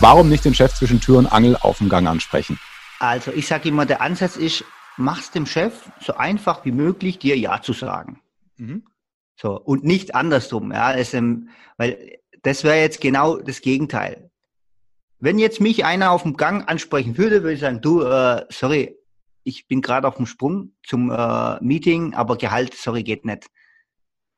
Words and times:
Warum 0.00 0.30
nicht 0.30 0.46
den 0.46 0.54
Chef 0.54 0.72
zwischen 0.72 0.98
Tür 0.98 1.18
und 1.18 1.26
Angel 1.26 1.58
auf 1.60 1.76
dem 1.76 1.90
Gang 1.90 2.08
ansprechen? 2.08 2.58
Also 3.00 3.32
ich 3.32 3.46
sage 3.46 3.68
immer, 3.68 3.84
der 3.84 4.00
Ansatz 4.00 4.36
ist, 4.36 4.64
mach's 4.96 5.30
dem 5.30 5.44
Chef 5.44 5.90
so 6.00 6.14
einfach 6.14 6.64
wie 6.64 6.72
möglich, 6.72 7.18
dir 7.18 7.36
Ja 7.36 7.60
zu 7.60 7.74
sagen. 7.74 8.18
Mhm. 8.56 8.86
So, 9.36 9.60
und 9.60 9.84
nicht 9.84 10.14
andersrum, 10.14 10.72
ja, 10.72 10.94
es, 10.94 11.12
ähm, 11.12 11.50
weil 11.76 12.18
das 12.42 12.64
wäre 12.64 12.78
jetzt 12.78 13.02
genau 13.02 13.36
das 13.36 13.60
Gegenteil. 13.60 14.30
Wenn 15.18 15.38
jetzt 15.38 15.60
mich 15.60 15.84
einer 15.84 16.12
auf 16.12 16.22
dem 16.22 16.38
Gang 16.38 16.66
ansprechen 16.66 17.18
würde, 17.18 17.42
würde 17.42 17.52
ich 17.52 17.60
sagen, 17.60 17.82
du, 17.82 18.00
äh, 18.00 18.46
sorry, 18.48 18.96
ich 19.44 19.68
bin 19.68 19.82
gerade 19.82 20.08
auf 20.08 20.16
dem 20.16 20.24
Sprung 20.24 20.72
zum 20.82 21.10
äh, 21.10 21.62
Meeting, 21.62 22.14
aber 22.14 22.38
Gehalt, 22.38 22.74
sorry, 22.74 23.02
geht 23.02 23.26
nicht. 23.26 23.48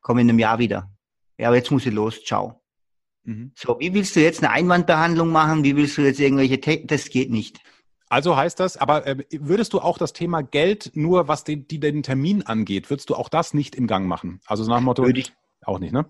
Komm 0.01 0.17
in 0.17 0.29
einem 0.29 0.39
Jahr 0.39 0.59
wieder. 0.59 0.91
Ja, 1.37 1.47
aber 1.47 1.55
jetzt 1.55 1.71
muss 1.71 1.85
ich 1.85 1.93
los, 1.93 2.21
ciao. 2.25 2.62
Mhm. 3.23 3.51
So, 3.55 3.77
wie 3.79 3.93
willst 3.93 4.15
du 4.15 4.21
jetzt 4.21 4.43
eine 4.43 4.51
Einwandbehandlung 4.51 5.31
machen? 5.31 5.63
Wie 5.63 5.75
willst 5.75 5.97
du 5.97 6.01
jetzt 6.01 6.19
irgendwelche, 6.19 6.59
Te 6.59 6.83
das 6.85 7.09
geht 7.09 7.31
nicht. 7.31 7.59
Also 8.09 8.37
heißt 8.37 8.59
das, 8.59 8.77
aber 8.77 9.07
äh, 9.07 9.17
würdest 9.39 9.73
du 9.73 9.79
auch 9.79 9.97
das 9.97 10.13
Thema 10.13 10.43
Geld 10.43 10.91
nur, 10.93 11.27
was 11.27 11.43
den, 11.43 11.67
die, 11.67 11.79
den 11.79 12.03
Termin 12.03 12.43
angeht, 12.43 12.89
würdest 12.89 13.09
du 13.09 13.15
auch 13.15 13.29
das 13.29 13.53
nicht 13.53 13.75
im 13.75 13.87
Gang 13.87 14.07
machen? 14.07 14.39
Also 14.45 14.65
nach 14.65 14.77
dem 14.77 14.85
Motto, 14.85 15.03
würde 15.03 15.19
ich, 15.19 15.33
auch 15.65 15.79
nicht, 15.79 15.93
ne? 15.93 16.05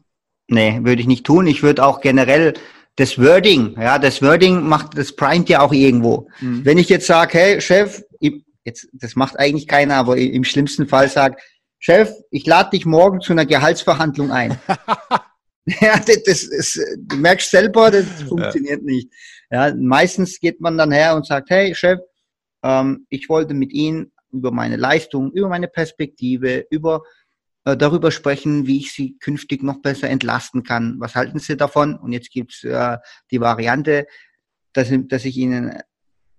Nee, 0.49 0.81
würde 0.83 1.01
ich 1.01 1.07
nicht 1.07 1.25
tun. 1.25 1.47
Ich 1.47 1.63
würde 1.63 1.85
auch 1.85 2.01
generell 2.01 2.55
das 2.97 3.17
Wording, 3.17 3.75
ja, 3.79 3.97
das 3.99 4.21
Wording 4.21 4.67
macht, 4.67 4.97
das 4.97 5.15
primet 5.15 5.49
ja 5.49 5.61
auch 5.61 5.71
irgendwo. 5.71 6.27
Mhm. 6.41 6.65
Wenn 6.65 6.77
ich 6.77 6.89
jetzt 6.89 7.07
sage, 7.07 7.37
hey 7.37 7.61
Chef, 7.61 8.03
jetzt, 8.65 8.87
das 8.93 9.15
macht 9.15 9.39
eigentlich 9.39 9.67
keiner, 9.67 9.95
aber 9.95 10.17
im 10.17 10.43
schlimmsten 10.43 10.87
Fall 10.87 11.09
sage, 11.09 11.37
Chef, 11.79 12.11
ich 12.31 12.45
lade 12.45 12.71
dich 12.71 12.85
morgen 12.85 13.21
zu 13.21 13.33
einer 13.33 13.45
Gehaltsverhandlung 13.45 14.31
ein. 14.31 14.59
ja, 15.81 15.97
das, 15.99 16.23
das 16.23 16.43
ist, 16.43 16.79
du 16.97 17.15
merkst 17.15 17.49
selber, 17.49 17.89
das 17.89 18.05
funktioniert 18.27 18.81
ja. 18.81 18.85
nicht. 18.85 19.13
Ja, 19.49 19.73
meistens 19.75 20.39
geht 20.39 20.59
man 20.59 20.77
dann 20.77 20.91
her 20.91 21.15
und 21.15 21.25
sagt, 21.25 21.49
hey 21.49 21.73
Chef, 21.73 21.99
ähm, 22.63 23.05
ich 23.09 23.29
wollte 23.29 23.53
mit 23.53 23.71
Ihnen 23.71 24.11
über 24.31 24.51
meine 24.51 24.77
Leistung, 24.77 25.31
über 25.31 25.47
meine 25.47 25.67
Perspektive, 25.67 26.65
über 26.69 27.03
äh, 27.65 27.77
darüber 27.77 28.11
sprechen, 28.11 28.67
wie 28.67 28.79
ich 28.79 28.91
Sie 28.91 29.17
künftig 29.19 29.63
noch 29.63 29.81
besser 29.81 30.09
entlasten 30.09 30.63
kann. 30.63 30.95
Was 30.99 31.15
halten 31.15 31.39
Sie 31.39 31.55
davon? 31.55 31.95
Und 31.95 32.11
jetzt 32.11 32.31
gibt's 32.31 32.63
äh, 32.63 32.97
die 33.31 33.39
Variante, 33.39 34.07
dass, 34.73 34.89
dass 34.91 35.25
ich 35.25 35.37
Ihnen 35.37 35.77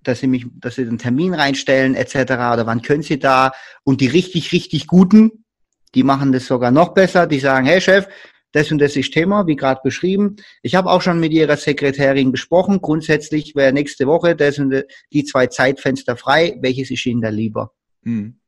dass 0.05 0.21
sie 0.21 0.27
mich, 0.27 0.47
dass 0.57 0.77
sie 0.77 0.85
den 0.85 0.99
Termin 0.99 1.35
reinstellen 1.35 1.95
etc. 1.95 2.15
oder 2.33 2.67
wann 2.67 2.83
können 2.83 3.03
sie 3.03 3.19
da? 3.19 3.53
Und 3.83 4.01
die 4.01 4.07
richtig, 4.07 4.53
richtig 4.53 4.87
guten, 4.87 5.45
die 5.95 6.03
machen 6.03 6.33
das 6.33 6.47
sogar 6.47 6.71
noch 6.71 6.95
besser. 6.95 7.27
Die 7.27 7.41
sagen, 7.41 7.67
hey 7.67 7.81
Chef, 7.81 8.07
das 8.55 8.71
und 8.71 8.79
das 8.79 8.97
ist 8.97 9.13
Thema, 9.13 9.47
wie 9.47 9.57
gerade 9.57 9.81
beschrieben. 9.83 10.37
Ich 10.63 10.77
habe 10.77 10.91
auch 10.91 11.03
schon 11.03 11.19
mit 11.19 11.33
Ihrer 11.33 11.57
Sekretärin 11.57 12.31
gesprochen. 12.31 12.81
Grundsätzlich 12.81 13.57
wäre 13.57 13.73
nächste 13.73 14.07
Woche 14.07 14.37
das 14.37 14.59
und 14.61 14.85
die 15.13 15.25
zwei 15.25 15.49
Zeitfenster 15.49 16.17
frei. 16.17 16.57
Welches 16.61 16.91
ist 16.91 17.05
Ihnen 17.05 17.21
da 17.21 17.31
lieber? 17.31 17.73
Hm. 18.05 18.39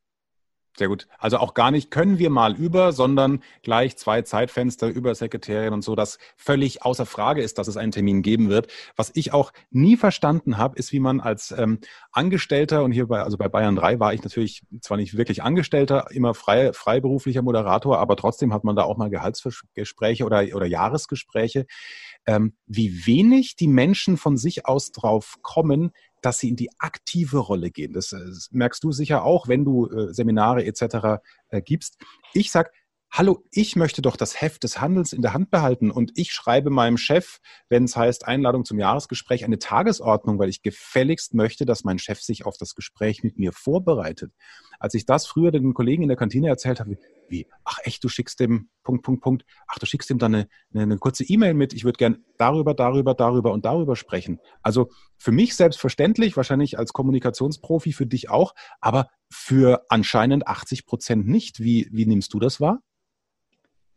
Sehr 0.79 0.89
gut. 0.89 1.09
Also 1.19 1.39
auch 1.39 1.55
gar 1.55 1.71
nicht 1.71 1.91
können 1.91 2.19
wir 2.19 2.29
mal 2.29 2.55
über, 2.55 2.93
sondern 2.93 3.43
gleich 3.63 3.97
zwei 3.97 4.21
Zeitfenster 4.21 4.89
über 4.89 5.15
Sekretärin 5.15 5.73
und 5.73 5.83
so, 5.83 5.95
dass 5.97 6.19
völlig 6.37 6.83
außer 6.83 7.07
Frage 7.07 7.41
ist, 7.41 7.57
dass 7.57 7.67
es 7.67 7.79
einen 7.79 7.93
Termin 7.93 8.21
geben 8.21 8.51
wird. 8.51 8.71
Was 8.95 9.11
ich 9.15 9.33
auch 9.33 9.53
nie 9.71 9.97
verstanden 9.97 10.59
habe, 10.59 10.77
ist, 10.79 10.93
wie 10.93 11.01
man 11.01 11.21
als 11.21 11.51
ähm, 11.51 11.81
Angestellter 12.13 12.85
und 12.85 12.93
hier 12.93 13.07
bei, 13.07 13.23
also 13.23 13.39
bei 13.39 13.49
Bayern 13.49 13.75
3 13.75 14.01
war 14.01 14.13
ich 14.13 14.23
natürlich 14.23 14.65
zwar 14.83 14.99
nicht 14.99 15.17
wirklich 15.17 15.43
Angestellter, 15.43 16.09
immer 16.11 16.35
frei, 16.35 16.75
freiberuflicher 16.75 17.41
Moderator, 17.41 17.99
aber 17.99 18.17
trotzdem 18.17 18.53
hat 18.53 18.65
man 18.65 18.77
da 18.77 18.83
auch 18.83 18.99
mal 18.99 19.09
Gehaltsgespräche 19.09 20.27
oder, 20.27 20.45
oder 20.55 20.67
Jahresgespräche. 20.67 21.65
Ähm, 22.27 22.55
wie 22.67 23.07
wenig 23.07 23.57
die 23.57 23.69
Menschen 23.69 24.17
von 24.17 24.37
sich 24.37 24.67
aus 24.67 24.91
drauf 24.91 25.37
kommen, 25.43 25.93
dass 26.23 26.39
sie 26.39 26.49
in 26.49 26.57
die 26.57 26.71
aktive 26.79 27.39
Rolle 27.39 27.71
gehen. 27.71 27.93
Das, 27.93 28.13
äh, 28.13 28.19
merkst 28.51 28.83
du 28.83 28.93
sicher 28.93 29.25
auch, 29.25 29.49
wenn 29.49 29.65
du 29.65 29.87
äh, 29.87 30.13
Seminare 30.13 30.65
etc. 30.65 31.23
Äh, 31.49 31.63
gibst. 31.63 31.99
Ich 32.33 32.51
sag, 32.51 32.73
hallo, 33.11 33.45
ich 33.51 33.77
möchte 33.77 34.03
doch 34.03 34.17
das 34.17 34.41
Heft 34.41 34.65
des 34.65 34.81
Handels 34.81 35.13
in 35.13 35.23
der 35.23 35.33
Hand 35.33 35.51
behalten 35.51 35.91
und 35.91 36.13
ich 36.17 36.33
schreibe 36.33 36.71
meinem 36.71 36.99
Chef, 36.99 37.39
wenn 37.69 37.85
es 37.85 37.97
heißt 37.97 38.27
Einladung 38.27 38.65
zum 38.65 38.79
Jahresgespräch, 38.79 39.45
eine 39.45 39.59
Tagesordnung, 39.59 40.39
weil 40.39 40.49
ich 40.49 40.63
gefälligst 40.63 41.33
möchte, 41.33 41.65
dass 41.65 41.85
mein 41.85 41.99
Chef 41.99 42.21
sich 42.21 42.45
auf 42.45 42.57
das 42.59 42.75
Gespräch 42.75 43.23
mit 43.23 43.39
mir 43.39 43.53
vorbereitet. 43.53 44.33
Als 44.79 44.95
ich 44.95 45.07
das 45.07 45.27
früher 45.27 45.51
den 45.51 45.75
Kollegen 45.75 46.03
in 46.03 46.09
der 46.09 46.17
Kantine 46.17 46.49
erzählt 46.49 46.81
habe, 46.81 46.99
wie, 47.29 47.47
ach 47.65 47.79
echt, 47.85 48.03
du 48.05 48.09
schickst 48.09 48.41
dem 48.41 48.69
Punkt, 48.83 49.05
Punkt, 49.05 49.23
Punkt, 49.23 49.45
ach, 49.67 49.79
du 49.79 49.87
schickst 49.87 50.11
ihm 50.11 50.19
dann 50.19 50.35
eine, 50.35 50.49
eine, 50.73 50.83
eine 50.85 50.99
kurze 50.99 51.25
E-Mail 51.25 51.55
mit, 51.55 51.73
ich 51.73 51.85
würde 51.85 51.99
gern 51.99 52.25
darüber, 52.39 52.75
darüber, 52.75 53.15
darüber 53.15 53.53
und 53.53 53.65
darüber 53.65 53.97
sprechen. 53.97 54.41
Also 54.63 54.91
für 55.19 55.33
mich 55.33 55.55
selbstverständlich, 55.55 56.37
wahrscheinlich 56.37 56.79
als 56.79 56.93
Kommunikationsprofi, 56.93 57.93
für 57.93 58.07
dich 58.07 58.31
auch, 58.31 58.55
aber 58.81 59.09
für 59.31 59.85
anscheinend 59.89 60.47
80 60.47 60.87
Prozent 60.87 61.27
nicht. 61.27 61.61
Wie, 61.61 61.89
wie 61.93 62.07
nimmst 62.07 62.33
du 62.35 62.39
das 62.39 62.61
wahr? 62.61 62.81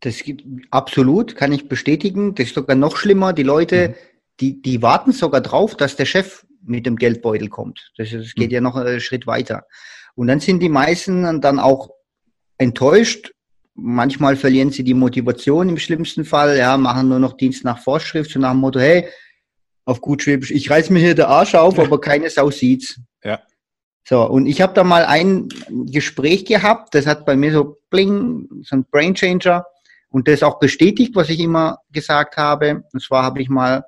Das 0.01 0.23
gibt 0.23 0.44
absolut, 0.72 1.35
kann 1.35 1.51
ich 1.51 1.67
bestätigen. 1.67 2.35
Das 2.35 2.47
ist 2.47 2.56
sogar 2.56 2.75
noch 2.75 2.96
schlimmer. 2.96 3.34
Die 3.34 3.44
Leute, 3.44 3.90
mhm. 3.90 3.94
die, 4.40 4.61
die 4.61 4.81
warten 4.81 5.11
sogar 5.11 5.41
drauf, 5.41 5.75
dass 5.75 5.96
der 5.96 6.06
Chef 6.06 6.46
mit 6.61 6.85
dem 6.85 6.96
Geldbeutel 6.96 7.50
kommt. 7.50 7.91
Das, 7.97 8.09
das 8.11 8.34
geht 8.34 8.50
mhm. 8.50 8.53
ja 8.53 8.61
noch 8.61 8.75
einen 8.75 9.01
Schritt 9.01 9.28
weiter. 9.28 9.63
Und 10.16 10.28
dann 10.28 10.40
sind 10.40 10.59
die 10.59 10.70
meisten 10.70 11.42
dann 11.42 11.59
auch 11.59 11.90
enttäuscht. 12.58 13.31
Manchmal 13.74 14.36
verlieren 14.36 14.72
sie 14.72 14.84
die 14.84 14.94
Motivation 14.94 15.70
im 15.70 15.78
schlimmsten 15.78 16.25
Fall, 16.25 16.58
ja, 16.58 16.78
machen 16.78 17.08
nur 17.08 17.20
noch 17.20 17.38
Dienst 17.38 17.64
nach 17.64 17.80
Vorschrift, 17.80 18.31
so 18.31 18.40
nach 18.40 18.52
dem 18.52 18.59
Motto, 18.59 18.80
hey, 18.80 19.08
auf 19.86 20.02
gut 20.02 20.22
Schwäbisch, 20.22 20.52
ich 20.52 20.70
reiß 20.70 20.90
mir 20.90 21.00
hier 21.00 21.16
der 21.16 21.30
Arsch 21.30 21.56
auf, 21.56 21.78
ja. 21.78 21.84
aber 21.84 22.00
keine 22.00 22.30
Sau 22.30 22.52
sieht's. 22.52 23.00
Ja. 23.24 23.40
So, 24.08 24.24
und 24.24 24.46
ich 24.46 24.62
habe 24.62 24.74
da 24.74 24.84
mal 24.84 25.06
ein 25.06 25.50
Gespräch 25.70 26.46
gehabt, 26.46 26.94
das 26.96 27.06
hat 27.06 27.26
bei 27.26 27.36
mir 27.36 27.52
so 27.53 27.78
bling, 27.90 28.47
so 28.64 28.76
ein 28.76 28.86
Brain 28.91 29.16
Changer 29.16 29.66
und 30.09 30.28
das 30.28 30.44
auch 30.44 30.59
bestätigt, 30.59 31.16
was 31.16 31.30
ich 31.30 31.40
immer 31.40 31.80
gesagt 31.91 32.38
habe. 32.38 32.84
Und 32.91 33.02
zwar 33.02 33.24
habe 33.24 33.41
ich 33.41 33.50
mal 33.50 33.86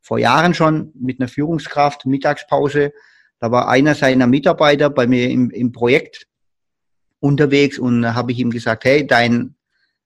vor 0.00 0.18
Jahren 0.18 0.54
schon 0.54 0.92
mit 0.94 1.20
einer 1.20 1.28
Führungskraft 1.28 2.06
Mittagspause, 2.06 2.92
da 3.42 3.50
war 3.50 3.68
einer 3.68 3.96
seiner 3.96 4.28
Mitarbeiter 4.28 4.88
bei 4.88 5.08
mir 5.08 5.28
im, 5.28 5.50
im 5.50 5.72
Projekt 5.72 6.28
unterwegs 7.18 7.76
und 7.76 8.14
habe 8.14 8.30
ich 8.30 8.38
ihm 8.38 8.50
gesagt, 8.50 8.84
hey, 8.84 9.04
dein, 9.04 9.56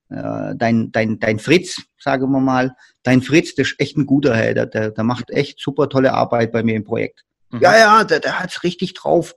äh, 0.09 0.55
dein, 0.55 0.91
dein, 0.91 1.19
dein 1.19 1.37
Fritz, 1.37 1.83
sagen 1.99 2.31
wir 2.31 2.39
mal, 2.39 2.75
dein 3.03 3.21
Fritz, 3.21 3.53
der 3.53 3.65
ist 3.65 3.75
echt 3.77 3.95
ein 3.95 4.07
guter, 4.07 4.35
hey, 4.35 4.55
der, 4.55 4.65
der, 4.65 4.89
der 4.89 5.03
macht 5.03 5.29
echt 5.29 5.59
super 5.59 5.87
tolle 5.87 6.13
Arbeit 6.13 6.51
bei 6.51 6.63
mir 6.63 6.73
im 6.73 6.83
Projekt. 6.83 7.25
Mhm. 7.51 7.59
Ja, 7.61 7.77
ja, 7.77 8.03
der, 8.05 8.21
der 8.21 8.39
hat's 8.39 8.63
richtig 8.63 8.95
drauf. 8.95 9.35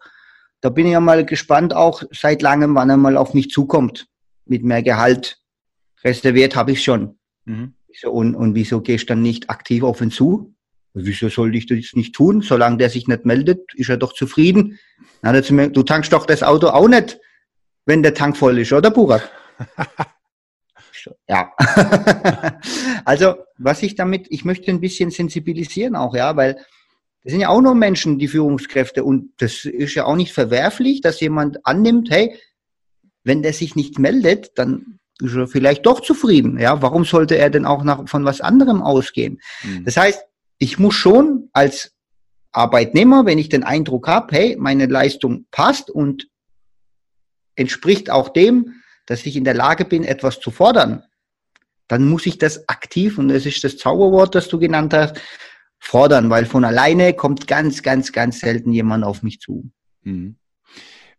Da 0.63 0.71
bin 0.71 0.87
ich 0.87 0.93
ja 0.93 1.01
mal 1.01 1.27
gespannt 1.27 1.75
auch 1.75 2.03
seit 2.11 2.41
langem, 2.41 2.75
wann 2.77 2.89
er 2.89 2.97
mal 2.97 3.19
auf 3.19 3.35
mich 3.35 3.51
zukommt 3.51 4.09
mit 4.47 4.65
mehr 4.65 4.83
Gehalt. 4.83 5.43
Reserviert 6.03 6.57
habe 6.57 6.73
ich 6.73 6.83
schon. 6.83 7.19
Mhm. 7.45 7.75
So, 7.93 8.11
und, 8.11 8.35
und 8.35 8.55
wieso 8.55 8.81
gehst 8.81 9.03
du 9.03 9.07
dann 9.09 9.21
nicht 9.21 9.51
aktiv 9.51 9.83
auf 9.83 10.01
ihn 10.01 10.11
zu? 10.11 10.55
Wieso 10.93 11.29
sollte 11.29 11.57
ich 11.57 11.67
das 11.67 11.95
nicht 11.95 12.15
tun? 12.15 12.43
Solange 12.43 12.79
der 12.79 12.91
sich 12.91 13.07
nicht 13.07 13.25
meldet, 13.25 13.75
ist 13.75 13.91
er 13.91 13.97
doch 13.97 14.13
zufrieden. 14.13 14.79
Na, 15.23 15.39
du 15.41 15.83
tankst 15.83 16.13
doch 16.13 16.27
das 16.27 16.43
Auto 16.43 16.69
auch 16.69 16.89
nicht 16.89 17.19
wenn 17.87 18.03
der 18.03 18.15
Tank 18.15 18.37
voll 18.37 18.59
ist, 18.59 18.73
oder 18.73 18.91
Burak? 18.91 19.29
ja. 21.29 21.51
also, 23.05 23.35
was 23.59 23.83
ich 23.83 23.95
damit, 23.95 24.27
ich 24.31 24.45
möchte 24.45 24.71
ein 24.71 24.81
bisschen 24.81 25.11
sensibilisieren 25.11 25.97
auch, 25.97 26.15
ja, 26.15 26.37
weil 26.37 26.55
das 27.23 27.33
sind 27.33 27.41
ja 27.41 27.49
auch 27.49 27.61
nur 27.61 27.75
Menschen, 27.75 28.19
die 28.19 28.29
Führungskräfte, 28.29 29.05
und 29.05 29.33
das 29.39 29.65
ist 29.65 29.95
ja 29.95 30.05
auch 30.05 30.17
nicht 30.17 30.33
verwerflich, 30.33 31.01
dass 31.01 31.21
jemand 31.21 31.67
annimmt, 31.67 32.11
hey, 32.11 32.37
wenn 33.25 33.43
der 33.43 33.53
sich 33.53 33.77
nicht 33.77 33.99
meldet, 33.99 34.53
dann 34.57 35.01
ist 35.21 35.35
er 35.35 35.47
vielleicht 35.47 35.85
doch 35.85 36.01
zufrieden. 36.01 36.59
Ja, 36.59 36.81
warum 36.81 37.05
sollte 37.05 37.37
er 37.37 37.51
denn 37.51 37.67
auch 37.67 37.85
nach, 37.85 38.09
von 38.09 38.25
was 38.25 38.41
anderem 38.41 38.81
ausgehen? 38.81 39.41
Mhm. 39.63 39.85
Das 39.85 39.99
heißt, 39.99 40.25
ich 40.61 40.79
muss 40.79 40.95
schon 40.95 41.49
als 41.53 41.97
Arbeitnehmer, 42.53 43.27
wenn 43.27 43.39
ich 43.39 43.49
den 43.49 43.65
Eindruck 43.65 44.07
habe, 44.07 44.37
hey, 44.37 44.57
meine 44.59 44.87
Leistung 44.87 45.47
passt 45.51 45.91
und 45.91 46.29
entspricht 47.57 48.11
auch 48.11 48.29
dem, 48.29 48.75
dass 49.07 49.27
ich 49.27 49.37
in 49.37 49.45
der 49.45 49.55
Lage 49.55 49.85
bin, 49.85 50.05
etwas 50.05 50.39
zu 50.39 50.51
fordern, 50.51 51.03
dann 51.89 52.09
muss 52.09 52.27
ich 52.27 52.39
das 52.39 52.69
aktiv, 52.69 53.19
und 53.19 53.29
das 53.29 53.47
ist 53.47 53.65
das 53.65 53.79
Zauberwort, 53.79 54.35
das 54.35 54.49
du 54.49 54.59
genannt 54.59 54.95
hast, 54.95 55.21
fordern, 55.79 56.29
weil 56.29 56.45
von 56.45 56.65
alleine 56.65 57.15
kommt 57.15 57.49
ganz, 57.49 57.83
ganz, 57.83 58.13
ganz 58.13 58.41
selten 58.41 58.73
jemand 58.73 59.03
auf 59.03 59.23
mich 59.23 59.41
zu. 59.41 59.71
Mhm. 60.03 60.37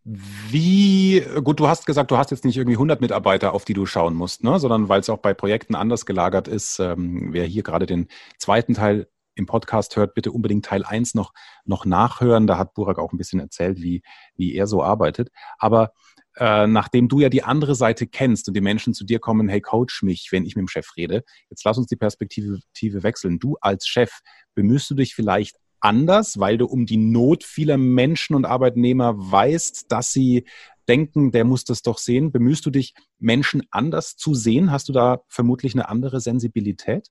Wie, 0.03 1.23
gut, 1.43 1.59
du 1.59 1.67
hast 1.67 1.85
gesagt, 1.85 2.11
du 2.11 2.17
hast 2.17 2.31
jetzt 2.31 2.45
nicht 2.45 2.57
irgendwie 2.57 2.75
100 2.75 3.01
Mitarbeiter, 3.01 3.53
auf 3.53 3.65
die 3.65 3.73
du 3.73 3.85
schauen 3.85 4.15
musst, 4.15 4.43
ne? 4.43 4.59
sondern 4.59 4.87
weil 4.87 4.99
es 4.99 5.09
auch 5.09 5.19
bei 5.19 5.33
Projekten 5.33 5.75
anders 5.75 6.05
gelagert 6.05 6.47
ist. 6.47 6.79
Ähm, 6.79 7.33
wer 7.33 7.45
hier 7.45 7.63
gerade 7.63 7.85
den 7.85 8.07
zweiten 8.37 8.73
Teil 8.73 9.07
im 9.41 9.45
Podcast 9.47 9.95
hört, 9.95 10.13
bitte 10.13 10.31
unbedingt 10.31 10.65
Teil 10.65 10.85
1 10.85 11.13
noch, 11.15 11.33
noch 11.65 11.85
nachhören. 11.85 12.47
Da 12.47 12.57
hat 12.57 12.73
Burak 12.73 12.99
auch 12.99 13.11
ein 13.11 13.17
bisschen 13.17 13.39
erzählt, 13.39 13.81
wie, 13.81 14.01
wie 14.35 14.55
er 14.55 14.67
so 14.67 14.83
arbeitet. 14.83 15.29
Aber 15.57 15.91
äh, 16.37 16.67
nachdem 16.67 17.07
du 17.09 17.19
ja 17.19 17.29
die 17.29 17.43
andere 17.43 17.75
Seite 17.75 18.07
kennst 18.07 18.47
und 18.47 18.55
die 18.55 18.61
Menschen 18.61 18.93
zu 18.93 19.03
dir 19.03 19.19
kommen, 19.19 19.49
hey, 19.49 19.61
coach 19.61 20.01
mich, 20.03 20.29
wenn 20.31 20.45
ich 20.45 20.55
mit 20.55 20.61
dem 20.61 20.67
Chef 20.67 20.95
rede. 20.95 21.23
Jetzt 21.49 21.65
lass 21.65 21.77
uns 21.77 21.87
die 21.87 21.97
Perspektive 21.97 22.59
wechseln. 23.03 23.39
Du 23.39 23.57
als 23.59 23.87
Chef, 23.87 24.19
bemühst 24.55 24.89
du 24.89 24.95
dich 24.95 25.13
vielleicht 25.13 25.57
anders, 25.81 26.39
weil 26.39 26.57
du 26.57 26.67
um 26.67 26.85
die 26.85 26.97
Not 26.97 27.43
vieler 27.43 27.77
Menschen 27.77 28.35
und 28.35 28.45
Arbeitnehmer 28.45 29.13
weißt, 29.17 29.91
dass 29.91 30.13
sie 30.13 30.45
denken, 30.87 31.31
der 31.31 31.43
muss 31.43 31.65
das 31.65 31.81
doch 31.81 31.97
sehen? 31.97 32.31
Bemühst 32.31 32.65
du 32.65 32.69
dich, 32.69 32.93
Menschen 33.19 33.63
anders 33.71 34.15
zu 34.15 34.33
sehen? 34.33 34.71
Hast 34.71 34.89
du 34.89 34.93
da 34.93 35.21
vermutlich 35.27 35.73
eine 35.73 35.89
andere 35.89 36.21
Sensibilität? 36.21 37.07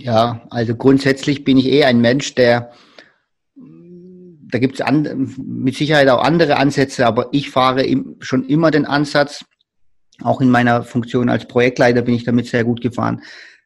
Ja, 0.00 0.46
also 0.50 0.76
grundsätzlich 0.76 1.44
bin 1.44 1.56
ich 1.56 1.66
eh 1.66 1.84
ein 1.84 2.00
Mensch, 2.00 2.34
der, 2.34 2.72
da 3.56 4.58
gibt 4.58 4.80
es 4.80 4.86
mit 5.36 5.76
Sicherheit 5.76 6.08
auch 6.08 6.22
andere 6.22 6.56
Ansätze, 6.56 7.06
aber 7.06 7.28
ich 7.32 7.50
fahre 7.50 7.84
im, 7.84 8.16
schon 8.20 8.46
immer 8.46 8.70
den 8.70 8.86
Ansatz, 8.86 9.44
auch 10.22 10.40
in 10.40 10.50
meiner 10.50 10.82
Funktion 10.82 11.28
als 11.28 11.46
Projektleiter 11.46 12.02
bin 12.02 12.14
ich 12.14 12.24
damit 12.24 12.46
sehr 12.46 12.64
gut 12.64 12.80
gefahren, 12.80 13.22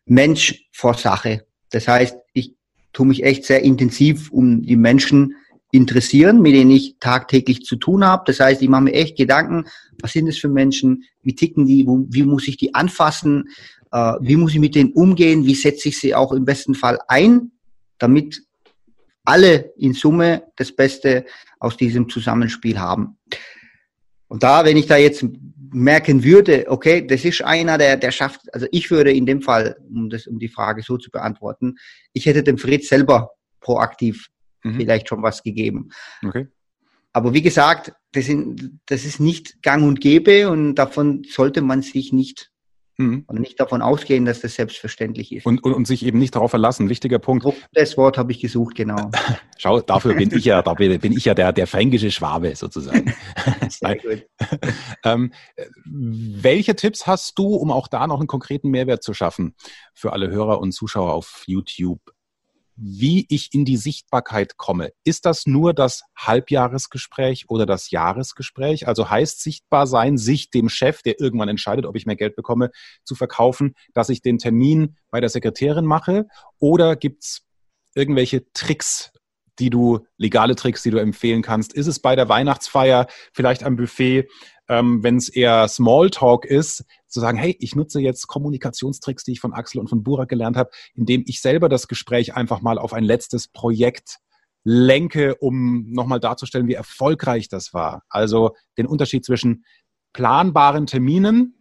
Mensch 0.06 0.69
vor 0.73 0.94
Sache. 0.94 1.46
Das 1.70 1.88
heißt, 1.88 2.17
ich 2.32 2.55
tue 2.93 3.06
mich 3.06 3.25
echt 3.25 3.44
sehr 3.44 3.62
intensiv 3.62 4.31
um 4.31 4.62
die 4.62 4.76
Menschen 4.76 5.37
interessieren, 5.70 6.43
mit 6.43 6.55
denen 6.55 6.70
ich 6.70 6.96
tagtäglich 7.00 7.62
zu 7.62 7.76
tun 7.76 8.05
habe. 8.05 8.25
Das 8.26 8.40
heißt, 8.40 8.61
ich 8.61 8.69
mache 8.69 8.82
mir 8.82 8.93
echt 8.93 9.17
Gedanken, 9.17 9.64
was 10.00 10.12
sind 10.12 10.26
das 10.26 10.37
für 10.37 10.49
Menschen, 10.49 11.05
wie 11.23 11.34
ticken 11.34 11.67
die, 11.67 11.87
wo, 11.87 12.05
wie 12.11 12.25
muss 12.25 12.46
ich 12.46 12.58
die 12.58 12.75
anfassen, 12.75 13.49
äh, 13.92 14.14
wie 14.20 14.36
muss 14.36 14.52
ich 14.52 14.58
mit 14.58 14.74
denen 14.74 14.92
umgehen, 14.92 15.46
wie 15.46 15.54
setze 15.54 15.88
ich 15.88 15.98
sie 15.98 16.14
auch 16.14 16.32
im 16.32 16.44
besten 16.44 16.74
Fall 16.74 16.98
ein, 17.08 17.52
damit 17.98 18.42
alle 19.24 19.72
in 19.76 19.92
Summe 19.92 20.44
das 20.56 20.74
Beste 20.74 21.24
aus 21.60 21.76
diesem 21.76 22.08
Zusammenspiel 22.08 22.78
haben. 22.78 23.18
Und 24.28 24.42
da, 24.42 24.64
wenn 24.64 24.76
ich 24.76 24.86
da 24.86 24.96
jetzt 24.96 25.24
merken 25.72 26.24
würde, 26.24 26.64
okay, 26.68 27.06
das 27.06 27.24
ist 27.24 27.42
einer, 27.42 27.78
der, 27.78 27.96
der 27.96 28.10
schafft, 28.10 28.40
also 28.52 28.66
ich 28.72 28.90
würde 28.90 29.12
in 29.12 29.26
dem 29.26 29.42
Fall, 29.42 29.76
um 29.88 30.10
das, 30.10 30.26
um 30.26 30.38
die 30.38 30.48
Frage 30.48 30.82
so 30.82 30.96
zu 30.96 31.10
beantworten, 31.10 31.76
ich 32.12 32.26
hätte 32.26 32.42
dem 32.42 32.58
Fritz 32.58 32.88
selber 32.88 33.30
proaktiv 33.60 34.28
mhm. 34.64 34.74
vielleicht 34.74 35.08
schon 35.08 35.22
was 35.22 35.42
gegeben. 35.42 35.90
Okay. 36.24 36.48
Aber 37.12 37.34
wie 37.34 37.42
gesagt, 37.42 37.92
das, 38.12 38.26
sind, 38.26 38.80
das 38.86 39.04
ist 39.04 39.20
nicht 39.20 39.62
gang 39.62 39.84
und 39.84 40.00
gäbe 40.00 40.48
und 40.50 40.74
davon 40.76 41.24
sollte 41.28 41.60
man 41.60 41.82
sich 41.82 42.12
nicht 42.12 42.51
Mhm. 42.98 43.24
Und 43.26 43.40
nicht 43.40 43.58
davon 43.58 43.82
ausgehen, 43.82 44.24
dass 44.24 44.40
das 44.40 44.54
selbstverständlich 44.54 45.32
ist. 45.32 45.46
Und, 45.46 45.64
und, 45.64 45.72
und, 45.72 45.86
sich 45.86 46.04
eben 46.04 46.18
nicht 46.18 46.34
darauf 46.34 46.50
verlassen. 46.50 46.88
Wichtiger 46.88 47.18
Punkt. 47.18 47.46
Das 47.72 47.96
Wort 47.96 48.18
habe 48.18 48.32
ich 48.32 48.40
gesucht, 48.40 48.74
genau. 48.74 49.10
Schau, 49.58 49.80
dafür 49.80 50.14
bin 50.14 50.30
ich 50.36 50.44
ja, 50.44 50.62
da 50.62 50.74
bin, 50.74 51.12
ich 51.12 51.24
ja 51.24 51.34
der, 51.34 51.52
der 51.52 51.66
fränkische 51.66 52.10
Schwabe 52.10 52.54
sozusagen. 52.54 53.14
Sehr 53.68 53.96
gut. 53.96 54.26
ähm, 55.04 55.32
welche 55.84 56.76
Tipps 56.76 57.06
hast 57.06 57.38
du, 57.38 57.54
um 57.54 57.70
auch 57.70 57.88
da 57.88 58.06
noch 58.06 58.18
einen 58.18 58.26
konkreten 58.26 58.70
Mehrwert 58.70 59.02
zu 59.02 59.14
schaffen 59.14 59.54
für 59.94 60.12
alle 60.12 60.30
Hörer 60.30 60.60
und 60.60 60.72
Zuschauer 60.72 61.12
auf 61.12 61.44
YouTube? 61.46 62.00
Wie 62.76 63.26
ich 63.28 63.50
in 63.52 63.64
die 63.64 63.76
Sichtbarkeit 63.76 64.56
komme. 64.56 64.92
Ist 65.04 65.26
das 65.26 65.46
nur 65.46 65.74
das 65.74 66.02
Halbjahresgespräch 66.16 67.46
oder 67.48 67.66
das 67.66 67.90
Jahresgespräch? 67.90 68.88
Also 68.88 69.10
heißt 69.10 69.42
sichtbar 69.42 69.86
sein, 69.86 70.19
sich 70.19 70.50
dem 70.50 70.69
Chef, 70.69 71.02
der 71.02 71.20
irgendwann 71.20 71.48
entscheidet, 71.48 71.86
ob 71.86 71.96
ich 71.96 72.06
mehr 72.06 72.16
Geld 72.16 72.36
bekomme, 72.36 72.70
zu 73.04 73.14
verkaufen, 73.14 73.74
dass 73.94 74.08
ich 74.08 74.22
den 74.22 74.38
Termin 74.38 74.96
bei 75.10 75.20
der 75.20 75.28
Sekretärin 75.28 75.86
mache? 75.86 76.26
Oder 76.58 76.96
gibt's 76.96 77.42
irgendwelche 77.94 78.50
Tricks, 78.52 79.12
die 79.58 79.70
du, 79.70 80.00
legale 80.16 80.56
Tricks, 80.56 80.82
die 80.82 80.90
du 80.90 80.98
empfehlen 80.98 81.42
kannst? 81.42 81.74
Ist 81.74 81.86
es 81.86 82.00
bei 82.00 82.16
der 82.16 82.28
Weihnachtsfeier 82.28 83.06
vielleicht 83.32 83.64
am 83.64 83.76
Buffet 83.76 84.28
ähm, 84.72 85.02
wenn 85.02 85.16
es 85.16 85.28
eher 85.28 85.69
Smalltalk 85.69 86.44
ist, 86.44 86.84
zu 87.12 87.20
sagen, 87.20 87.38
hey, 87.38 87.56
ich 87.60 87.76
nutze 87.76 88.00
jetzt 88.00 88.26
Kommunikationstricks, 88.26 89.24
die 89.24 89.32
ich 89.32 89.40
von 89.40 89.52
Axel 89.52 89.80
und 89.80 89.88
von 89.88 90.02
Burak 90.02 90.28
gelernt 90.28 90.56
habe, 90.56 90.70
indem 90.94 91.24
ich 91.26 91.40
selber 91.40 91.68
das 91.68 91.88
Gespräch 91.88 92.34
einfach 92.34 92.60
mal 92.60 92.78
auf 92.78 92.92
ein 92.92 93.04
letztes 93.04 93.48
Projekt 93.48 94.18
lenke, 94.64 95.34
um 95.36 95.90
nochmal 95.90 96.20
darzustellen, 96.20 96.68
wie 96.68 96.74
erfolgreich 96.74 97.48
das 97.48 97.74
war. 97.74 98.02
Also 98.08 98.54
den 98.78 98.86
Unterschied 98.86 99.24
zwischen 99.24 99.64
planbaren 100.12 100.86
Terminen 100.86 101.54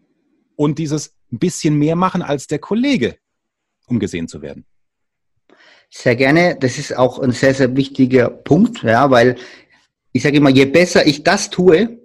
und 0.55 0.77
dieses 0.79 1.15
ein 1.31 1.39
bisschen 1.39 1.75
mehr 1.75 1.95
machen 1.95 2.21
als 2.21 2.47
der 2.47 2.59
Kollege, 2.59 3.17
um 3.87 3.99
gesehen 3.99 4.27
zu 4.27 4.41
werden. 4.41 4.65
Sehr 5.89 6.15
gerne. 6.15 6.57
Das 6.59 6.77
ist 6.77 6.95
auch 6.95 7.19
ein 7.19 7.31
sehr, 7.31 7.53
sehr 7.53 7.75
wichtiger 7.75 8.29
Punkt, 8.29 8.83
ja, 8.83 9.11
weil 9.11 9.37
ich 10.13 10.23
sage 10.23 10.37
immer, 10.37 10.49
je 10.49 10.65
besser 10.65 11.05
ich 11.05 11.23
das 11.23 11.49
tue, 11.49 11.99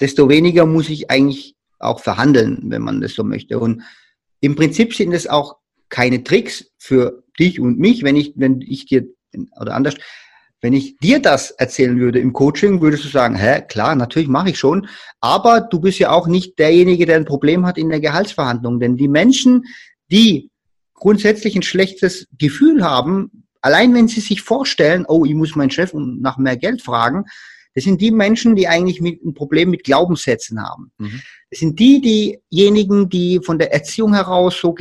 desto 0.00 0.28
weniger 0.28 0.66
muss 0.66 0.88
ich 0.88 1.10
eigentlich 1.10 1.56
auch 1.82 2.00
verhandeln, 2.00 2.60
wenn 2.64 2.82
man 2.82 3.00
das 3.00 3.14
so 3.14 3.24
möchte. 3.24 3.58
Und 3.58 3.82
im 4.40 4.56
Prinzip 4.56 4.94
sind 4.94 5.12
es 5.12 5.26
auch 5.26 5.56
keine 5.88 6.24
Tricks 6.24 6.70
für 6.78 7.22
dich 7.38 7.60
und 7.60 7.78
mich, 7.78 8.02
wenn 8.02 8.16
ich, 8.16 8.32
wenn 8.36 8.60
ich 8.60 8.86
dir, 8.86 9.06
oder 9.60 9.74
anders, 9.74 9.94
wenn 10.60 10.72
ich 10.72 10.96
dir 10.98 11.20
das 11.20 11.50
erzählen 11.50 11.98
würde 11.98 12.20
im 12.20 12.32
Coaching, 12.32 12.80
würdest 12.80 13.04
du 13.04 13.08
sagen, 13.08 13.34
hä, 13.34 13.62
klar, 13.68 13.96
natürlich 13.96 14.28
mache 14.28 14.50
ich 14.50 14.58
schon, 14.58 14.86
aber 15.20 15.60
du 15.60 15.80
bist 15.80 15.98
ja 15.98 16.10
auch 16.10 16.28
nicht 16.28 16.58
derjenige, 16.58 17.04
der 17.04 17.16
ein 17.16 17.24
Problem 17.24 17.66
hat 17.66 17.78
in 17.78 17.88
der 17.88 18.00
Gehaltsverhandlung, 18.00 18.78
denn 18.78 18.96
die 18.96 19.08
Menschen, 19.08 19.64
die 20.10 20.50
grundsätzlich 20.94 21.56
ein 21.56 21.62
schlechtes 21.62 22.28
Gefühl 22.38 22.84
haben, 22.84 23.44
allein 23.60 23.92
wenn 23.94 24.06
sie 24.06 24.20
sich 24.20 24.42
vorstellen, 24.42 25.04
oh, 25.06 25.24
ich 25.24 25.34
muss 25.34 25.56
meinen 25.56 25.70
Chef 25.70 25.92
nach 25.94 26.38
mehr 26.38 26.56
Geld 26.56 26.80
fragen, 26.80 27.24
das 27.74 27.84
sind 27.84 28.00
die 28.00 28.10
Menschen, 28.10 28.54
die 28.54 28.68
eigentlich 28.68 29.00
mit, 29.00 29.24
ein 29.24 29.34
Problem 29.34 29.70
mit 29.70 29.84
Glaubenssätzen 29.84 30.62
haben. 30.62 30.92
Mhm. 30.98 31.22
Das 31.50 31.60
sind 31.60 31.78
die, 31.78 32.40
diejenigen, 32.50 33.08
die 33.08 33.40
von 33.42 33.58
der 33.58 33.72
Erziehung 33.72 34.14
heraus 34.14 34.58
so 34.58 34.74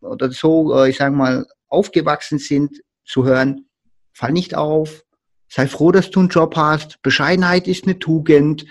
oder 0.00 0.30
so, 0.32 0.74
äh, 0.76 0.90
ich 0.90 0.96
sage 0.96 1.14
mal, 1.14 1.46
aufgewachsen 1.68 2.38
sind, 2.38 2.82
zu 3.04 3.24
hören, 3.24 3.66
fall 4.12 4.32
nicht 4.32 4.54
auf, 4.54 5.04
sei 5.48 5.66
froh, 5.66 5.92
dass 5.92 6.10
du 6.10 6.20
einen 6.20 6.28
Job 6.28 6.56
hast, 6.56 7.00
Bescheidenheit 7.02 7.68
ist 7.68 7.84
eine 7.84 7.98
Tugend, 7.98 8.66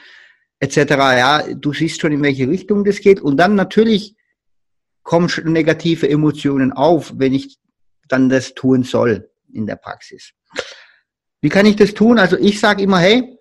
etc. 0.60 0.78
Ja, 0.78 1.54
du 1.54 1.74
siehst 1.74 2.02
schon, 2.02 2.12
in 2.12 2.24
welche 2.24 2.48
Richtung 2.48 2.84
das 2.84 3.00
geht. 3.00 3.22
Und 3.22 3.38
dann 3.38 3.56
natürlich 3.56 4.16
kommen 5.04 5.32
negative 5.46 6.10
Emotionen 6.10 6.72
auf, 6.72 7.14
wenn 7.18 7.34
ich 7.34 7.58
dann 8.08 8.30
das 8.30 8.54
tun 8.54 8.84
soll 8.84 9.30
in 9.52 9.66
der 9.66 9.76
Praxis. 9.76 10.34
Wie 11.42 11.50
kann 11.50 11.66
ich 11.66 11.76
das 11.76 11.94
tun? 11.94 12.20
Also 12.20 12.38
ich 12.38 12.60
sage 12.60 12.84
immer, 12.84 13.00
hey, 13.00 13.38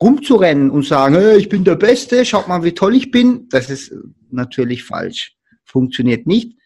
rumzurennen 0.00 0.70
und 0.70 0.84
sagen, 0.84 1.14
hey, 1.14 1.36
ich 1.36 1.48
bin 1.48 1.64
der 1.64 1.76
Beste, 1.76 2.24
schaut 2.24 2.48
mal, 2.48 2.64
wie 2.64 2.72
toll 2.72 2.96
ich 2.96 3.10
bin, 3.10 3.48
das 3.48 3.70
ist 3.70 3.94
natürlich 4.30 4.84
falsch. 4.84 5.36
Funktioniert 5.64 6.26
nicht. 6.26 6.58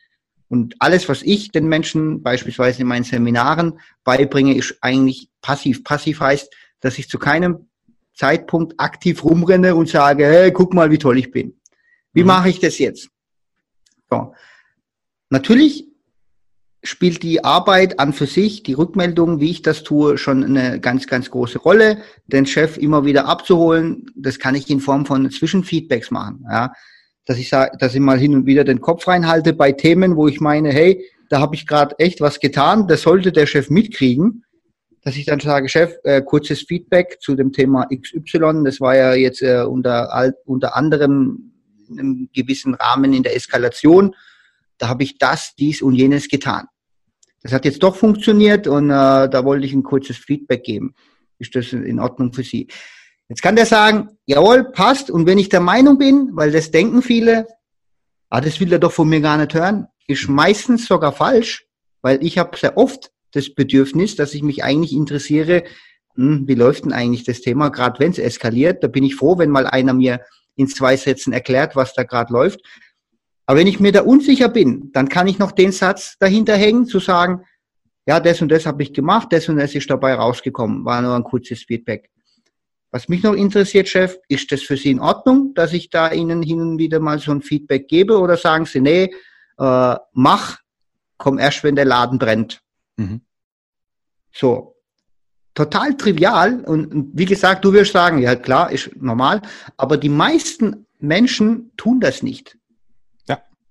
Und 0.48 0.76
alles, 0.78 1.08
was 1.10 1.22
ich 1.22 1.50
den 1.50 1.68
Menschen 1.68 2.22
beispielsweise 2.22 2.80
in 2.80 2.88
meinen 2.88 3.04
Seminaren 3.04 3.78
beibringe, 4.02 4.54
ist 4.54 4.78
eigentlich 4.80 5.28
passiv. 5.42 5.84
Passiv 5.84 6.20
heißt, 6.20 6.52
dass 6.80 6.98
ich 6.98 7.08
zu 7.08 7.18
keinem 7.18 7.68
Zeitpunkt 8.14 8.80
aktiv 8.80 9.22
rumrenne 9.24 9.74
und 9.74 9.88
sage, 9.88 10.24
hey, 10.24 10.50
guck 10.50 10.72
mal, 10.72 10.90
wie 10.90 10.98
toll 10.98 11.18
ich 11.18 11.30
bin. 11.30 11.60
Wie 12.14 12.22
mhm. 12.22 12.28
mache 12.28 12.48
ich 12.48 12.60
das 12.60 12.78
jetzt? 12.78 13.10
So. 14.10 14.34
Natürlich 15.28 15.87
spielt 16.82 17.22
die 17.22 17.44
Arbeit 17.44 17.98
an 17.98 18.12
für 18.12 18.26
sich, 18.26 18.62
die 18.62 18.72
Rückmeldung, 18.72 19.40
wie 19.40 19.50
ich 19.50 19.62
das 19.62 19.82
tue, 19.82 20.16
schon 20.16 20.44
eine 20.44 20.80
ganz, 20.80 21.06
ganz 21.06 21.30
große 21.30 21.58
Rolle. 21.58 21.98
Den 22.26 22.46
Chef 22.46 22.76
immer 22.76 23.04
wieder 23.04 23.26
abzuholen, 23.26 24.06
das 24.14 24.38
kann 24.38 24.54
ich 24.54 24.70
in 24.70 24.80
Form 24.80 25.04
von 25.04 25.30
Zwischenfeedbacks 25.30 26.10
machen. 26.10 26.44
Ja. 26.50 26.72
Dass 27.24 27.38
ich 27.38 27.48
sage, 27.48 27.76
dass 27.78 27.94
ich 27.94 28.00
mal 28.00 28.18
hin 28.18 28.34
und 28.34 28.46
wieder 28.46 28.64
den 28.64 28.80
Kopf 28.80 29.06
reinhalte 29.08 29.52
bei 29.52 29.72
Themen, 29.72 30.16
wo 30.16 30.28
ich 30.28 30.40
meine, 30.40 30.70
hey, 30.70 31.04
da 31.28 31.40
habe 31.40 31.54
ich 31.56 31.66
gerade 31.66 31.98
echt 31.98 32.20
was 32.20 32.40
getan, 32.40 32.86
das 32.86 33.02
sollte 33.02 33.32
der 33.32 33.46
Chef 33.46 33.70
mitkriegen. 33.70 34.44
Dass 35.02 35.16
ich 35.16 35.26
dann 35.26 35.40
sage, 35.40 35.68
Chef, 35.68 35.94
äh, 36.04 36.22
kurzes 36.22 36.62
Feedback 36.62 37.18
zu 37.20 37.34
dem 37.34 37.52
Thema 37.52 37.86
XY, 37.86 38.64
das 38.64 38.80
war 38.80 38.96
ja 38.96 39.14
jetzt 39.14 39.42
äh, 39.42 39.62
unter, 39.62 40.32
unter 40.44 40.76
anderem 40.76 41.52
in 41.88 41.98
einem 41.98 42.28
gewissen 42.32 42.74
Rahmen 42.74 43.12
in 43.12 43.22
der 43.22 43.34
Eskalation 43.34 44.14
da 44.78 44.88
habe 44.88 45.02
ich 45.02 45.18
das, 45.18 45.54
dies 45.58 45.82
und 45.82 45.94
jenes 45.94 46.28
getan. 46.28 46.66
Das 47.42 47.52
hat 47.52 47.64
jetzt 47.64 47.82
doch 47.82 47.96
funktioniert 47.96 48.66
und 48.66 48.90
äh, 48.90 49.28
da 49.28 49.44
wollte 49.44 49.66
ich 49.66 49.72
ein 49.72 49.82
kurzes 49.82 50.16
Feedback 50.16 50.64
geben. 50.64 50.94
Ist 51.38 51.54
das 51.54 51.72
in 51.72 52.00
Ordnung 52.00 52.32
für 52.32 52.42
Sie? 52.42 52.68
Jetzt 53.28 53.42
kann 53.42 53.56
der 53.56 53.66
sagen, 53.66 54.08
jawohl, 54.26 54.72
passt. 54.72 55.10
Und 55.10 55.26
wenn 55.26 55.38
ich 55.38 55.48
der 55.48 55.60
Meinung 55.60 55.98
bin, 55.98 56.30
weil 56.32 56.50
das 56.50 56.70
denken 56.70 57.02
viele, 57.02 57.46
ah, 58.30 58.40
das 58.40 58.58
will 58.58 58.72
er 58.72 58.78
doch 58.78 58.92
von 58.92 59.08
mir 59.08 59.20
gar 59.20 59.36
nicht 59.36 59.54
hören, 59.54 59.86
ist 60.06 60.28
meistens 60.28 60.86
sogar 60.86 61.12
falsch, 61.12 61.66
weil 62.00 62.24
ich 62.24 62.38
habe 62.38 62.56
sehr 62.56 62.76
oft 62.76 63.10
das 63.32 63.54
Bedürfnis, 63.54 64.16
dass 64.16 64.34
ich 64.34 64.42
mich 64.42 64.64
eigentlich 64.64 64.92
interessiere, 64.92 65.64
hm, 66.14 66.48
wie 66.48 66.54
läuft 66.54 66.84
denn 66.84 66.92
eigentlich 66.92 67.24
das 67.24 67.42
Thema, 67.42 67.68
gerade 67.68 68.00
wenn 68.00 68.10
es 68.10 68.18
eskaliert. 68.18 68.82
Da 68.82 68.88
bin 68.88 69.04
ich 69.04 69.14
froh, 69.14 69.38
wenn 69.38 69.50
mal 69.50 69.66
einer 69.66 69.92
mir 69.92 70.20
in 70.56 70.66
zwei 70.66 70.96
Sätzen 70.96 71.32
erklärt, 71.32 71.76
was 71.76 71.94
da 71.94 72.02
gerade 72.02 72.32
läuft. 72.32 72.60
Aber 73.48 73.60
wenn 73.60 73.66
ich 73.66 73.80
mir 73.80 73.92
da 73.92 74.02
unsicher 74.02 74.50
bin, 74.50 74.92
dann 74.92 75.08
kann 75.08 75.26
ich 75.26 75.38
noch 75.38 75.52
den 75.52 75.72
Satz 75.72 76.18
dahinter 76.20 76.54
hängen, 76.54 76.84
zu 76.84 77.00
sagen, 77.00 77.46
ja, 78.06 78.20
das 78.20 78.42
und 78.42 78.50
das 78.50 78.66
habe 78.66 78.82
ich 78.82 78.92
gemacht, 78.92 79.28
das 79.32 79.48
und 79.48 79.56
das 79.56 79.74
ist 79.74 79.88
dabei 79.88 80.12
rausgekommen, 80.12 80.84
war 80.84 81.00
nur 81.00 81.14
ein 81.14 81.24
kurzes 81.24 81.62
Feedback. 81.62 82.10
Was 82.90 83.08
mich 83.08 83.22
noch 83.22 83.32
interessiert, 83.32 83.88
Chef, 83.88 84.18
ist 84.28 84.52
das 84.52 84.60
für 84.60 84.76
Sie 84.76 84.90
in 84.90 85.00
Ordnung, 85.00 85.54
dass 85.54 85.72
ich 85.72 85.88
da 85.88 86.12
Ihnen 86.12 86.42
hin 86.42 86.60
und 86.60 86.78
wieder 86.78 87.00
mal 87.00 87.18
so 87.20 87.32
ein 87.32 87.40
Feedback 87.40 87.88
gebe 87.88 88.18
oder 88.18 88.36
sagen 88.36 88.66
Sie, 88.66 88.82
nee, 88.82 89.14
äh, 89.58 89.96
mach, 90.12 90.58
komm 91.16 91.38
erst, 91.38 91.64
wenn 91.64 91.74
der 91.74 91.86
Laden 91.86 92.18
brennt. 92.18 92.60
Mhm. 92.98 93.22
So. 94.30 94.74
total 95.54 95.96
trivial 95.96 96.60
und 96.66 97.12
wie 97.14 97.24
gesagt, 97.24 97.64
du 97.64 97.72
wirst 97.72 97.92
sagen, 97.92 98.18
ja 98.18 98.36
klar, 98.36 98.70
ist 98.70 98.90
normal, 99.00 99.40
aber 99.78 99.96
die 99.96 100.10
meisten 100.10 100.86
Menschen 100.98 101.72
tun 101.78 101.98
das 101.98 102.22
nicht. 102.22 102.58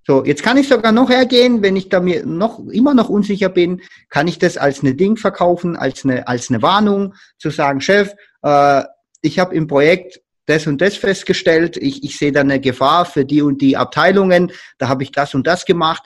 So, 0.08 0.24
jetzt 0.24 0.42
kann 0.42 0.56
ich 0.56 0.70
sogar 0.70 0.94
noch 0.94 1.10
hergehen, 1.10 1.62
wenn 1.62 1.76
ich 1.76 1.90
da 1.90 2.00
mir 2.00 2.26
noch 2.26 2.60
immer 2.70 2.94
noch 2.94 3.10
unsicher 3.10 3.50
bin, 3.50 3.82
kann 4.10 4.30
ich 4.30 4.40
das 4.40 4.56
als 4.56 4.80
eine 4.80 4.96
Ding 4.96 5.18
verkaufen, 5.18 5.76
als 5.76 6.06
eine 6.06 6.30
als 6.30 6.50
eine 6.50 6.62
Warnung 6.62 7.14
zu 7.38 7.50
sagen, 7.50 7.82
Chef, 7.82 8.14
äh, 8.42 8.84
ich 9.22 9.38
habe 9.38 9.54
im 9.54 9.68
Projekt 9.68 10.22
das 10.46 10.66
und 10.66 10.80
das 10.80 10.96
festgestellt, 10.96 11.76
ich, 11.76 12.06
ich 12.06 12.18
sehe 12.18 12.32
da 12.32 12.40
eine 12.40 12.62
Gefahr 12.62 13.04
für 13.04 13.26
die 13.26 13.42
und 13.42 13.62
die 13.62 13.76
Abteilungen, 13.76 14.54
da 14.78 14.88
habe 14.88 15.04
ich 15.04 15.12
das 15.12 15.36
und 15.36 15.46
das 15.46 15.66
gemacht 15.66 16.04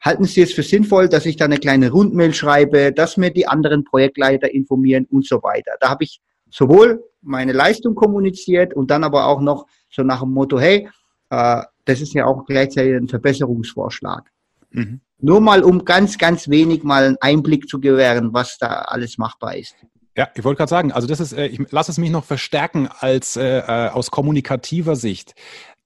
halten 0.00 0.24
Sie 0.24 0.42
es 0.42 0.52
für 0.52 0.62
sinnvoll, 0.62 1.08
dass 1.08 1.26
ich 1.26 1.36
da 1.36 1.44
eine 1.44 1.58
kleine 1.58 1.90
Rundmail 1.90 2.34
schreibe, 2.34 2.92
dass 2.92 3.16
mir 3.16 3.30
die 3.30 3.46
anderen 3.46 3.84
Projektleiter 3.84 4.52
informieren 4.52 5.06
und 5.10 5.26
so 5.26 5.42
weiter. 5.42 5.72
Da 5.80 5.90
habe 5.90 6.04
ich 6.04 6.20
sowohl 6.50 7.04
meine 7.20 7.52
Leistung 7.52 7.94
kommuniziert 7.94 8.74
und 8.74 8.90
dann 8.90 9.04
aber 9.04 9.26
auch 9.26 9.40
noch 9.40 9.66
so 9.90 10.02
nach 10.02 10.20
dem 10.20 10.32
Motto, 10.32 10.58
hey, 10.58 10.88
äh, 11.30 11.62
das 11.84 12.00
ist 12.00 12.14
ja 12.14 12.26
auch 12.26 12.44
gleichzeitig 12.46 12.94
ein 12.94 13.08
Verbesserungsvorschlag. 13.08 14.30
Mhm. 14.70 15.00
Nur 15.18 15.40
mal, 15.40 15.62
um 15.62 15.84
ganz, 15.84 16.18
ganz 16.18 16.48
wenig 16.48 16.82
mal 16.82 17.04
einen 17.04 17.16
Einblick 17.20 17.68
zu 17.68 17.80
gewähren, 17.80 18.32
was 18.32 18.58
da 18.58 18.66
alles 18.66 19.18
machbar 19.18 19.56
ist. 19.56 19.76
Ja, 20.16 20.28
ich 20.34 20.44
wollte 20.44 20.58
gerade 20.58 20.70
sagen, 20.70 20.92
also 20.92 21.06
das 21.08 21.20
ist, 21.20 21.32
äh, 21.32 21.46
ich 21.46 21.70
lasse 21.70 21.90
es 21.90 21.98
mich 21.98 22.10
noch 22.10 22.24
verstärken 22.24 22.88
als 22.98 23.36
äh, 23.36 23.58
äh 23.60 23.88
aus 23.88 24.10
kommunikativer 24.10 24.94
Sicht 24.94 25.34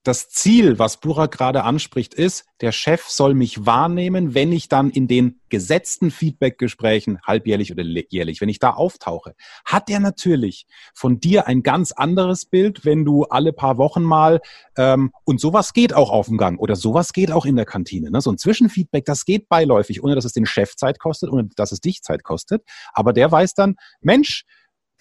das 0.07 0.29
Ziel, 0.29 0.79
was 0.79 1.01
Burak 1.01 1.31
gerade 1.31 1.63
anspricht, 1.63 2.13
ist, 2.13 2.45
der 2.61 2.71
Chef 2.71 3.03
soll 3.03 3.33
mich 3.33 3.65
wahrnehmen, 3.65 4.33
wenn 4.33 4.53
ich 4.53 4.69
dann 4.69 4.89
in 4.89 5.07
den 5.07 5.41
gesetzten 5.49 6.11
Feedbackgesprächen, 6.11 7.19
halbjährlich 7.23 7.73
oder 7.73 7.83
jährlich, 7.83 8.39
wenn 8.39 8.47
ich 8.47 8.59
da 8.59 8.71
auftauche, 8.71 9.35
hat 9.65 9.89
er 9.89 9.99
natürlich 9.99 10.65
von 10.95 11.19
dir 11.19 11.47
ein 11.47 11.61
ganz 11.61 11.91
anderes 11.91 12.45
Bild, 12.45 12.85
wenn 12.85 13.03
du 13.03 13.25
alle 13.25 13.51
paar 13.51 13.77
Wochen 13.77 14.03
mal, 14.03 14.39
ähm, 14.77 15.11
und 15.25 15.41
sowas 15.41 15.73
geht 15.73 15.93
auch 15.93 16.09
auf 16.09 16.27
dem 16.27 16.37
Gang 16.37 16.59
oder 16.59 16.77
sowas 16.77 17.11
geht 17.11 17.31
auch 17.31 17.45
in 17.45 17.57
der 17.57 17.65
Kantine. 17.65 18.09
Ne? 18.09 18.21
So 18.21 18.31
ein 18.31 18.37
Zwischenfeedback, 18.37 19.03
das 19.03 19.25
geht 19.25 19.49
beiläufig, 19.49 20.01
ohne 20.03 20.15
dass 20.15 20.25
es 20.25 20.31
den 20.31 20.45
Chef 20.45 20.75
Zeit 20.75 20.99
kostet, 20.99 21.29
ohne 21.29 21.49
dass 21.55 21.73
es 21.73 21.81
dich 21.81 22.01
Zeit 22.01 22.23
kostet. 22.23 22.63
Aber 22.93 23.11
der 23.11 23.29
weiß 23.29 23.55
dann, 23.55 23.75
Mensch, 23.99 24.45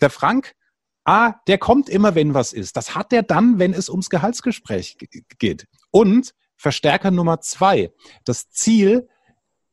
der 0.01 0.11
Frank, 0.11 0.55
ah, 1.07 1.35
der 1.47 1.59
kommt 1.59 1.89
immer, 1.89 2.15
wenn 2.15 2.35
was 2.35 2.53
ist. 2.53 2.77
Das 2.77 2.95
hat 2.95 3.13
er 3.13 3.23
dann, 3.23 3.59
wenn 3.59 3.73
es 3.73 3.89
ums 3.89 4.11
Gehaltsgespräch 4.11 4.99
geht. 5.39 5.67
Und 5.91 6.35
Verstärker 6.57 7.11
Nummer 7.11 7.41
zwei, 7.41 7.93
das 8.25 8.49
Ziel 8.49 9.09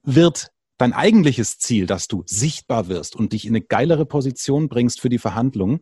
wird 0.03 0.51
dein 0.77 0.91
eigentliches 0.91 1.57
Ziel, 1.59 1.85
dass 1.85 2.07
du 2.07 2.23
sichtbar 2.25 2.89
wirst 2.89 3.15
und 3.15 3.31
dich 3.31 3.45
in 3.45 3.51
eine 3.51 3.61
geilere 3.61 4.05
Position 4.05 4.67
bringst 4.67 4.99
für 4.99 5.07
die 5.07 5.17
Verhandlungen, 5.17 5.79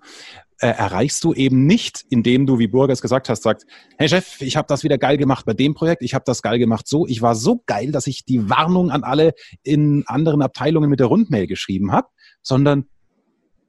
äh, 0.59 0.67
erreichst 0.67 1.23
du 1.23 1.33
eben 1.33 1.65
nicht, 1.65 2.05
indem 2.09 2.45
du, 2.45 2.59
wie 2.59 2.67
Burgers 2.67 3.01
gesagt 3.01 3.29
hast, 3.29 3.41
sagst, 3.41 3.65
hey 3.97 4.07
Chef, 4.09 4.41
ich 4.41 4.57
habe 4.57 4.67
das 4.67 4.83
wieder 4.83 4.99
geil 4.99 5.17
gemacht 5.17 5.45
bei 5.45 5.53
dem 5.53 5.73
Projekt, 5.73 6.03
ich 6.03 6.13
habe 6.13 6.23
das 6.25 6.43
geil 6.43 6.59
gemacht 6.59 6.87
so, 6.87 7.07
ich 7.07 7.23
war 7.23 7.33
so 7.33 7.63
geil, 7.65 7.91
dass 7.91 8.05
ich 8.05 8.25
die 8.25 8.47
Warnung 8.47 8.91
an 8.91 9.03
alle 9.03 9.33
in 9.63 10.03
anderen 10.05 10.43
Abteilungen 10.43 10.89
mit 10.89 10.99
der 10.99 11.07
Rundmail 11.07 11.47
geschrieben 11.47 11.91
habe, 11.91 12.09
sondern 12.43 12.85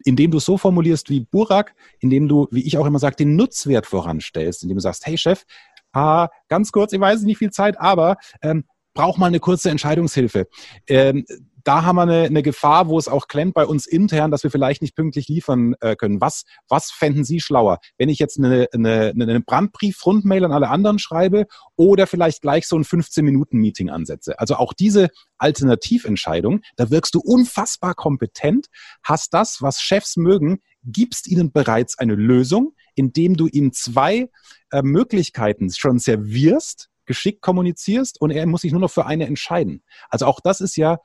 indem 0.05 0.31
du 0.31 0.39
es 0.39 0.45
so 0.45 0.59
formulierst 0.59 1.11
wie 1.11 1.21
Burak, 1.21 1.75
indem 2.01 2.29
du, 2.29 2.49
wie 2.51 2.63
ich 2.63 2.79
auch 2.79 2.87
immer 2.87 2.99
sage, 2.99 3.17
den 3.17 3.37
Nutzwert 3.37 3.87
voranstellst, 3.87 4.63
indem 4.63 4.77
du 4.77 4.83
sagst, 4.83 5.07
hey 5.07 5.19
Chef, 5.19 5.45
ah, 5.93 6.29
ganz 6.49 6.73
kurz, 6.73 6.93
ich 6.93 7.01
weiß 7.01 7.23
nicht 7.23 7.39
viel 7.39 7.51
Zeit, 7.51 7.81
aber 7.81 8.17
ähm, 8.43 8.65
brauch 8.95 9.19
mal 9.19 9.27
eine 9.27 9.41
kurze 9.41 9.71
Entscheidungshilfe. 9.71 10.49
Ähm, 10.89 11.25
da 11.65 11.85
haben 11.85 11.97
wir 11.97 12.03
eine, 12.03 12.23
eine 12.25 12.43
Gefahr, 12.43 12.89
wo 12.89 12.99
es 12.99 13.09
auch 13.09 13.29
klemmt 13.29 13.55
bei 13.55 13.67
uns 13.67 13.87
intern, 13.87 14.31
dass 14.31 14.43
wir 14.43 14.51
vielleicht 14.51 14.83
nicht 14.83 14.95
pünktlich 14.97 15.29
liefern 15.29 15.75
äh, 15.81 15.97
können. 15.97 16.21
Was, 16.21 16.45
was 16.69 16.91
fänden 16.91 17.25
Sie 17.25 17.41
schlauer? 17.41 17.79
Wenn 17.99 18.09
ich 18.09 18.19
jetzt 18.19 18.39
eine, 18.39 18.69
eine, 18.73 19.13
eine 19.15 19.41
Brandbrief-Rundmail 19.41 20.45
an 20.45 20.53
alle 20.53 20.69
anderen 20.69 20.99
schreibe 20.99 21.47
oder 21.77 22.07
vielleicht 22.07 22.43
gleich 22.43 22.67
so 22.67 22.77
ein 22.77 22.85
15-Minuten-Meeting 22.85 23.91
ansetze? 23.91 24.39
Also 24.39 24.57
auch 24.57 24.73
diese 24.73 25.09
Alternativentscheidung, 25.39 26.61
da 26.77 26.91
wirkst 26.91 27.15
du 27.15 27.21
unfassbar 27.21 27.95
kompetent, 27.95 28.67
hast 29.03 29.35
das, 29.35 29.63
was 29.63 29.81
Chefs 29.81 30.17
mögen, 30.17 30.61
gibst 30.85 31.29
ihnen 31.29 31.53
bereits 31.53 31.99
eine 31.99 32.15
Lösung, 32.15 32.75
indem 32.95 33.37
du 33.37 33.47
ihnen 33.47 33.73
zwei 33.73 34.29
äh, 34.71 34.83
Möglichkeiten 34.83 35.71
schon 35.73 35.99
servierst, 35.99 36.89
geschickt 37.05 37.43
kommunizierst 37.43 38.21
und 38.21 38.31
er 38.31 38.47
muss 38.47 38.63
sich 38.63 38.73
nur 38.73 38.81
noch 38.81 38.91
für 38.91 39.07
eine 39.07 39.27
entscheiden. 39.27 39.83
Also 40.09 40.27
auch 40.27 40.41
das 40.41 40.61
ist 40.61 40.77
ja 40.77 40.99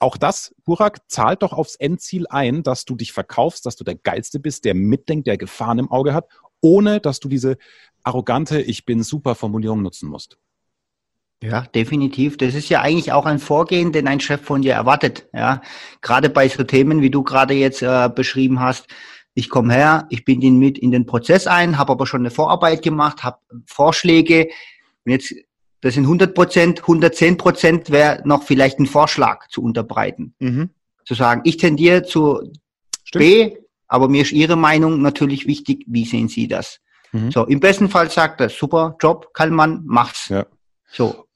auch 0.00 0.16
das, 0.16 0.54
Burak, 0.64 1.08
zahlt 1.08 1.42
doch 1.42 1.52
aufs 1.52 1.76
Endziel 1.76 2.26
ein, 2.28 2.62
dass 2.62 2.84
du 2.84 2.96
dich 2.96 3.12
verkaufst, 3.12 3.66
dass 3.66 3.76
du 3.76 3.84
der 3.84 3.94
Geilste 3.94 4.40
bist, 4.40 4.64
der 4.64 4.74
mitdenkt, 4.74 5.26
der 5.26 5.36
Gefahren 5.36 5.78
im 5.78 5.90
Auge 5.90 6.14
hat, 6.14 6.28
ohne 6.60 7.00
dass 7.00 7.20
du 7.20 7.28
diese 7.28 7.58
arrogante 8.02 8.60
Ich 8.60 8.86
bin 8.86 9.02
super 9.02 9.34
Formulierung 9.34 9.82
nutzen 9.82 10.08
musst. 10.08 10.38
Ja, 11.42 11.62
definitiv. 11.62 12.36
Das 12.36 12.54
ist 12.54 12.68
ja 12.68 12.82
eigentlich 12.82 13.12
auch 13.12 13.24
ein 13.24 13.38
Vorgehen, 13.38 13.92
den 13.92 14.08
ein 14.08 14.20
Chef 14.20 14.42
von 14.42 14.62
dir 14.62 14.74
erwartet. 14.74 15.28
Ja, 15.32 15.62
gerade 16.02 16.28
bei 16.28 16.48
so 16.48 16.64
Themen, 16.64 17.00
wie 17.00 17.10
du 17.10 17.22
gerade 17.22 17.54
jetzt 17.54 17.82
äh, 17.82 18.10
beschrieben 18.14 18.60
hast. 18.60 18.86
Ich 19.32 19.48
komme 19.48 19.72
her, 19.72 20.06
ich 20.10 20.24
bin 20.24 20.42
ihn 20.42 20.58
mit 20.58 20.76
in 20.76 20.90
den 20.90 21.06
Prozess 21.06 21.46
ein, 21.46 21.78
habe 21.78 21.92
aber 21.92 22.06
schon 22.06 22.20
eine 22.20 22.30
Vorarbeit 22.30 22.82
gemacht, 22.82 23.22
habe 23.22 23.38
Vorschläge. 23.64 24.48
Und 25.04 25.12
jetzt 25.12 25.34
das 25.80 25.94
sind 25.94 26.04
100 26.04 26.34
Prozent, 26.34 26.80
110 26.80 27.36
Prozent 27.36 27.90
wäre 27.90 28.22
noch 28.24 28.42
vielleicht 28.42 28.78
ein 28.78 28.86
Vorschlag 28.86 29.48
zu 29.48 29.62
unterbreiten. 29.62 30.34
Mhm. 30.38 30.70
Zu 31.04 31.14
sagen, 31.14 31.40
ich 31.44 31.56
tendiere 31.56 32.02
zu 32.02 32.52
Stimmt. 33.04 33.24
B, 33.24 33.56
aber 33.88 34.08
mir 34.08 34.22
ist 34.22 34.32
Ihre 34.32 34.56
Meinung 34.56 35.02
natürlich 35.02 35.46
wichtig. 35.46 35.84
Wie 35.88 36.04
sehen 36.04 36.28
Sie 36.28 36.46
das? 36.46 36.80
Mhm. 37.12 37.30
So, 37.30 37.44
im 37.46 37.60
besten 37.60 37.88
Fall 37.88 38.10
sagt 38.10 38.40
er, 38.40 38.48
super 38.48 38.96
Job, 39.00 39.32
Kallmann, 39.32 39.82
macht's. 39.84 40.28
Ja. 40.28 40.46
So. 40.86 41.26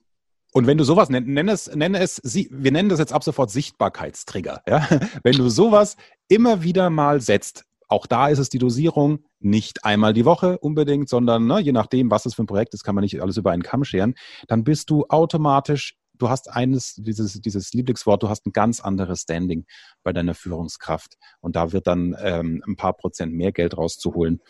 Und 0.52 0.68
wenn 0.68 0.78
du 0.78 0.84
sowas 0.84 1.08
nenn, 1.08 1.24
nenn 1.24 1.48
es, 1.48 1.74
nenn 1.74 1.96
es, 1.96 2.20
wir 2.22 2.70
nennen 2.70 2.88
das 2.88 3.00
jetzt 3.00 3.12
ab 3.12 3.24
sofort 3.24 3.50
Sichtbarkeitstrigger. 3.50 4.62
Ja? 4.68 4.86
Wenn 5.24 5.36
du 5.36 5.48
sowas 5.48 5.96
immer 6.28 6.62
wieder 6.62 6.90
mal 6.90 7.20
setzt, 7.20 7.64
auch 7.88 8.06
da 8.06 8.28
ist 8.28 8.38
es 8.38 8.48
die 8.48 8.58
Dosierung, 8.58 9.24
nicht 9.40 9.84
einmal 9.84 10.12
die 10.12 10.24
Woche 10.24 10.58
unbedingt, 10.58 11.08
sondern 11.08 11.46
ne, 11.46 11.60
je 11.60 11.72
nachdem, 11.72 12.10
was 12.10 12.26
es 12.26 12.34
für 12.34 12.42
ein 12.42 12.46
Projekt 12.46 12.74
ist, 12.74 12.84
kann 12.84 12.94
man 12.94 13.02
nicht 13.02 13.20
alles 13.20 13.36
über 13.36 13.50
einen 13.50 13.62
Kamm 13.62 13.84
scheren. 13.84 14.14
Dann 14.48 14.64
bist 14.64 14.90
du 14.90 15.06
automatisch, 15.08 15.96
du 16.14 16.28
hast 16.28 16.50
eines, 16.50 16.94
dieses, 16.94 17.40
dieses 17.40 17.72
Lieblingswort, 17.72 18.22
du 18.22 18.28
hast 18.28 18.46
ein 18.46 18.52
ganz 18.52 18.80
anderes 18.80 19.22
Standing 19.22 19.66
bei 20.02 20.12
deiner 20.12 20.34
Führungskraft. 20.34 21.16
Und 21.40 21.56
da 21.56 21.72
wird 21.72 21.86
dann 21.86 22.16
ähm, 22.20 22.62
ein 22.66 22.76
paar 22.76 22.94
Prozent 22.94 23.32
mehr 23.32 23.52
Geld 23.52 23.76
rauszuholen. 23.76 24.40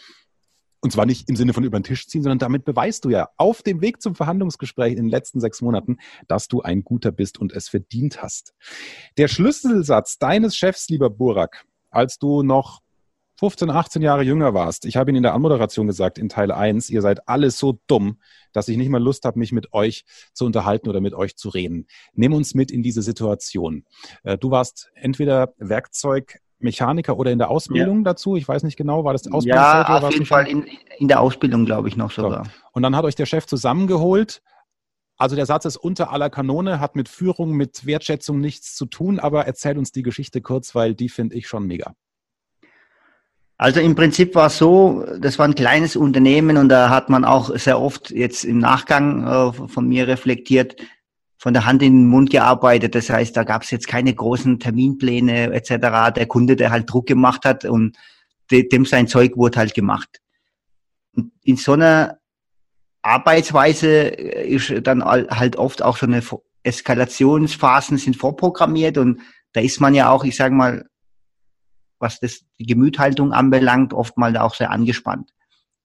Und 0.81 0.93
zwar 0.93 1.07
nicht 1.07 1.31
im 1.31 1.37
Sinne 1.37 1.55
von 1.55 1.65
über 1.65 1.81
den 1.81 1.85
Tisch 1.85 2.07
ziehen, 2.09 2.23
sondern 2.23 2.39
damit 2.39 2.67
beweist 2.67 3.07
du 3.07 3.11
ja 3.11 3.31
auf 3.39 3.63
dem 3.63 3.81
Weg 3.81 4.03
zum 4.03 4.15
Verhandlungsgespräch 4.15 4.93
in 4.93 5.05
den 5.05 5.09
letzten 5.09 5.41
sechs 5.41 5.63
Monaten, 5.63 5.97
dass 6.29 6.47
du 6.47 6.61
ein 6.61 6.85
guter 6.85 7.11
bist 7.11 7.39
und 7.39 7.53
es 7.53 7.71
verdient 7.71 8.23
hast. 8.23 8.53
Der 9.17 9.29
Schlüsselsatz 9.29 10.19
deines 10.19 10.55
Chefs, 10.57 10.91
lieber 10.91 11.09
Burak, 11.09 11.65
als 11.89 12.19
du 12.19 12.43
noch 12.43 12.83
15, 13.45 13.69
18 13.69 14.01
Jahre 14.01 14.23
jünger 14.23 14.55
warst, 14.55 14.87
ich 14.87 14.97
habe 14.97 15.11
Ihnen 15.11 15.19
in 15.19 15.23
der 15.23 15.35
Anmoderation 15.35 15.87
gesagt, 15.87 16.17
in 16.17 16.31
Teil 16.31 16.51
1, 16.51 16.89
ihr 16.89 17.03
seid 17.03 17.29
alles 17.29 17.59
so 17.59 17.79
dumm, 17.87 18.17
dass 18.55 18.69
ich 18.69 18.79
nicht 18.79 18.89
mal 18.89 19.03
Lust 19.03 19.27
habe, 19.27 19.39
mich 19.39 19.53
mit 19.53 19.75
euch 19.75 20.07
zu 20.33 20.47
unterhalten 20.47 20.89
oder 20.89 21.03
mit 21.03 21.13
euch 21.13 21.37
zu 21.37 21.51
reden. 21.51 21.87
Nimm 22.15 22.33
uns 22.33 22.55
mit 22.55 22.71
in 22.71 22.83
diese 22.83 23.03
Situation. 23.03 23.85
Äh, 24.23 24.39
du 24.39 24.51
warst 24.51 24.91
entweder 24.95 25.53
Werkzeugmechaniker 25.59 27.19
oder 27.19 27.33
in 27.33 27.39
der 27.39 27.51
Ausbildung 27.51 27.99
ja. 27.99 28.05
dazu. 28.05 28.37
Ich 28.37 28.49
weiß 28.49 28.63
nicht 28.63 28.79
genau, 28.79 29.05
war 29.05 29.13
das 29.13 29.31
Ausbildung? 29.31 29.63
Ja, 29.63 29.99
auf 29.99 30.11
jeden 30.11 30.25
Fall 30.25 30.49
in, 30.49 30.67
in, 30.97 31.09
der 31.09 31.21
Ausbildung, 31.21 31.67
glaube 31.67 31.89
ich, 31.89 31.99
noch 31.99 32.13
sogar. 32.13 32.47
So. 32.47 32.51
Und 32.73 32.83
dann 32.83 32.97
hat 32.97 33.05
euch 33.05 33.15
der 33.15 33.27
Chef 33.27 33.45
zusammengeholt. 33.45 34.41
Also 35.19 35.37
der 35.37 35.45
Satz 35.45 35.67
ist 35.67 35.77
unter 35.77 36.11
aller 36.13 36.31
Kanone, 36.31 36.81
hat 36.81 36.97
mit 36.97 37.11
Führung, 37.11 37.53
mit 37.53 37.85
Wertschätzung 37.85 38.41
nichts 38.41 38.75
zu 38.75 38.87
tun, 38.87 39.21
aber 39.21 39.45
erzähl 39.45 39.77
uns 39.77 39.93
die 39.93 40.03
Geschichte 40.03 40.41
kurz, 40.41 40.75
weil 40.75 40.95
die 40.95 41.11
finde 41.11 41.37
ich 41.37 41.47
schon 41.47 41.67
mega. 41.67 41.95
Also 43.57 43.81
im 43.81 43.95
Prinzip 43.95 44.35
war 44.35 44.49
es 44.49 44.59
so, 44.59 45.05
das 45.19 45.39
war 45.39 45.47
ein 45.47 45.55
kleines 45.55 45.95
Unternehmen 45.95 46.57
und 46.57 46.69
da 46.69 46.91
hat 46.91 47.09
man 47.09 47.25
auch 47.25 47.57
sehr 47.57 47.81
oft 47.81 48.11
jetzt 48.11 48.45
im 48.45 48.59
Nachgang 48.59 49.27
äh, 49.27 49.69
von 49.69 49.87
mir 49.87 50.09
reflektiert, 50.09 50.77
von 51.39 51.55
der 51.55 51.65
Hand 51.65 51.83
in 51.83 51.93
den 51.93 52.09
Mund 52.09 52.31
gearbeitet. 52.31 52.95
Das 52.95 53.11
heißt, 53.11 53.37
da 53.37 53.45
gab 53.45 53.63
es 53.63 53.71
jetzt 53.71 53.87
keine 53.87 54.13
großen 54.13 54.59
Terminpläne 54.59 55.53
etc. 55.53 56.15
Der 56.17 56.27
Kunde, 56.27 56.57
der 56.57 56.71
halt 56.71 56.91
Druck 56.91 57.07
gemacht 57.07 57.45
hat 57.45 57.65
und 57.65 57.97
de, 58.51 58.69
dem 58.69 58.85
sein 58.87 59.07
Zeug 59.07 59.37
wurde 59.37 59.59
halt 59.59 59.75
gemacht. 59.75 60.21
Und 61.15 61.33
in 61.45 61.57
so 61.57 61.73
einer 61.73 62.19
Arbeitsweise 63.03 64.09
ist 64.09 64.73
dann 64.83 65.05
halt 65.05 65.57
oft 65.57 65.83
auch 65.83 65.97
so 65.97 66.07
eine 66.07 66.23
Eskalationsphasen 66.65 67.99
sind 67.99 68.17
vorprogrammiert 68.17 68.99
und 68.99 69.21
da 69.53 69.61
ist 69.61 69.81
man 69.81 69.95
ja 69.95 70.11
auch, 70.11 70.25
ich 70.25 70.37
sage 70.37 70.55
mal, 70.55 70.87
was 71.99 72.21
das, 72.21 72.41
die 72.59 72.67
Gemüthaltung 72.67 73.33
anbelangt, 73.33 73.93
oftmals 73.93 74.37
auch 74.37 74.55
sehr 74.55 74.71
angespannt. 74.71 75.31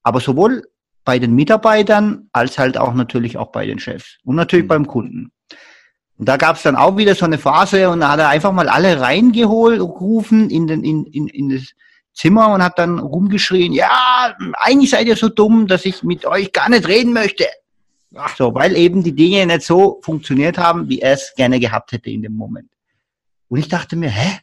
Aber 0.04 0.20
sowohl 0.20 0.64
bei 1.06 1.20
den 1.20 1.34
Mitarbeitern 1.34 2.30
als 2.34 2.58
halt 2.58 2.78
auch 2.78 2.94
natürlich 2.94 3.38
auch 3.38 3.52
bei 3.52 3.66
den 3.66 3.80
Chefs 3.80 4.18
und 4.24 4.36
natürlich 4.36 4.66
mhm. 4.66 4.70
beim 4.70 4.88
Kunden. 4.88 5.32
Und 6.18 6.28
da 6.28 6.36
gab 6.38 6.58
es 6.58 6.64
dann 6.64 6.76
auch 6.76 6.98
wieder 6.98 7.16
so 7.16 7.26
eine 7.26 7.38
Phase 7.38 7.90
und 7.90 8.02
da 8.02 8.12
hat 8.12 8.20
er 8.20 8.30
einfach 8.30 8.52
mal 8.52 8.68
alle 8.68 9.00
reingeholt, 9.00 9.80
gerufen 9.80 10.50
in, 10.50 10.68
den, 10.68 10.84
in, 10.84 11.06
in, 11.06 11.28
in 11.28 11.50
das 11.50 11.74
Zimmer 12.14 12.54
und 12.54 12.62
hat 12.62 12.78
dann 12.78 13.00
rumgeschrien, 13.00 13.72
ja, 13.72 14.36
eigentlich 14.54 14.90
seid 14.90 15.08
ihr 15.08 15.16
so 15.16 15.30
dumm, 15.30 15.68
dass 15.68 15.86
ich 15.86 16.04
mit 16.04 16.26
euch 16.26 16.52
gar 16.52 16.70
nicht 16.70 16.88
reden 16.88 17.14
möchte. 17.14 17.46
Ach. 18.16 18.36
So, 18.36 18.54
weil 18.54 18.76
eben 18.76 19.04
die 19.04 19.16
Dinge 19.16 19.46
nicht 19.46 19.62
so 19.62 20.00
funktioniert 20.04 20.58
haben, 20.58 20.90
wie 20.90 21.00
er 21.00 21.14
es 21.14 21.34
gerne 21.36 21.60
gehabt 21.60 21.92
hätte 21.94 22.10
in 22.10 22.22
dem 22.22 22.34
Moment. 22.34 22.70
Und 23.48 23.60
ich 23.60 23.70
dachte 23.70 23.96
mir, 23.96 24.10
hä? 24.10 24.40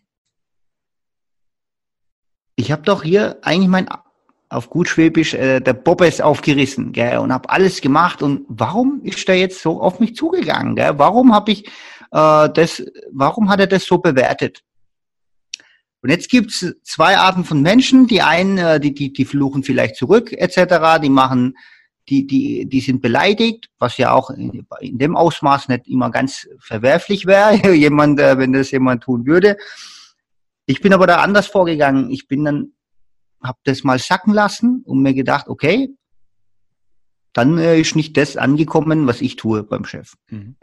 Ich 2.56 2.72
habe 2.72 2.82
doch 2.82 3.02
hier 3.02 3.38
eigentlich 3.42 3.68
mein 3.68 3.88
auf 4.48 4.70
gut 4.70 4.88
Schwäbisch 4.88 5.34
äh, 5.34 5.60
der 5.60 5.74
Bobbes 5.74 6.20
aufgerissen 6.20 6.92
gell, 6.92 7.18
und 7.18 7.32
habe 7.32 7.50
alles 7.50 7.80
gemacht. 7.80 8.22
Und 8.22 8.44
warum 8.48 9.00
ist 9.02 9.26
der 9.28 9.38
jetzt 9.38 9.60
so 9.60 9.80
auf 9.80 10.00
mich 10.00 10.14
zugegangen? 10.14 10.76
Gell? 10.76 10.98
Warum 10.98 11.34
habe 11.34 11.52
ich 11.52 11.66
äh, 11.66 12.48
das? 12.48 12.82
Warum 13.12 13.48
hat 13.48 13.60
er 13.60 13.66
das 13.66 13.84
so 13.84 13.98
bewertet? 13.98 14.62
Und 16.02 16.10
jetzt 16.10 16.30
gibt's 16.30 16.64
zwei 16.84 17.16
Arten 17.16 17.44
von 17.44 17.62
Menschen. 17.62 18.06
Die 18.06 18.22
einen, 18.22 18.58
äh, 18.58 18.80
die, 18.80 18.94
die, 18.94 19.12
die 19.12 19.24
fluchen 19.24 19.64
vielleicht 19.64 19.96
zurück 19.96 20.32
etc. 20.32 21.00
Die 21.02 21.10
machen, 21.10 21.56
die, 22.08 22.26
die, 22.26 22.66
die 22.66 22.80
sind 22.80 23.02
beleidigt, 23.02 23.68
was 23.78 23.98
ja 23.98 24.12
auch 24.12 24.30
in, 24.30 24.64
in 24.80 24.98
dem 24.98 25.16
Ausmaß 25.16 25.68
nicht 25.68 25.88
immer 25.88 26.10
ganz 26.10 26.48
verwerflich 26.60 27.26
wäre, 27.26 27.72
jemand, 27.74 28.20
äh, 28.20 28.38
wenn 28.38 28.52
das 28.52 28.70
jemand 28.70 29.02
tun 29.02 29.26
würde. 29.26 29.56
Ich 30.66 30.80
bin 30.80 30.92
aber 30.92 31.06
da 31.06 31.16
anders 31.16 31.46
vorgegangen. 31.46 32.10
Ich 32.10 32.28
bin 32.28 32.44
dann 32.44 32.72
habe 33.42 33.58
das 33.64 33.84
mal 33.84 33.98
sacken 33.98 34.34
lassen 34.34 34.82
und 34.84 35.02
mir 35.02 35.14
gedacht, 35.14 35.48
okay, 35.48 35.90
dann 37.32 37.58
äh, 37.58 37.80
ist 37.80 37.96
nicht 37.96 38.16
das 38.16 38.36
angekommen, 38.36 39.06
was 39.06 39.20
ich 39.20 39.36
tue 39.36 39.62
beim 39.62 39.84
Chef. 39.84 40.14
Mhm. 40.30 40.56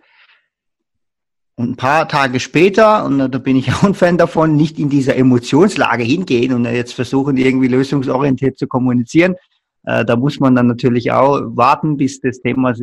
Und 1.56 1.70
ein 1.70 1.76
paar 1.76 2.08
Tage 2.08 2.40
später, 2.40 3.06
und 3.06 3.20
da 3.20 3.38
bin 3.38 3.56
ich 3.56 3.72
auch 3.74 3.84
ein 3.84 3.94
Fan 3.94 4.18
davon, 4.18 4.56
nicht 4.56 4.80
in 4.80 4.90
dieser 4.90 5.16
Emotionslage 5.16 6.04
hingehen 6.04 6.54
und 6.54 6.66
jetzt 6.66 6.94
versuchen, 6.94 7.38
irgendwie 7.38 7.68
lösungsorientiert 7.68 8.58
zu 8.58 8.68
kommunizieren. 8.68 9.36
Äh, 9.84 10.04
da 10.04 10.16
muss 10.16 10.40
man 10.40 10.56
dann 10.56 10.68
natürlich 10.68 11.12
auch 11.12 11.42
warten, 11.56 11.98
bis 11.98 12.20
das 12.22 12.42
Thema, 12.42 12.74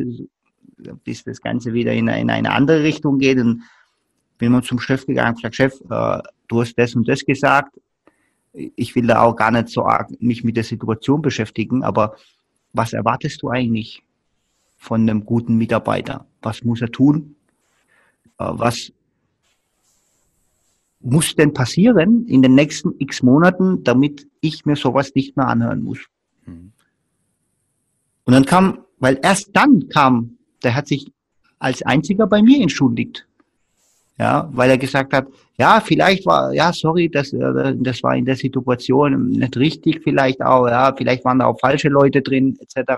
bis 1.03 1.23
das 1.23 1.41
Ganze 1.41 1.73
wieder 1.73 1.91
in, 1.91 2.07
in 2.07 2.29
eine 2.29 2.51
andere 2.51 2.83
Richtung 2.83 3.19
geht. 3.19 3.39
Und 3.39 3.63
bin 4.37 4.53
mal 4.53 4.63
zum 4.63 4.79
Chef 4.79 5.05
gegangen 5.05 5.31
und 5.31 5.35
gesagt, 5.35 5.55
Chef, 5.55 5.81
äh, 5.89 6.21
du 6.51 6.61
hast 6.61 6.75
das 6.75 6.95
und 6.95 7.07
das 7.07 7.23
gesagt, 7.25 7.79
ich 8.53 8.95
will 8.95 9.07
da 9.07 9.21
auch 9.21 9.35
gar 9.35 9.51
nicht 9.51 9.69
so 9.69 9.85
arg 9.85 10.09
mich 10.19 10.43
mit 10.43 10.57
der 10.57 10.65
Situation 10.65 11.21
beschäftigen, 11.21 11.83
aber 11.83 12.15
was 12.73 12.93
erwartest 12.93 13.41
du 13.41 13.49
eigentlich 13.49 14.03
von 14.77 15.01
einem 15.01 15.25
guten 15.25 15.55
Mitarbeiter? 15.55 16.25
Was 16.41 16.63
muss 16.63 16.81
er 16.81 16.91
tun? 16.91 17.35
Äh, 18.37 18.45
was 18.49 18.91
muss 20.99 21.35
denn 21.35 21.53
passieren 21.53 22.27
in 22.27 22.41
den 22.41 22.55
nächsten 22.55 22.93
x 22.99 23.23
Monaten, 23.23 23.83
damit 23.83 24.27
ich 24.41 24.65
mir 24.65 24.75
sowas 24.75 25.15
nicht 25.15 25.37
mehr 25.37 25.47
anhören 25.47 25.83
muss? 25.83 25.99
Mhm. 26.45 26.73
Und 28.25 28.33
dann 28.33 28.45
kam, 28.45 28.79
weil 28.99 29.19
erst 29.23 29.49
dann 29.53 29.87
kam, 29.87 30.37
der 30.63 30.75
hat 30.75 30.87
sich 30.87 31.11
als 31.59 31.81
einziger 31.83 32.27
bei 32.27 32.41
mir 32.41 32.61
entschuldigt 32.61 33.27
ja, 34.17 34.49
weil 34.51 34.69
er 34.69 34.77
gesagt 34.77 35.13
hat, 35.13 35.27
ja, 35.57 35.79
vielleicht 35.79 36.25
war, 36.25 36.53
ja, 36.53 36.71
sorry, 36.73 37.09
das, 37.09 37.33
äh, 37.33 37.75
das 37.77 38.03
war 38.03 38.15
in 38.15 38.25
der 38.25 38.35
Situation 38.35 39.29
nicht 39.29 39.57
richtig, 39.57 40.01
vielleicht 40.03 40.41
auch, 40.41 40.67
ja, 40.67 40.93
vielleicht 40.95 41.25
waren 41.25 41.39
da 41.39 41.45
auch 41.45 41.59
falsche 41.59 41.89
Leute 41.89 42.21
drin, 42.21 42.57
etc. 42.59 42.93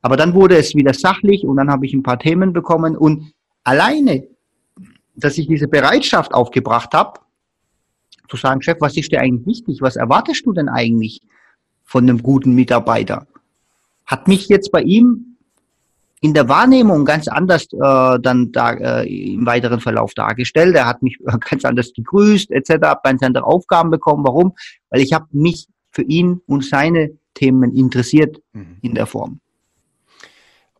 Aber 0.00 0.16
dann 0.16 0.34
wurde 0.34 0.56
es 0.56 0.74
wieder 0.74 0.94
sachlich 0.94 1.44
und 1.44 1.56
dann 1.56 1.70
habe 1.70 1.86
ich 1.86 1.94
ein 1.94 2.02
paar 2.02 2.18
Themen 2.18 2.52
bekommen 2.52 2.96
und 2.96 3.32
alleine, 3.64 4.24
dass 5.16 5.38
ich 5.38 5.48
diese 5.48 5.66
Bereitschaft 5.66 6.32
aufgebracht 6.32 6.94
habe, 6.94 7.20
zu 8.28 8.36
sagen, 8.36 8.62
Chef, 8.62 8.78
was 8.80 8.96
ist 8.96 9.10
dir 9.10 9.20
eigentlich 9.20 9.46
wichtig? 9.46 9.80
Was 9.80 9.96
erwartest 9.96 10.46
du 10.46 10.52
denn 10.52 10.68
eigentlich 10.68 11.20
von 11.84 12.04
einem 12.04 12.22
guten 12.22 12.54
Mitarbeiter? 12.54 13.26
Hat 14.06 14.28
mich 14.28 14.48
jetzt 14.48 14.70
bei 14.70 14.82
ihm 14.82 15.27
in 16.20 16.34
der 16.34 16.48
Wahrnehmung 16.48 17.04
ganz 17.04 17.28
anders 17.28 17.64
äh, 17.72 18.18
dann 18.20 18.50
da 18.52 18.72
äh, 18.72 19.32
im 19.34 19.46
weiteren 19.46 19.80
Verlauf 19.80 20.14
dargestellt. 20.14 20.74
Er 20.74 20.86
hat 20.86 21.02
mich 21.02 21.18
ganz 21.50 21.64
anders 21.64 21.92
gegrüßt 21.94 22.50
etc., 22.50 22.70
habe 22.82 23.00
ganz 23.04 23.22
andere 23.22 23.44
Aufgaben 23.44 23.90
bekommen. 23.90 24.24
Warum? 24.24 24.54
Weil 24.90 25.00
ich 25.00 25.12
habe 25.12 25.26
mich 25.30 25.68
für 25.90 26.02
ihn 26.02 26.40
und 26.46 26.64
seine 26.64 27.10
Themen 27.34 27.74
interessiert 27.74 28.40
mhm. 28.52 28.78
in 28.82 28.94
der 28.94 29.06
Form. 29.06 29.40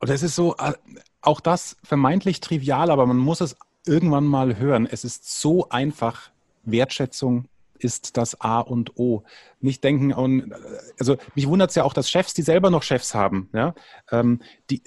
Und 0.01 0.11
es 0.11 0.23
ist 0.23 0.35
so, 0.35 0.57
äh, 0.57 0.73
auch 1.21 1.41
das 1.41 1.77
vermeintlich 1.83 2.41
trivial, 2.41 2.91
aber 2.91 3.07
man 3.07 3.17
muss 3.17 3.41
es 3.41 3.57
irgendwann 3.87 4.25
mal 4.25 4.59
hören. 4.59 4.89
Es 4.91 5.05
ist 5.05 5.41
so 5.41 5.69
einfach, 5.69 6.31
Wertschätzung 6.65 7.47
ist 7.79 8.17
das 8.17 8.41
A 8.41 8.61
und 8.61 8.97
O. 8.97 9.23
Nicht 9.61 9.83
denken, 9.85 10.13
und, 10.13 10.53
also 10.99 11.17
mich 11.35 11.49
wundert 11.49 11.71
es 11.71 11.77
ja 11.77 11.85
auch, 11.85 11.95
dass 11.95 12.11
Chefs, 12.11 12.35
die 12.35 12.43
selber 12.43 12.71
noch 12.71 12.83
Chefs 12.83 13.15
haben, 13.15 13.49
ja, 13.53 13.75
ähm, 14.11 14.41
die, 14.71 14.83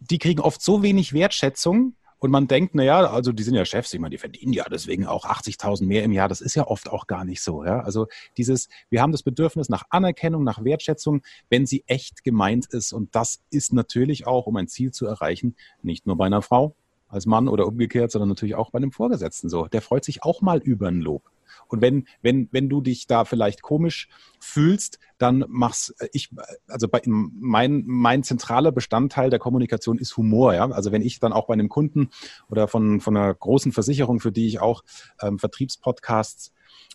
die 0.00 0.18
kriegen 0.18 0.40
oft 0.40 0.62
so 0.62 0.82
wenig 0.82 1.12
Wertschätzung, 1.12 1.94
und 2.20 2.30
man 2.30 2.46
denkt, 2.46 2.74
na 2.74 2.84
ja, 2.84 3.10
also 3.10 3.32
die 3.32 3.42
sind 3.42 3.54
ja 3.54 3.64
Chefs, 3.64 3.94
ich 3.94 3.98
meine, 3.98 4.10
die 4.10 4.18
verdienen 4.18 4.52
ja 4.52 4.64
deswegen 4.70 5.06
auch 5.06 5.24
80.000 5.24 5.86
mehr 5.86 6.04
im 6.04 6.12
Jahr. 6.12 6.28
Das 6.28 6.42
ist 6.42 6.54
ja 6.54 6.66
oft 6.66 6.90
auch 6.90 7.06
gar 7.06 7.24
nicht 7.24 7.40
so. 7.42 7.64
Ja? 7.64 7.80
Also 7.80 8.08
dieses, 8.36 8.68
wir 8.90 9.00
haben 9.00 9.10
das 9.10 9.22
Bedürfnis 9.22 9.70
nach 9.70 9.84
Anerkennung, 9.88 10.44
nach 10.44 10.62
Wertschätzung, 10.62 11.22
wenn 11.48 11.64
sie 11.64 11.82
echt 11.86 12.22
gemeint 12.22 12.66
ist. 12.66 12.92
Und 12.92 13.14
das 13.14 13.40
ist 13.50 13.72
natürlich 13.72 14.26
auch, 14.26 14.46
um 14.46 14.56
ein 14.56 14.68
Ziel 14.68 14.92
zu 14.92 15.06
erreichen, 15.06 15.56
nicht 15.82 16.06
nur 16.06 16.16
bei 16.16 16.26
einer 16.26 16.42
Frau 16.42 16.76
als 17.08 17.24
Mann 17.24 17.48
oder 17.48 17.66
umgekehrt, 17.66 18.10
sondern 18.12 18.28
natürlich 18.28 18.54
auch 18.54 18.70
bei 18.70 18.76
einem 18.76 18.92
Vorgesetzten 18.92 19.48
so. 19.48 19.66
Der 19.66 19.80
freut 19.80 20.04
sich 20.04 20.22
auch 20.22 20.42
mal 20.42 20.58
über 20.58 20.88
ein 20.88 21.00
Lob. 21.00 21.22
Und 21.68 21.80
wenn, 21.80 22.06
wenn, 22.20 22.48
wenn 22.52 22.68
du 22.68 22.82
dich 22.82 23.06
da 23.06 23.24
vielleicht 23.24 23.62
komisch 23.62 24.08
fühlst, 24.40 24.98
dann 25.20 25.44
mach's 25.48 25.94
äh, 25.98 26.08
ich, 26.12 26.30
also 26.68 26.88
bei, 26.88 27.02
mein, 27.04 27.84
mein 27.86 28.22
zentraler 28.22 28.72
Bestandteil 28.72 29.30
der 29.30 29.38
Kommunikation 29.38 29.98
ist 29.98 30.16
Humor, 30.16 30.54
ja. 30.54 30.68
Also 30.70 30.92
wenn 30.92 31.02
ich 31.02 31.20
dann 31.20 31.32
auch 31.32 31.46
bei 31.46 31.54
einem 31.54 31.68
Kunden 31.68 32.10
oder 32.48 32.68
von, 32.68 33.00
von 33.00 33.16
einer 33.16 33.32
großen 33.34 33.72
Versicherung, 33.72 34.20
für 34.20 34.32
die 34.32 34.46
ich 34.46 34.60
auch 34.60 34.82
ähm, 35.20 35.38
Vertriebspodcasts 35.38 36.52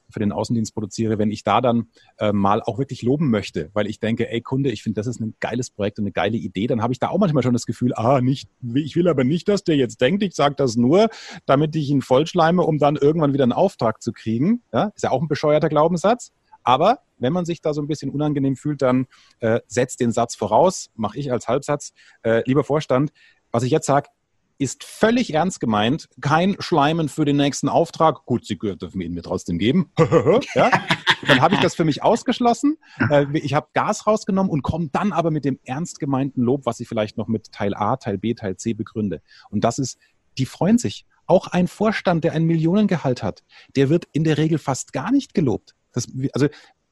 für 0.09 0.19
den 0.19 0.31
Außendienst 0.31 0.73
produziere, 0.73 1.17
wenn 1.17 1.31
ich 1.31 1.43
da 1.43 1.61
dann 1.61 1.87
äh, 2.19 2.31
mal 2.31 2.61
auch 2.61 2.77
wirklich 2.77 3.01
loben 3.01 3.29
möchte, 3.29 3.69
weil 3.73 3.87
ich 3.87 3.99
denke, 3.99 4.29
ey 4.29 4.41
Kunde, 4.41 4.71
ich 4.71 4.83
finde, 4.83 4.99
das 4.99 5.07
ist 5.07 5.19
ein 5.19 5.35
geiles 5.39 5.69
Projekt 5.69 5.99
und 5.99 6.03
eine 6.03 6.11
geile 6.11 6.37
Idee, 6.37 6.67
dann 6.67 6.81
habe 6.81 6.93
ich 6.93 6.99
da 6.99 7.09
auch 7.09 7.17
manchmal 7.17 7.43
schon 7.43 7.53
das 7.53 7.65
Gefühl, 7.65 7.93
ah, 7.95 8.21
nicht, 8.21 8.49
ich 8.73 8.95
will 8.95 9.07
aber 9.07 9.23
nicht, 9.23 9.47
dass 9.47 9.63
der 9.63 9.75
jetzt 9.75 10.01
denkt, 10.01 10.23
ich 10.23 10.35
sage 10.35 10.55
das 10.55 10.75
nur, 10.75 11.09
damit 11.45 11.75
ich 11.75 11.89
ihn 11.89 12.01
vollschleime, 12.01 12.61
um 12.61 12.77
dann 12.77 12.95
irgendwann 12.95 13.33
wieder 13.33 13.43
einen 13.43 13.51
Auftrag 13.51 14.01
zu 14.01 14.11
kriegen. 14.11 14.61
Ja, 14.71 14.91
ist 14.95 15.03
ja 15.03 15.11
auch 15.11 15.21
ein 15.21 15.27
bescheuerter 15.27 15.69
Glaubenssatz. 15.69 16.31
Aber 16.65 16.99
wenn 17.17 17.31
man 17.31 17.45
sich 17.45 17.61
da 17.61 17.73
so 17.73 17.81
ein 17.81 17.87
bisschen 17.87 18.11
unangenehm 18.11 18.57
fühlt, 18.57 18.81
dann 18.81 19.07
äh, 19.39 19.61
setzt 19.67 20.01
den 20.01 20.11
Satz 20.11 20.35
voraus, 20.35 20.89
mache 20.95 21.17
ich 21.17 21.31
als 21.31 21.47
Halbsatz. 21.47 21.93
Äh, 22.23 22.43
lieber 22.45 22.65
Vorstand, 22.65 23.13
was 23.51 23.63
ich 23.63 23.71
jetzt 23.71 23.85
sage, 23.85 24.09
ist 24.57 24.83
völlig 24.83 25.33
ernst 25.33 25.59
gemeint. 25.59 26.07
Kein 26.21 26.55
Schleimen 26.59 27.09
für 27.09 27.25
den 27.25 27.37
nächsten 27.37 27.67
Auftrag. 27.67 28.25
Gut, 28.25 28.45
Sie 28.45 28.57
dürfen 28.57 29.01
ihn 29.01 29.13
mir 29.13 29.21
trotzdem 29.21 29.57
geben. 29.57 29.91
ja? 30.55 30.71
Dann 31.27 31.41
habe 31.41 31.55
ich 31.55 31.61
das 31.61 31.75
für 31.75 31.83
mich 31.83 32.03
ausgeschlossen. 32.03 32.77
Äh, 33.09 33.25
ich 33.33 33.53
habe 33.53 33.67
Gas 33.73 34.07
rausgenommen 34.07 34.51
und 34.51 34.61
komme 34.61 34.89
dann 34.91 35.11
aber 35.11 35.31
mit 35.31 35.45
dem 35.45 35.59
ernst 35.65 35.99
gemeinten 35.99 36.41
Lob, 36.41 36.65
was 36.65 36.79
ich 36.79 36.87
vielleicht 36.87 37.17
noch 37.17 37.27
mit 37.27 37.51
Teil 37.51 37.73
A, 37.75 37.97
Teil 37.97 38.17
B, 38.17 38.33
Teil 38.33 38.57
C 38.57 38.73
begründe. 38.73 39.21
Und 39.49 39.63
das 39.63 39.79
ist, 39.79 39.99
die 40.37 40.45
freuen 40.45 40.77
sich. 40.77 41.05
Auch 41.27 41.47
ein 41.47 41.67
Vorstand, 41.67 42.23
der 42.23 42.33
ein 42.33 42.43
Millionengehalt 42.43 43.23
hat, 43.23 43.43
der 43.75 43.89
wird 43.89 44.05
in 44.11 44.23
der 44.23 44.37
Regel 44.37 44.57
fast 44.57 44.93
gar 44.93 45.11
nicht 45.11 45.33
gelobt. 45.33 45.75
Das, 45.95 46.07
also 46.33 46.47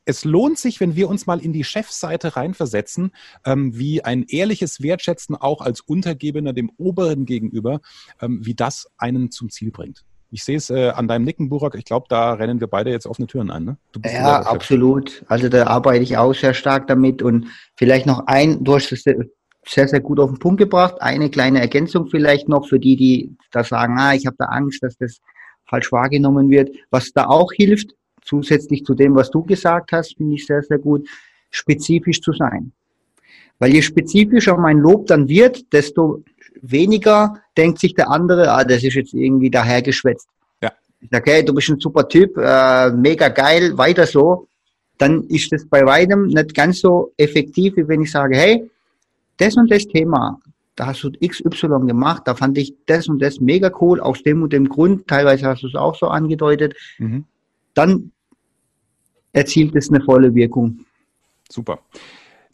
es 0.05 0.25
lohnt 0.25 0.57
sich, 0.57 0.79
wenn 0.79 0.95
wir 0.95 1.09
uns 1.09 1.27
mal 1.27 1.39
in 1.39 1.53
die 1.53 1.63
Chefseite 1.63 2.35
reinversetzen, 2.35 3.11
ähm, 3.45 3.77
wie 3.77 4.03
ein 4.03 4.23
ehrliches 4.23 4.81
Wertschätzen 4.81 5.35
auch 5.35 5.61
als 5.61 5.81
Untergebener 5.81 6.53
dem 6.53 6.71
Oberen 6.77 7.25
gegenüber, 7.25 7.79
ähm, 8.21 8.39
wie 8.43 8.55
das 8.55 8.87
einen 8.97 9.31
zum 9.31 9.49
Ziel 9.49 9.71
bringt. 9.71 10.03
Ich 10.29 10.43
sehe 10.43 10.57
es 10.57 10.71
äh, 10.71 10.89
an 10.89 11.07
deinem 11.07 11.25
Nicken, 11.25 11.47
Burak. 11.47 11.75
Ich 11.75 11.85
glaube, 11.85 12.07
da 12.09 12.33
rennen 12.33 12.59
wir 12.59 12.67
beide 12.67 12.89
jetzt 12.89 13.05
offene 13.05 13.27
Türen 13.27 13.51
ein. 13.51 13.65
Ne? 13.65 13.77
ja, 14.03 14.41
absolut. 14.41 15.23
Also 15.27 15.47
da 15.47 15.67
arbeite 15.67 16.03
ich 16.03 16.17
auch 16.17 16.33
sehr 16.33 16.55
stark 16.55 16.87
damit. 16.87 17.21
Und 17.21 17.47
vielleicht 17.75 18.07
noch 18.07 18.25
ein, 18.25 18.63
du 18.63 18.73
hast 18.73 18.91
es 18.91 19.03
sehr, 19.03 19.87
sehr 19.87 19.99
gut 19.99 20.19
auf 20.19 20.31
den 20.31 20.39
Punkt 20.39 20.57
gebracht. 20.57 20.95
Eine 21.01 21.29
kleine 21.29 21.61
Ergänzung 21.61 22.07
vielleicht 22.07 22.49
noch 22.49 22.67
für 22.67 22.79
die, 22.79 22.95
die 22.95 23.37
da 23.51 23.63
sagen, 23.63 23.95
ah, 23.99 24.15
ich 24.15 24.25
habe 24.25 24.35
da 24.39 24.45
Angst, 24.45 24.81
dass 24.81 24.97
das 24.97 25.19
falsch 25.69 25.91
wahrgenommen 25.91 26.49
wird. 26.49 26.75
Was 26.89 27.11
da 27.11 27.27
auch 27.27 27.51
hilft, 27.53 27.93
zusätzlich 28.25 28.83
zu 28.85 28.93
dem, 28.93 29.15
was 29.15 29.31
du 29.31 29.43
gesagt 29.43 29.91
hast, 29.91 30.17
finde 30.17 30.35
ich 30.35 30.45
sehr, 30.45 30.61
sehr 30.63 30.79
gut, 30.79 31.07
spezifisch 31.51 32.21
zu 32.21 32.33
sein. 32.33 32.71
Weil 33.59 33.73
je 33.73 33.81
spezifischer 33.81 34.57
mein 34.57 34.79
Lob 34.79 35.07
dann 35.07 35.27
wird, 35.27 35.71
desto 35.71 36.23
weniger 36.61 37.41
denkt 37.57 37.79
sich 37.79 37.93
der 37.93 38.09
andere, 38.09 38.51
ah, 38.51 38.63
das 38.63 38.83
ist 38.83 38.95
jetzt 38.95 39.13
irgendwie 39.13 39.49
dahergeschwätzt. 39.49 40.27
Ja. 40.61 40.71
Ich 41.01 41.09
sage, 41.11 41.31
hey, 41.31 41.45
du 41.45 41.53
bist 41.53 41.69
ein 41.69 41.79
super 41.79 42.07
Typ, 42.07 42.37
äh, 42.37 42.91
mega 42.91 43.29
geil, 43.29 43.77
weiter 43.77 44.05
so. 44.05 44.47
Dann 44.97 45.23
ist 45.27 45.51
das 45.51 45.65
bei 45.65 45.85
weitem 45.85 46.27
nicht 46.27 46.53
ganz 46.53 46.79
so 46.79 47.13
effektiv, 47.17 47.75
wie 47.75 47.87
wenn 47.87 48.01
ich 48.01 48.11
sage, 48.11 48.37
hey, 48.37 48.69
das 49.37 49.55
und 49.57 49.71
das 49.71 49.85
Thema, 49.87 50.39
da 50.75 50.87
hast 50.87 51.03
du 51.03 51.11
XY 51.11 51.85
gemacht, 51.85 52.23
da 52.25 52.35
fand 52.35 52.57
ich 52.57 52.73
das 52.85 53.07
und 53.07 53.21
das 53.21 53.39
mega 53.39 53.71
cool, 53.81 53.99
aus 53.99 54.23
dem 54.23 54.43
und 54.43 54.53
dem 54.53 54.69
Grund, 54.69 55.07
teilweise 55.07 55.47
hast 55.47 55.63
du 55.63 55.67
es 55.67 55.75
auch 55.75 55.95
so 55.95 56.07
angedeutet, 56.07 56.75
mhm. 56.97 57.25
Dann 57.73 58.11
erzielt 59.31 59.75
es 59.75 59.89
eine 59.89 60.01
volle 60.01 60.33
Wirkung. 60.33 60.85
Super. 61.49 61.79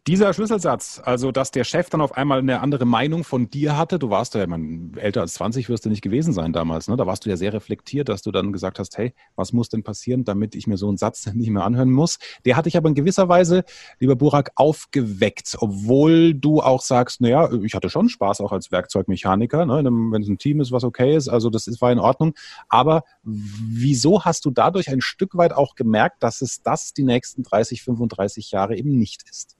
Dieser 0.07 0.33
Schlüsselsatz, 0.33 1.01
also 1.03 1.31
dass 1.31 1.51
der 1.51 1.63
Chef 1.63 1.89
dann 1.89 2.01
auf 2.01 2.15
einmal 2.15 2.39
eine 2.39 2.61
andere 2.61 2.85
Meinung 2.85 3.23
von 3.23 3.49
dir 3.49 3.77
hatte, 3.77 3.99
du 3.99 4.09
warst 4.09 4.33
ja, 4.33 4.47
man, 4.47 4.93
älter 4.95 5.21
als 5.21 5.33
20 5.35 5.67
wirst 5.69 5.85
du 5.85 5.89
nicht 5.89 6.01
gewesen 6.01 6.33
sein 6.33 6.53
damals, 6.53 6.87
ne? 6.87 6.95
da 6.95 7.05
warst 7.05 7.25
du 7.25 7.29
ja 7.29 7.37
sehr 7.37 7.53
reflektiert, 7.53 8.09
dass 8.09 8.21
du 8.21 8.31
dann 8.31 8.53
gesagt 8.53 8.79
hast, 8.79 8.97
hey, 8.97 9.13
was 9.35 9.51
muss 9.51 9.69
denn 9.69 9.83
passieren, 9.83 10.23
damit 10.23 10.55
ich 10.55 10.67
mir 10.67 10.77
so 10.77 10.87
einen 10.87 10.97
Satz 10.97 11.25
nicht 11.33 11.49
mehr 11.49 11.63
anhören 11.63 11.91
muss. 11.91 12.17
Der 12.45 12.55
hat 12.55 12.65
dich 12.65 12.77
aber 12.77 12.89
in 12.89 12.95
gewisser 12.95 13.29
Weise, 13.29 13.63
lieber 13.99 14.15
Burak, 14.15 14.51
aufgeweckt, 14.55 15.57
obwohl 15.59 16.33
du 16.33 16.61
auch 16.61 16.81
sagst, 16.81 17.21
naja, 17.21 17.51
ich 17.61 17.73
hatte 17.73 17.89
schon 17.89 18.09
Spaß 18.09 18.41
auch 18.41 18.51
als 18.51 18.71
Werkzeugmechaniker, 18.71 19.65
ne? 19.65 19.83
wenn 19.83 20.21
es 20.21 20.29
ein 20.29 20.37
Team 20.37 20.61
ist, 20.61 20.71
was 20.71 20.83
okay 20.83 21.15
ist, 21.15 21.27
also 21.27 21.49
das 21.49 21.67
war 21.81 21.91
in 21.91 21.99
Ordnung. 21.99 22.33
Aber 22.69 23.03
wieso 23.23 24.23
hast 24.23 24.45
du 24.45 24.51
dadurch 24.51 24.89
ein 24.89 25.01
Stück 25.01 25.35
weit 25.35 25.53
auch 25.53 25.75
gemerkt, 25.75 26.23
dass 26.23 26.41
es 26.41 26.61
das 26.61 26.93
die 26.93 27.03
nächsten 27.03 27.43
30, 27.43 27.83
35 27.83 28.51
Jahre 28.51 28.77
eben 28.77 28.97
nicht 28.97 29.23
ist? 29.29 29.58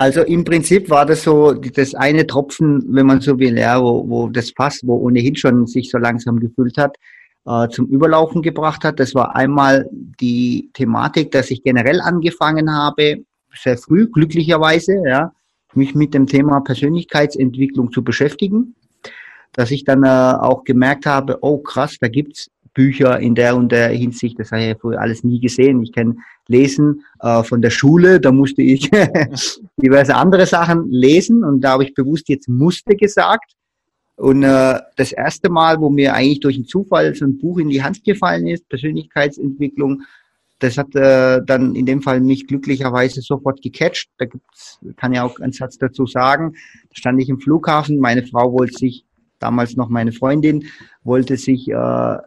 Also 0.00 0.22
im 0.22 0.44
Prinzip 0.44 0.88
war 0.88 1.04
das 1.04 1.24
so 1.24 1.52
das 1.52 1.94
eine 1.94 2.26
Tropfen, 2.26 2.82
wenn 2.88 3.04
man 3.04 3.20
so 3.20 3.38
will, 3.38 3.58
ja, 3.58 3.78
wo, 3.82 4.08
wo 4.08 4.28
das 4.30 4.50
Fass, 4.50 4.80
wo 4.82 4.94
ohnehin 4.94 5.36
schon 5.36 5.66
sich 5.66 5.90
so 5.90 5.98
langsam 5.98 6.40
gefüllt 6.40 6.78
hat, 6.78 6.96
äh, 7.44 7.68
zum 7.68 7.86
Überlaufen 7.88 8.40
gebracht 8.40 8.82
hat. 8.82 8.98
Das 8.98 9.14
war 9.14 9.36
einmal 9.36 9.86
die 9.92 10.70
Thematik, 10.72 11.32
dass 11.32 11.50
ich 11.50 11.62
generell 11.62 12.00
angefangen 12.00 12.74
habe, 12.74 13.24
sehr 13.54 13.76
früh, 13.76 14.06
glücklicherweise, 14.10 15.02
ja, 15.06 15.32
mich 15.74 15.94
mit 15.94 16.14
dem 16.14 16.26
Thema 16.26 16.60
Persönlichkeitsentwicklung 16.60 17.92
zu 17.92 18.02
beschäftigen. 18.02 18.76
Dass 19.52 19.70
ich 19.70 19.84
dann 19.84 20.04
äh, 20.04 20.08
auch 20.08 20.64
gemerkt 20.64 21.04
habe, 21.04 21.36
oh 21.42 21.58
krass, 21.58 21.98
da 22.00 22.08
gibt's 22.08 22.48
Bücher 22.72 23.20
in 23.20 23.34
der 23.34 23.54
und 23.54 23.70
der 23.70 23.90
Hinsicht, 23.90 24.38
das 24.38 24.50
habe 24.50 24.62
ich 24.62 24.68
ja 24.68 24.74
früher 24.80 24.98
alles 24.98 25.24
nie 25.24 25.40
gesehen. 25.40 25.82
Ich 25.82 25.92
kenne 25.92 26.16
Lesen 26.50 27.04
äh, 27.20 27.42
von 27.44 27.62
der 27.62 27.70
Schule, 27.70 28.20
da 28.20 28.32
musste 28.32 28.62
ich 28.62 28.90
diverse 29.76 30.16
andere 30.16 30.46
Sachen 30.46 30.90
lesen 30.90 31.44
und 31.44 31.60
da 31.60 31.72
habe 31.72 31.84
ich 31.84 31.94
bewusst 31.94 32.28
jetzt 32.28 32.48
musste 32.48 32.96
gesagt. 32.96 33.52
Und 34.16 34.42
äh, 34.42 34.78
das 34.96 35.12
erste 35.12 35.48
Mal, 35.48 35.80
wo 35.80 35.88
mir 35.88 36.12
eigentlich 36.12 36.40
durch 36.40 36.56
einen 36.56 36.66
Zufall 36.66 37.14
so 37.14 37.24
ein 37.24 37.38
Buch 37.38 37.58
in 37.58 37.70
die 37.70 37.82
Hand 37.82 38.04
gefallen 38.04 38.48
ist, 38.48 38.68
Persönlichkeitsentwicklung, 38.68 40.02
das 40.58 40.76
hat 40.76 40.94
äh, 40.94 41.40
dann 41.42 41.74
in 41.74 41.86
dem 41.86 42.02
Fall 42.02 42.20
mich 42.20 42.46
glücklicherweise 42.46 43.22
sofort 43.22 43.62
gecatcht. 43.62 44.10
Da 44.18 44.26
gibt's, 44.26 44.78
kann 44.96 45.14
ja 45.14 45.22
auch 45.22 45.38
einen 45.38 45.52
Satz 45.52 45.78
dazu 45.78 46.06
sagen. 46.06 46.54
Da 46.90 46.96
stand 46.96 47.22
ich 47.22 47.30
im 47.30 47.40
Flughafen, 47.40 47.98
meine 47.98 48.26
Frau 48.26 48.52
wollte 48.52 48.76
sich, 48.76 49.06
damals 49.38 49.76
noch 49.76 49.88
meine 49.88 50.12
Freundin, 50.12 50.64
wollte 51.02 51.38
sich 51.38 51.68
äh, 51.68 51.74
ein 51.74 52.20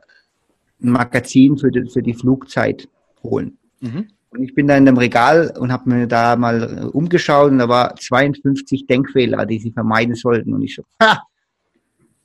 Magazin 0.80 1.58
für 1.58 1.70
die, 1.70 1.88
für 1.90 2.02
die 2.02 2.16
Flugzeit 2.16 2.88
holen. 3.22 3.60
Mhm. 3.84 4.08
Und 4.30 4.42
ich 4.42 4.56
bin 4.56 4.68
da 4.68 4.76
in 4.76 4.86
dem 4.86 4.98
Regal 4.98 5.54
und 5.60 5.72
habe 5.72 5.90
mir 5.90 6.08
da 6.08 6.36
mal 6.36 6.64
äh, 6.64 6.86
umgeschaut 6.86 7.52
und 7.52 7.60
da 7.60 7.70
war 7.70 7.96
52 7.96 8.88
Denkfehler, 8.88 9.46
die 9.46 9.60
sie 9.60 9.72
vermeiden 9.72 10.16
sollten. 10.16 10.54
Und 10.54 10.64
ich 10.64 10.76
so, 10.76 10.84
ha! 11.02 11.22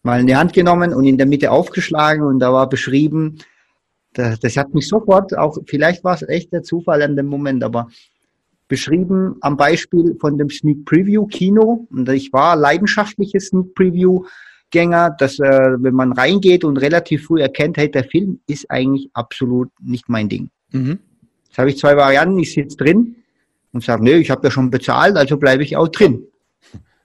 Mal 0.04 0.20
in 0.20 0.28
die 0.28 0.36
Hand 0.36 0.52
genommen 0.52 0.94
und 0.94 1.04
in 1.04 1.18
der 1.18 1.26
Mitte 1.26 1.50
aufgeschlagen 1.50 2.22
und 2.22 2.38
da 2.38 2.52
war 2.52 2.68
beschrieben, 2.68 3.38
das, 4.14 4.38
das 4.38 4.56
hat 4.56 4.72
mich 4.72 4.88
sofort, 4.88 5.36
auch 5.36 5.58
vielleicht 5.66 6.04
war 6.04 6.14
es 6.14 6.22
echt 6.22 6.52
der 6.52 6.62
Zufall 6.62 7.02
an 7.02 7.16
dem 7.16 7.26
Moment, 7.26 7.62
aber 7.62 7.88
beschrieben 8.68 9.36
am 9.40 9.56
Beispiel 9.56 10.16
von 10.20 10.38
dem 10.38 10.48
Sneak 10.48 10.84
Preview 10.84 11.26
Kino. 11.26 11.86
Und 11.90 12.08
ich 12.10 12.32
war 12.32 12.54
leidenschaftliches 12.54 13.48
Sneak 13.48 13.74
Preview 13.74 14.24
Gänger, 14.70 15.16
dass 15.18 15.38
äh, 15.38 15.76
wenn 15.78 15.94
man 15.94 16.12
reingeht 16.12 16.62
und 16.62 16.76
relativ 16.76 17.26
früh 17.26 17.40
erkennt, 17.40 17.76
hey, 17.78 17.90
der 17.90 18.04
Film 18.04 18.40
ist 18.46 18.70
eigentlich 18.70 19.10
absolut 19.14 19.70
nicht 19.82 20.08
mein 20.08 20.28
Ding. 20.28 20.50
Mhm. 20.72 21.00
Jetzt 21.48 21.58
habe 21.58 21.70
ich 21.70 21.78
zwei 21.78 21.96
Varianten, 21.96 22.38
ich 22.38 22.52
sitze 22.52 22.76
drin 22.76 23.16
und 23.72 23.84
sage, 23.84 24.02
nee, 24.02 24.14
ich 24.14 24.30
habe 24.30 24.46
ja 24.46 24.50
schon 24.50 24.70
bezahlt, 24.70 25.16
also 25.16 25.36
bleibe 25.36 25.62
ich 25.62 25.76
auch 25.76 25.88
drin. 25.88 26.24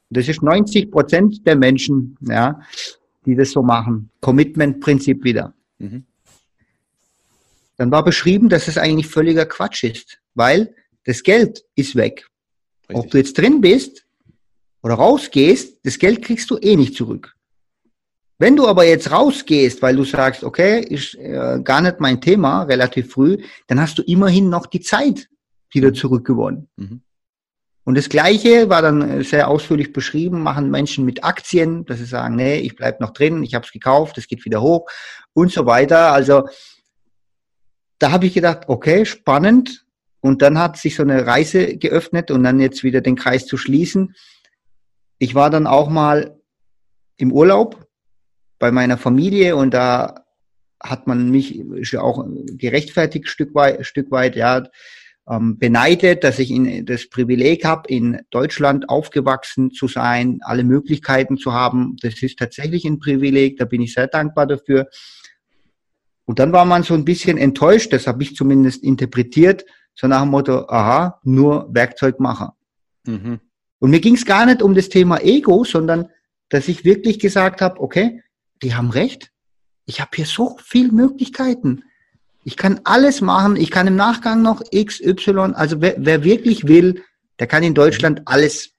Das 0.10 0.28
ist 0.28 0.44
90 0.44 0.92
Prozent 0.92 1.46
der 1.48 1.56
Menschen, 1.56 2.18
ja, 2.22 2.62
die 3.26 3.36
das 3.36 3.52
so 3.52 3.64
machen. 3.64 4.10
Commitment-Prinzip 4.22 5.24
wieder. 5.24 5.54
Mhm. 5.80 6.06
Dann 7.78 7.92
war 7.92 8.04
beschrieben, 8.04 8.50
dass 8.50 8.68
es 8.68 8.78
eigentlich 8.78 9.08
völliger 9.08 9.46
Quatsch 9.46 9.84
ist, 9.84 10.20
weil 10.36 10.76
das 11.06 11.24
Geld 11.24 11.66
ist 11.76 11.96
weg. 11.96 12.28
Richtig. 12.90 12.98
Ob 12.98 13.10
du 13.10 13.18
jetzt 13.18 13.38
drin 13.38 13.62
bist 13.62 14.06
oder 14.84 14.96
rausgehst, 14.96 15.80
das 15.84 15.98
Geld 15.98 16.22
kriegst 16.22 16.50
du 16.52 16.58
eh 16.58 16.76
nicht 16.76 16.96
zurück. 16.96 17.36
Wenn 18.44 18.58
du 18.58 18.68
aber 18.68 18.84
jetzt 18.84 19.10
rausgehst, 19.10 19.82
weil 19.82 19.96
du 19.96 20.04
sagst, 20.04 20.44
okay, 20.44 20.82
ist 20.82 21.16
äh, 21.16 21.62
gar 21.64 21.80
nicht 21.80 22.02
mein 22.02 22.20
Thema, 22.20 22.64
relativ 22.64 23.14
früh, 23.14 23.38
dann 23.68 23.80
hast 23.80 23.98
du 23.98 24.02
immerhin 24.02 24.50
noch 24.50 24.66
die 24.66 24.82
Zeit 24.82 25.30
wieder 25.72 25.94
zurückgewonnen. 25.94 26.68
Mhm. 26.76 27.04
Und 27.86 27.98
das 27.98 28.10
Gleiche 28.10 28.68
war 28.68 28.82
dann 28.82 29.10
äh, 29.10 29.24
sehr 29.24 29.48
ausführlich 29.48 29.94
beschrieben, 29.94 30.44
machen 30.44 30.70
Menschen 30.70 31.06
mit 31.06 31.24
Aktien, 31.24 31.86
dass 31.86 32.00
sie 32.00 32.06
sagen, 32.06 32.36
nee, 32.36 32.58
ich 32.58 32.76
bleib 32.76 33.00
noch 33.00 33.12
drin, 33.12 33.44
ich 33.44 33.56
habe 33.56 33.66
es 33.66 33.72
gekauft, 33.72 34.18
es 34.18 34.28
geht 34.28 34.44
wieder 34.44 34.62
hoch 34.62 34.90
und 35.32 35.50
so 35.50 35.66
weiter. 35.66 36.12
Also 36.12 36.50
da 37.98 38.12
habe 38.12 38.26
ich 38.26 38.34
gedacht, 38.34 38.64
okay, 38.68 39.06
spannend. 39.06 39.86
Und 40.20 40.42
dann 40.42 40.60
hat 40.60 40.76
sich 40.76 40.98
so 40.98 41.04
eine 41.04 41.26
Reise 41.26 41.78
geöffnet 41.78 42.30
und 42.30 42.44
dann 42.44 42.60
jetzt 42.60 42.84
wieder 42.84 43.00
den 43.00 43.16
Kreis 43.16 43.46
zu 43.46 43.56
schließen. 43.56 44.16
Ich 45.18 45.34
war 45.34 45.50
dann 45.50 45.66
auch 45.66 45.88
mal 45.88 46.38
im 47.16 47.32
Urlaub 47.32 47.88
bei 48.64 48.72
meiner 48.72 48.98
Familie 48.98 49.58
und 49.58 49.74
da 49.74 50.24
hat 50.82 51.06
man 51.06 51.30
mich 51.30 51.66
auch 51.98 52.26
gerechtfertigt 52.54 53.28
Stück 53.28 53.54
weit, 53.54 53.86
Stück 53.86 54.10
weit 54.10 54.38
ja, 54.38 54.64
ähm, 55.28 55.58
beneidet, 55.60 56.24
dass 56.24 56.40
ich 56.40 56.50
in, 56.50 56.86
das 56.86 57.10
Privileg 57.10 57.66
habe, 57.66 57.90
in 57.90 58.22
Deutschland 58.30 58.88
aufgewachsen 58.88 59.72
zu 59.72 59.90
sein, 59.90 60.40
alle 60.44 60.64
Möglichkeiten 60.64 61.36
zu 61.36 61.52
haben. 61.52 61.98
Das 62.02 62.24
ist 62.24 62.40
tatsächlich 62.40 62.86
ein 62.86 63.00
Privileg, 63.00 63.58
da 63.58 63.66
bin 63.66 63.82
ich 63.82 63.94
sehr 63.94 64.08
dankbar 64.08 64.48
dafür. 64.48 64.88
Und 66.24 66.40
dann 66.40 66.54
war 66.54 66.64
man 66.64 66.84
so 66.84 66.94
ein 66.94 67.04
bisschen 67.04 67.38
enttäuscht, 67.38 67.92
das 67.92 68.08
habe 68.08 68.24
ich 68.24 68.34
zumindest 68.34 68.82
interpretiert, 68.82 69.66
so 69.94 70.08
nach 70.08 70.22
dem 70.22 70.30
Motto, 70.30 70.70
aha, 70.70 71.20
nur 71.26 71.68
Werkzeugmacher. 71.70 72.56
Mhm. 73.06 73.42
Und 73.80 73.90
mir 73.90 74.00
ging 74.00 74.16
es 74.16 74.26
gar 74.26 74.46
nicht 74.46 74.62
um 74.62 74.74
das 74.74 74.88
Thema 74.88 75.20
Ego, 75.20 75.66
sondern 75.66 76.08
dass 76.48 76.70
ich 76.70 76.86
wirklich 76.86 77.20
gesagt 77.20 77.60
habe, 77.60 77.82
okay, 77.82 78.22
die 78.64 78.76
haben 78.76 78.90
recht. 78.90 79.32
Ich 79.86 80.00
habe 80.00 80.12
hier 80.16 80.26
so 80.26 80.58
viele 80.64 80.92
Möglichkeiten. 80.92 81.84
Ich 82.44 82.58
kann 82.58 82.82
alles 82.84 83.22
machen. 83.22 83.56
Ich 83.56 83.72
kann 83.72 83.88
im 83.88 83.96
Nachgang 83.96 84.42
noch 84.42 84.62
X, 84.72 85.00
Y. 85.02 85.54
Also 85.54 85.82
wer, 85.82 85.96
wer 85.98 86.24
wirklich 86.24 86.68
will, 86.68 87.04
der 87.40 87.48
kann 87.48 87.64
in 87.64 87.74
Deutschland 87.74 88.22
alles 88.26 88.72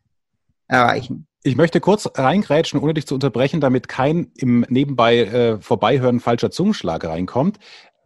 erreichen. 0.66 1.26
Ich 1.42 1.56
möchte 1.56 1.80
kurz 1.80 2.08
reingrätschen, 2.14 2.80
ohne 2.80 2.94
dich 2.94 3.06
zu 3.06 3.14
unterbrechen, 3.14 3.60
damit 3.60 3.88
kein 3.88 4.32
im 4.34 4.64
Nebenbei 4.68 5.18
äh, 5.18 5.60
Vorbeihören 5.60 6.20
falscher 6.20 6.50
Zungenschlag 6.50 7.04
reinkommt. 7.04 7.58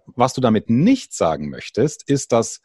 Was 0.07 0.33
du 0.33 0.41
damit 0.41 0.71
nicht 0.71 1.13
sagen 1.15 1.51
möchtest, 1.51 2.09
ist, 2.09 2.33
dass 2.33 2.61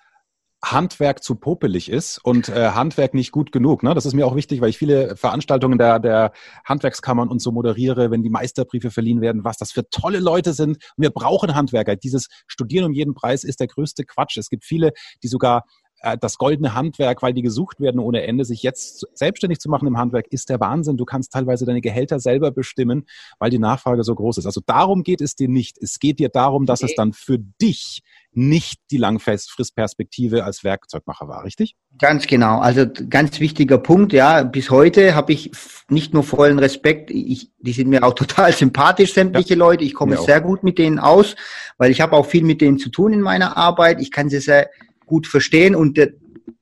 Handwerk 0.63 1.21
zu 1.23 1.36
popelig 1.36 1.89
ist 1.91 2.19
und 2.23 2.47
äh, 2.47 2.69
Handwerk 2.69 3.13
nicht 3.13 3.32
gut 3.34 3.52
genug. 3.52 3.84
Ne? 3.84 3.93
Das 3.93 4.06
ist 4.06 4.13
mir 4.13 4.26
auch 4.26 4.36
wichtig, 4.36 4.62
weil 4.62 4.69
ich 4.69 4.78
viele 4.78 5.17
Veranstaltungen 5.17 5.78
der, 5.78 5.99
der 5.99 6.32
Handwerkskammern 6.63 7.28
und 7.28 7.41
so 7.41 7.52
moderiere, 7.52 8.12
wenn 8.12 8.23
die 8.23 8.30
Meisterbriefe 8.30 8.89
verliehen 8.89 9.19
werden, 9.19 9.43
was 9.43 9.58
das 9.58 9.73
für 9.73 9.89
tolle 9.89 10.19
Leute 10.19 10.54
sind. 10.54 10.78
Und 10.95 11.02
wir 11.02 11.10
brauchen 11.10 11.54
Handwerker. 11.54 11.97
Dieses 11.97 12.30
Studieren 12.47 12.86
um 12.86 12.93
jeden 12.93 13.13
Preis 13.13 13.43
ist 13.43 13.60
der 13.60 13.67
größte 13.67 14.06
Quatsch. 14.06 14.38
Es 14.38 14.49
gibt 14.49 14.63
viele, 14.63 14.93
die 15.21 15.28
sogar 15.28 15.65
äh, 15.99 16.17
das 16.17 16.38
goldene 16.38 16.73
Handwerk, 16.73 17.21
weil 17.21 17.34
die 17.34 17.41
gesucht 17.41 17.82
werden 17.82 17.99
ohne 17.99 18.23
Ende, 18.23 18.45
sich 18.45 18.63
jetzt 18.63 19.06
selbstständig 19.13 19.60
zu 19.60 19.69
machen 19.69 19.88
im 19.88 19.97
Handwerk, 19.97 20.28
ist 20.30 20.49
der 20.49 20.62
Wahnsinn. 20.62 20.95
Du 20.95 21.06
kannst 21.06 21.34
teilweise 21.34 21.65
deine 21.65 21.82
Gehälter 21.82 22.19
selber 22.19 22.52
bestimmen, 22.52 23.06
weil 23.39 23.49
die 23.49 23.60
Nachfrage 23.60 24.04
so 24.04 24.15
groß 24.15 24.38
ist. 24.38 24.45
Also 24.45 24.62
darum 24.65 25.04
geht 25.04 25.21
es 25.21 25.36
dir 25.36 25.49
nicht. 25.49 25.78
Es 25.82 25.99
geht 25.99 26.19
dir 26.19 26.30
darum, 26.30 26.65
dass 26.65 26.84
es 26.84 26.95
dann 26.95 27.12
für 27.12 27.38
dich 27.38 28.02
nicht 28.36 28.80
die 28.91 28.98
Langfristperspektive 28.98 30.43
als 30.43 30.63
Werkzeugmacher 30.63 31.28
war, 31.28 31.43
richtig? 31.43 31.76
Ganz 32.00 32.26
genau. 32.28 32.60
Also 32.60 32.86
ganz 33.10 33.39
wichtiger 33.39 33.78
Punkt. 33.78 34.13
Ja, 34.13 34.43
bis 34.43 34.69
heute 34.69 35.15
habe 35.15 35.34
ich 35.34 35.52
nicht 35.89 36.13
nur 36.13 36.24
vollen 36.24 36.60
Respekt. 36.60 37.12
Ich, 37.12 37.52
die 37.60 37.74
sind 37.74 37.89
mir 37.89 38.04
auch 38.04 38.13
total 38.15 38.54
sympathisch, 38.54 39.13
sämtliche 39.13 39.54
ja. 39.54 39.60
Leute. 39.60 39.84
Ich 39.84 39.93
komme 39.93 40.17
sehr 40.17 40.41
gut 40.41 40.63
mit 40.63 40.78
denen 40.78 41.00
aus, 41.00 41.36
weil 41.78 41.91
ich 41.91 42.02
habe 42.02 42.15
auch 42.15 42.26
viel 42.26 42.43
mit 42.43 42.62
denen 42.62 42.80
zu 42.80 42.89
tun 42.89 43.13
in 43.13 43.22
meiner 43.22 43.58
Arbeit. 43.58 44.02
Ich 44.02 44.12
kann 44.12 44.30
sie 44.30 44.39
sehr 44.39 44.69
gut 45.06 45.28
verstehen 45.28 45.76
und 45.76 45.98
der, 45.98 46.10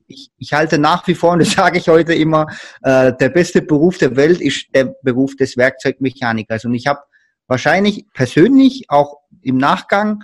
ich, 0.07 0.31
ich 0.37 0.53
halte 0.53 0.77
nach 0.77 1.07
wie 1.07 1.15
vor, 1.15 1.31
und 1.31 1.39
das 1.39 1.51
sage 1.53 1.77
ich 1.77 1.87
heute 1.87 2.13
immer, 2.13 2.47
äh, 2.83 3.13
der 3.19 3.29
beste 3.29 3.61
Beruf 3.61 3.97
der 3.97 4.15
Welt 4.15 4.41
ist 4.41 4.67
der 4.75 4.93
Beruf 5.03 5.35
des 5.35 5.55
Werkzeugmechanikers. 5.55 6.65
Und 6.65 6.73
ich 6.73 6.87
habe 6.87 6.99
wahrscheinlich 7.47 8.05
persönlich 8.13 8.85
auch 8.89 9.17
im 9.41 9.57
Nachgang 9.57 10.23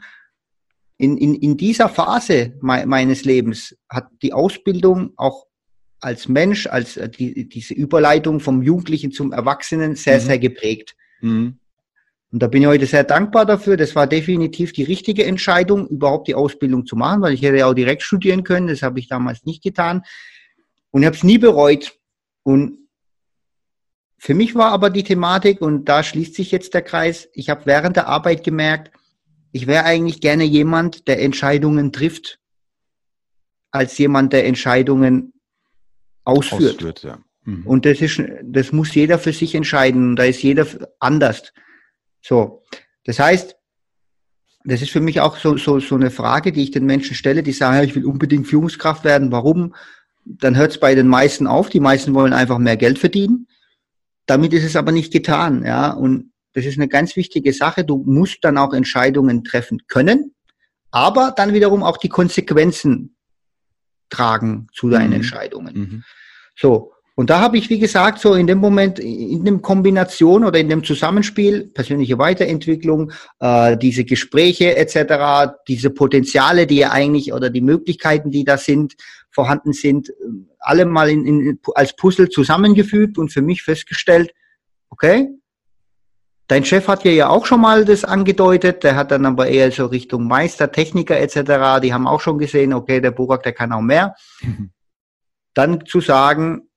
in, 0.97 1.17
in, 1.17 1.35
in 1.35 1.57
dieser 1.57 1.89
Phase 1.89 2.53
me 2.61 2.85
meines 2.85 3.23
Lebens 3.23 3.75
hat 3.89 4.09
die 4.21 4.33
Ausbildung 4.33 5.13
auch 5.15 5.45
als 5.99 6.27
Mensch, 6.27 6.67
als 6.67 6.97
äh, 6.97 7.09
die, 7.09 7.47
diese 7.47 7.73
Überleitung 7.73 8.39
vom 8.39 8.61
Jugendlichen 8.61 9.11
zum 9.11 9.31
Erwachsenen 9.31 9.95
sehr, 9.95 10.19
mhm. 10.19 10.21
sehr 10.21 10.39
geprägt. 10.39 10.95
Mhm. 11.21 11.59
Und 12.31 12.43
da 12.43 12.47
bin 12.47 12.61
ich 12.61 12.67
heute 12.67 12.85
sehr 12.85 13.03
dankbar 13.03 13.45
dafür. 13.45 13.77
Das 13.77 13.95
war 13.95 14.05
definitiv 14.05 14.73
die 14.73 14.83
richtige 14.83 15.23
Entscheidung, 15.25 15.87
überhaupt 15.87 16.27
die 16.27 16.35
Ausbildung 16.35 16.85
zu 16.85 16.95
machen, 16.95 17.21
weil 17.21 17.33
ich 17.33 17.41
hätte 17.41 17.57
ja 17.57 17.67
auch 17.67 17.73
direkt 17.73 18.03
studieren 18.03 18.43
können. 18.43 18.67
Das 18.67 18.81
habe 18.81 18.99
ich 18.99 19.07
damals 19.07 19.45
nicht 19.45 19.63
getan. 19.63 20.03
Und 20.91 21.03
ich 21.03 21.05
habe 21.05 21.15
es 21.15 21.23
nie 21.23 21.37
bereut. 21.37 21.97
Und 22.43 22.79
für 24.17 24.33
mich 24.33 24.55
war 24.55 24.71
aber 24.71 24.89
die 24.89 25.03
Thematik, 25.03 25.61
und 25.61 25.85
da 25.85 26.03
schließt 26.03 26.35
sich 26.35 26.51
jetzt 26.51 26.73
der 26.73 26.81
Kreis, 26.81 27.29
ich 27.33 27.49
habe 27.49 27.61
während 27.65 27.95
der 27.95 28.07
Arbeit 28.07 28.43
gemerkt, 28.43 28.91
ich 29.51 29.67
wäre 29.67 29.85
eigentlich 29.85 30.21
gerne 30.21 30.43
jemand, 30.43 31.07
der 31.07 31.21
Entscheidungen 31.21 31.91
trifft, 31.91 32.39
als 33.71 33.97
jemand, 33.97 34.33
der 34.33 34.45
Entscheidungen 34.45 35.33
ausführt. 36.23 36.75
ausführt 36.75 37.03
ja. 37.03 37.19
mhm. 37.43 37.65
Und 37.65 37.85
das 37.85 38.01
ist, 38.01 38.21
das 38.43 38.71
muss 38.71 38.93
jeder 38.93 39.19
für 39.19 39.33
sich 39.33 39.55
entscheiden. 39.55 40.15
Da 40.15 40.23
ist 40.23 40.41
jeder 40.41 40.67
anders. 40.99 41.53
So. 42.21 42.63
Das 43.05 43.19
heißt, 43.19 43.55
das 44.65 44.81
ist 44.81 44.91
für 44.91 44.99
mich 44.99 45.21
auch 45.21 45.37
so, 45.37 45.55
so, 45.55 45.79
so 45.79 45.95
eine 45.95 46.11
Frage, 46.11 46.51
die 46.51 46.63
ich 46.63 46.71
den 46.71 46.85
Menschen 46.85 47.15
stelle, 47.15 47.41
die 47.41 47.53
sagen, 47.53 47.77
ja, 47.77 47.83
ich 47.83 47.95
will 47.95 48.05
unbedingt 48.05 48.47
Führungskraft 48.47 49.05
werden. 49.05 49.31
Warum? 49.31 49.73
Dann 50.25 50.57
hört 50.57 50.71
es 50.71 50.79
bei 50.79 50.93
den 50.93 51.07
meisten 51.07 51.47
auf. 51.47 51.69
Die 51.69 51.79
meisten 51.79 52.13
wollen 52.13 52.33
einfach 52.33 52.57
mehr 52.57 52.75
Geld 52.75 52.99
verdienen. 52.99 53.47
Damit 54.25 54.51
ist 54.51 54.65
es 54.65 54.75
aber 54.75 54.91
nicht 54.91 55.13
getan, 55.13 55.63
ja. 55.65 55.91
Und 55.91 56.33
das 56.57 56.65
ist 56.65 56.79
eine 56.79 56.87
ganz 56.87 57.15
wichtige 57.15 57.53
Sache. 57.53 57.85
Du 57.85 58.03
musst 58.07 58.39
dann 58.41 58.57
auch 58.57 58.73
Entscheidungen 58.73 59.43
treffen 59.43 59.83
können, 59.87 60.33
aber 60.89 61.31
dann 61.37 61.53
wiederum 61.53 61.83
auch 61.83 61.97
die 61.97 62.09
Konsequenzen 62.09 63.15
tragen 64.09 64.65
zu 64.73 64.89
deinen 64.89 65.09
mhm. 65.09 65.17
Entscheidungen. 65.17 65.75
Mhm. 65.75 66.03
So. 66.55 66.93
Und 67.13 67.29
da 67.29 67.41
habe 67.41 67.59
ich, 67.59 67.69
wie 67.69 67.77
gesagt, 67.77 68.17
so 68.17 68.33
in 68.33 68.47
dem 68.47 68.57
Moment, 68.57 68.97
in 68.97 69.45
dem 69.45 69.61
Kombination 69.61 70.43
oder 70.43 70.57
in 70.57 70.67
dem 70.67 70.83
Zusammenspiel, 70.83 71.67
persönliche 71.67 72.17
Weiterentwicklung, 72.17 73.11
äh, 73.39 73.77
diese 73.77 74.03
Gespräche 74.03 74.75
etc., 74.77 75.53
diese 75.67 75.91
Potenziale, 75.91 76.65
die 76.65 76.77
ja 76.77 76.91
eigentlich 76.91 77.33
oder 77.33 77.51
die 77.51 77.61
Möglichkeiten, 77.61 78.31
die 78.31 78.43
da 78.43 78.57
sind, 78.57 78.95
vorhanden 79.29 79.73
sind, 79.73 80.11
alle 80.57 80.85
mal 80.85 81.11
in, 81.11 81.23
in, 81.27 81.59
als 81.75 81.95
Puzzle 81.95 82.29
zusammengefügt 82.29 83.19
und 83.19 83.31
für 83.31 83.43
mich 83.43 83.61
festgestellt, 83.61 84.31
okay, 84.89 85.29
dein 86.47 86.63
Chef 86.63 86.87
hat 86.87 87.03
dir 87.03 87.13
ja 87.13 87.29
auch 87.29 87.45
schon 87.45 87.61
mal 87.61 87.85
das 87.85 88.03
angedeutet, 88.03 88.83
der 88.83 88.95
hat 88.95 89.11
dann 89.11 89.25
aber 89.25 89.47
eher 89.47 89.71
so 89.71 89.85
Richtung 89.85 90.27
Meister, 90.27 90.71
Techniker 90.71 91.19
etc., 91.19 91.81
die 91.81 91.93
haben 91.93 92.07
auch 92.07 92.21
schon 92.21 92.37
gesehen, 92.37 92.73
okay, 92.73 93.01
der 93.01 93.11
Burak, 93.11 93.43
der 93.43 93.53
kann 93.53 93.71
auch 93.71 93.81
mehr. 93.81 94.15
Mhm. 94.41 94.71
Dann 95.53 95.87
zu 95.87 96.01
sagen, 96.01 96.69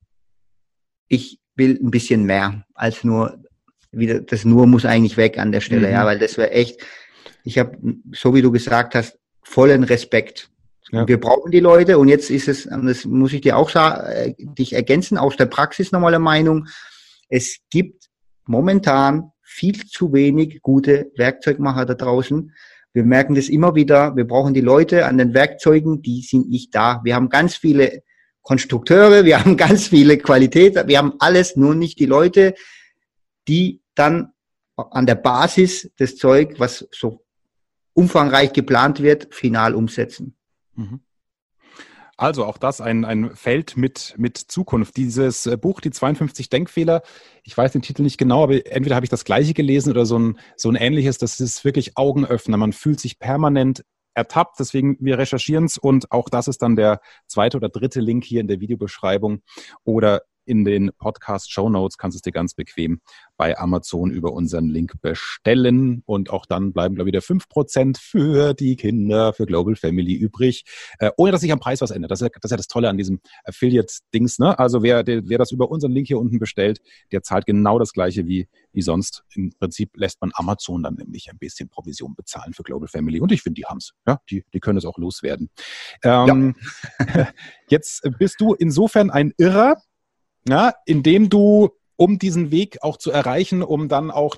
ich 1.07 1.39
will 1.55 1.79
ein 1.81 1.91
bisschen 1.91 2.23
mehr 2.23 2.65
als 2.73 3.03
nur, 3.03 3.37
wieder, 3.91 4.21
das 4.21 4.43
nur 4.43 4.65
muss 4.65 4.85
eigentlich 4.85 5.17
weg 5.17 5.37
an 5.37 5.51
der 5.51 5.61
Stelle, 5.61 5.87
mhm. 5.87 5.93
ja, 5.93 6.05
weil 6.05 6.17
das 6.17 6.37
wäre 6.37 6.51
echt, 6.51 6.81
ich 7.43 7.59
habe, 7.59 7.77
so 8.11 8.33
wie 8.33 8.41
du 8.41 8.51
gesagt 8.51 8.95
hast, 8.95 9.19
vollen 9.43 9.83
Respekt. 9.83 10.49
Ja. 10.91 11.07
Wir 11.07 11.19
brauchen 11.19 11.51
die 11.51 11.59
Leute 11.59 11.99
und 11.99 12.07
jetzt 12.07 12.31
ist 12.31 12.47
es, 12.47 12.63
das 12.63 13.05
muss 13.05 13.33
ich 13.33 13.41
dir 13.41 13.55
auch 13.55 13.69
sagen, 13.69 14.07
äh, 14.07 14.33
dich 14.37 14.73
ergänzen, 14.73 15.17
aus 15.17 15.37
der 15.37 15.45
Praxis 15.45 15.91
nochmal 15.91 16.15
eine 16.15 16.23
Meinung. 16.23 16.67
Es 17.29 17.59
gibt 17.69 18.09
momentan 18.45 19.30
viel 19.51 19.85
zu 19.85 20.13
wenig 20.13 20.61
gute 20.61 21.11
Werkzeugmacher 21.17 21.85
da 21.85 21.93
draußen. 21.93 22.53
Wir 22.93 23.03
merken 23.03 23.35
das 23.35 23.49
immer 23.49 23.75
wieder. 23.75 24.15
Wir 24.15 24.25
brauchen 24.25 24.53
die 24.53 24.61
Leute 24.61 25.05
an 25.05 25.17
den 25.17 25.33
Werkzeugen, 25.33 26.01
die 26.01 26.21
sind 26.21 26.49
nicht 26.49 26.73
da. 26.73 27.01
Wir 27.03 27.15
haben 27.15 27.29
ganz 27.29 27.55
viele 27.55 28.03
Konstrukteure, 28.41 29.25
wir 29.25 29.39
haben 29.45 29.57
ganz 29.57 29.87
viele 29.87 30.17
Qualität, 30.17 30.75
wir 30.87 30.97
haben 30.97 31.13
alles, 31.19 31.55
nur 31.55 31.75
nicht 31.75 31.99
die 31.99 32.05
Leute, 32.05 32.55
die 33.47 33.81
dann 33.93 34.31
an 34.75 35.05
der 35.05 35.15
Basis 35.15 35.91
des 35.99 36.15
Zeug, 36.15 36.55
was 36.57 36.87
so 36.91 37.23
umfangreich 37.93 38.53
geplant 38.53 39.01
wird, 39.03 39.35
final 39.35 39.75
umsetzen. 39.75 40.35
Mhm. 40.75 41.01
Also 42.21 42.45
auch 42.45 42.59
das 42.59 42.81
ein, 42.81 43.03
ein 43.03 43.35
Feld 43.35 43.77
mit, 43.77 44.13
mit 44.15 44.37
Zukunft. 44.37 44.95
Dieses 44.95 45.47
äh, 45.47 45.57
Buch, 45.57 45.81
die 45.81 45.89
52 45.89 46.49
Denkfehler, 46.49 47.01
ich 47.41 47.57
weiß 47.57 47.71
den 47.71 47.81
Titel 47.81 48.03
nicht 48.03 48.19
genau, 48.19 48.43
aber 48.43 48.63
entweder 48.71 48.93
habe 48.93 49.05
ich 49.07 49.09
das 49.09 49.25
gleiche 49.25 49.55
gelesen 49.55 49.89
oder 49.89 50.05
so 50.05 50.19
ein, 50.19 50.37
so 50.55 50.69
ein 50.69 50.75
ähnliches, 50.75 51.17
das 51.17 51.39
ist 51.39 51.65
wirklich 51.65 51.97
Augenöffner. 51.97 52.57
Man 52.57 52.73
fühlt 52.73 52.99
sich 52.99 53.17
permanent 53.17 53.83
ertappt. 54.13 54.59
Deswegen, 54.59 54.97
wir 54.99 55.17
recherchieren 55.17 55.65
es 55.65 55.79
und 55.79 56.11
auch 56.11 56.29
das 56.29 56.47
ist 56.47 56.61
dann 56.61 56.75
der 56.75 57.01
zweite 57.25 57.57
oder 57.57 57.69
dritte 57.69 58.01
Link 58.01 58.23
hier 58.23 58.41
in 58.41 58.47
der 58.47 58.59
Videobeschreibung 58.59 59.41
oder 59.83 60.21
in 60.45 60.65
den 60.65 60.91
Podcast-Show 60.97 61.69
Notes 61.69 61.97
kannst 61.97 62.15
du 62.15 62.17
es 62.17 62.21
dir 62.21 62.31
ganz 62.31 62.53
bequem 62.53 63.01
bei 63.37 63.57
Amazon 63.57 64.11
über 64.11 64.33
unseren 64.33 64.67
Link 64.67 65.01
bestellen. 65.01 66.03
Und 66.05 66.29
auch 66.29 66.45
dann 66.45 66.73
bleiben, 66.73 66.95
glaube 66.95 67.09
ich, 67.09 67.13
wieder 67.13 67.21
fünf 67.21 67.49
Prozent 67.49 67.97
für 67.97 68.53
die 68.53 68.75
Kinder, 68.75 69.33
für 69.33 69.45
Global 69.45 69.75
Family 69.75 70.13
übrig, 70.13 70.63
äh, 70.99 71.11
ohne 71.17 71.31
dass 71.31 71.41
sich 71.41 71.51
am 71.51 71.59
Preis 71.59 71.81
was 71.81 71.91
ändert. 71.91 72.11
Das 72.11 72.21
ist, 72.21 72.27
ja, 72.27 72.29
das 72.29 72.45
ist 72.45 72.51
ja 72.51 72.57
das 72.57 72.67
Tolle 72.67 72.89
an 72.89 72.97
diesem 72.97 73.19
Affiliate-Dings. 73.45 74.39
Ne? 74.39 74.57
Also 74.59 74.83
wer, 74.83 75.03
der, 75.03 75.27
wer 75.27 75.37
das 75.37 75.51
über 75.51 75.71
unseren 75.71 75.91
Link 75.91 76.07
hier 76.07 76.19
unten 76.19 76.39
bestellt, 76.39 76.81
der 77.11 77.23
zahlt 77.23 77.45
genau 77.45 77.79
das 77.79 77.93
gleiche 77.93 78.27
wie, 78.27 78.47
wie 78.73 78.81
sonst. 78.81 79.23
Im 79.33 79.51
Prinzip 79.57 79.91
lässt 79.95 80.21
man 80.21 80.31
Amazon 80.35 80.83
dann 80.83 80.95
nämlich 80.95 81.29
ein 81.31 81.37
bisschen 81.37 81.69
Provision 81.69 82.15
bezahlen 82.15 82.53
für 82.53 82.63
Global 82.63 82.87
Family. 82.87 83.19
Und 83.19 83.31
ich 83.31 83.41
finde, 83.41 83.55
die 83.59 83.65
haben's. 83.65 83.93
Ja? 84.07 84.19
Die, 84.29 84.43
die 84.53 84.59
können 84.59 84.77
es 84.77 84.85
auch 84.85 84.97
loswerden. 84.97 85.49
Ähm, 86.03 86.55
ja. 86.99 87.27
jetzt 87.69 88.07
bist 88.19 88.39
du 88.39 88.53
insofern 88.53 89.09
ein 89.09 89.33
Irrer, 89.37 89.77
ja, 90.47 90.73
indem 90.85 91.29
du, 91.29 91.69
um 91.95 92.17
diesen 92.17 92.51
Weg 92.51 92.79
auch 92.81 92.97
zu 92.97 93.11
erreichen, 93.11 93.61
um 93.61 93.87
dann 93.87 94.11
auch 94.11 94.35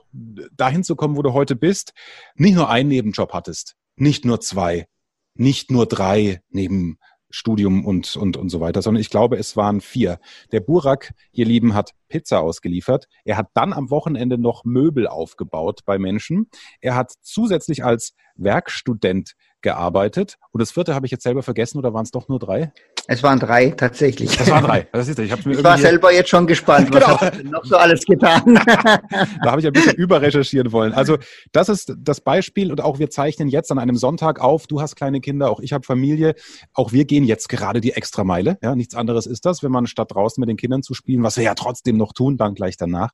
dahin 0.51 0.83
zu 0.83 0.95
kommen, 0.95 1.15
wo 1.15 1.21
du 1.21 1.33
heute 1.33 1.55
bist, 1.55 1.93
nicht 2.35 2.55
nur 2.55 2.69
einen 2.69 2.89
Nebenjob 2.89 3.33
hattest, 3.33 3.75
nicht 3.95 4.25
nur 4.25 4.41
zwei, 4.41 4.87
nicht 5.35 5.71
nur 5.71 5.85
drei 5.85 6.41
neben 6.49 6.97
Studium 7.33 7.83
und, 7.83 8.15
und, 8.15 8.37
und 8.37 8.49
so 8.49 8.59
weiter, 8.59 8.83
sondern 8.83 9.01
ich 9.01 9.09
glaube, 9.09 9.37
es 9.37 9.57
waren 9.57 9.81
vier. 9.81 10.19
Der 10.51 10.59
Burak, 10.59 11.13
ihr 11.31 11.45
Lieben, 11.45 11.73
hat 11.73 11.93
Pizza 12.07 12.41
ausgeliefert. 12.41 13.07
Er 13.25 13.37
hat 13.37 13.47
dann 13.55 13.73
am 13.73 13.89
Wochenende 13.89 14.37
noch 14.37 14.65
Möbel 14.65 15.07
aufgebaut 15.07 15.79
bei 15.83 15.97
Menschen. 15.97 16.47
Er 16.79 16.93
hat 16.93 17.11
zusätzlich 17.21 17.83
als 17.83 18.13
Werkstudent 18.35 19.33
gearbeitet. 19.61 20.37
Und 20.51 20.61
das 20.61 20.71
vierte 20.71 20.93
habe 20.93 21.07
ich 21.07 21.11
jetzt 21.11 21.23
selber 21.23 21.41
vergessen 21.41 21.79
oder 21.79 21.91
waren 21.93 22.03
es 22.03 22.11
doch 22.11 22.27
nur 22.27 22.37
drei? 22.37 22.71
Es 23.05 23.21
waren 23.21 23.37
drei, 23.37 23.71
tatsächlich. 23.71 24.39
Es 24.39 24.49
waren 24.49 24.63
drei. 24.63 24.87
Das 24.93 25.09
ist, 25.09 25.19
ich 25.19 25.29
ich 25.31 25.63
war 25.63 25.77
selber 25.77 26.13
jetzt 26.13 26.29
schon 26.29 26.47
gespannt, 26.47 26.93
was 26.93 27.03
genau. 27.03 27.19
hast 27.19 27.39
du 27.39 27.49
noch 27.49 27.65
so 27.65 27.75
alles 27.75 28.05
getan? 28.05 28.55
da 28.65 29.51
habe 29.51 29.59
ich 29.59 29.67
ein 29.67 29.73
bisschen 29.73 29.95
überrecherchieren 29.95 30.71
wollen. 30.71 30.93
Also 30.93 31.17
das 31.51 31.67
ist 31.67 31.93
das 31.97 32.21
Beispiel 32.21 32.71
und 32.71 32.79
auch 32.79 32.99
wir 32.99 33.09
zeichnen 33.09 33.49
jetzt 33.49 33.71
an 33.71 33.79
einem 33.79 33.97
Sonntag 33.97 34.39
auf. 34.39 34.67
Du 34.67 34.79
hast 34.79 34.95
kleine 34.95 35.19
Kinder, 35.19 35.51
auch 35.51 35.59
ich 35.59 35.73
habe 35.73 35.83
Familie. 35.83 36.35
Auch 36.73 36.93
wir 36.93 37.03
gehen 37.03 37.25
jetzt 37.25 37.49
gerade 37.49 37.81
die 37.81 37.91
Extrameile. 37.91 38.57
Ja, 38.63 38.73
nichts 38.73 38.95
anderes 38.95 39.25
ist 39.25 39.45
das, 39.45 39.63
wenn 39.63 39.71
man 39.71 39.85
statt 39.85 40.11
draußen 40.13 40.39
mit 40.39 40.47
den 40.47 40.57
Kindern 40.57 40.81
zu 40.81 40.93
spielen, 40.93 41.23
was 41.23 41.35
wir 41.35 41.43
ja 41.43 41.55
trotzdem 41.55 41.97
noch 41.97 42.13
tun, 42.13 42.37
dann 42.37 42.55
gleich 42.55 42.77
danach, 42.77 43.11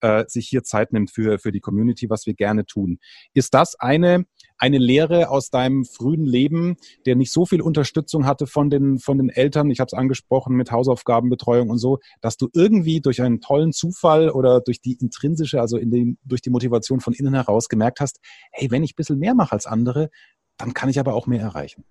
äh, 0.00 0.24
sich 0.28 0.46
hier 0.46 0.62
Zeit 0.62 0.92
nimmt 0.92 1.10
für, 1.10 1.40
für 1.40 1.50
die 1.50 1.60
Community, 1.60 2.08
was 2.08 2.26
wir 2.26 2.34
gerne 2.34 2.66
tun. 2.66 2.98
Ist 3.32 3.52
das 3.54 3.74
eine 3.80 4.26
eine 4.58 4.78
Lehre 4.78 5.30
aus 5.30 5.50
deinem 5.50 5.84
frühen 5.84 6.24
Leben, 6.24 6.76
der 7.06 7.16
nicht 7.16 7.32
so 7.32 7.46
viel 7.46 7.60
Unterstützung 7.60 8.26
hatte 8.26 8.46
von 8.46 8.70
den, 8.70 8.98
von 8.98 9.18
den 9.18 9.28
Eltern, 9.28 9.70
ich 9.70 9.80
habe 9.80 9.88
es 9.88 9.94
angesprochen 9.94 10.56
mit 10.56 10.70
Hausaufgabenbetreuung 10.70 11.70
und 11.70 11.78
so, 11.78 11.98
dass 12.20 12.36
du 12.36 12.48
irgendwie 12.52 13.00
durch 13.00 13.20
einen 13.22 13.40
tollen 13.40 13.72
Zufall 13.72 14.30
oder 14.30 14.60
durch 14.60 14.80
die 14.80 14.94
intrinsische, 14.94 15.60
also 15.60 15.76
in 15.76 15.90
dem, 15.90 16.18
durch 16.24 16.42
die 16.42 16.50
Motivation 16.50 17.00
von 17.00 17.12
innen 17.12 17.34
heraus 17.34 17.68
gemerkt 17.68 18.00
hast, 18.00 18.20
hey, 18.52 18.70
wenn 18.70 18.84
ich 18.84 18.92
ein 18.92 18.96
bisschen 18.96 19.18
mehr 19.18 19.34
mache 19.34 19.52
als 19.52 19.66
andere, 19.66 20.10
dann 20.56 20.74
kann 20.74 20.88
ich 20.88 20.98
aber 20.98 21.14
auch 21.14 21.26
mehr 21.26 21.40
erreichen. 21.40 21.84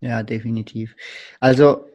Ja, 0.00 0.22
definitiv. 0.22 0.96
Also 1.40 1.86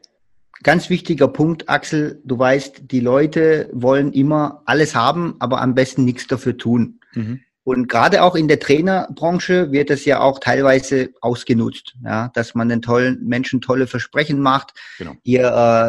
ganz 0.63 0.89
wichtiger 0.89 1.28
Punkt, 1.28 1.69
Axel, 1.69 2.21
du 2.24 2.38
weißt, 2.38 2.91
die 2.91 3.00
Leute 3.00 3.69
wollen 3.74 4.13
immer 4.13 4.62
alles 4.65 4.95
haben, 4.95 5.36
aber 5.39 5.62
am 5.62 5.76
besten 5.76 6.06
nichts 6.06 6.28
dafür 6.28 6.58
tun. 6.58 7.00
Mhm. 7.13 7.41
Und 7.65 7.89
gerade 7.89 8.21
auch 8.21 8.36
in 8.36 8.47
der 8.47 8.60
Trainerbranche 8.60 9.71
wird 9.71 9.89
es 9.89 10.06
ja 10.06 10.19
auch 10.19 10.38
teilweise 10.38 11.10
ausgenutzt, 11.19 11.95
ja, 12.04 12.30
dass 12.36 12.54
man 12.54 12.69
den 12.69 12.84
tollen 12.84 13.25
Menschen 13.25 13.60
tolle 13.60 13.88
Versprechen 13.88 14.39
macht. 14.39 14.73
Genau. 14.99 15.13
Ihr 15.23 15.45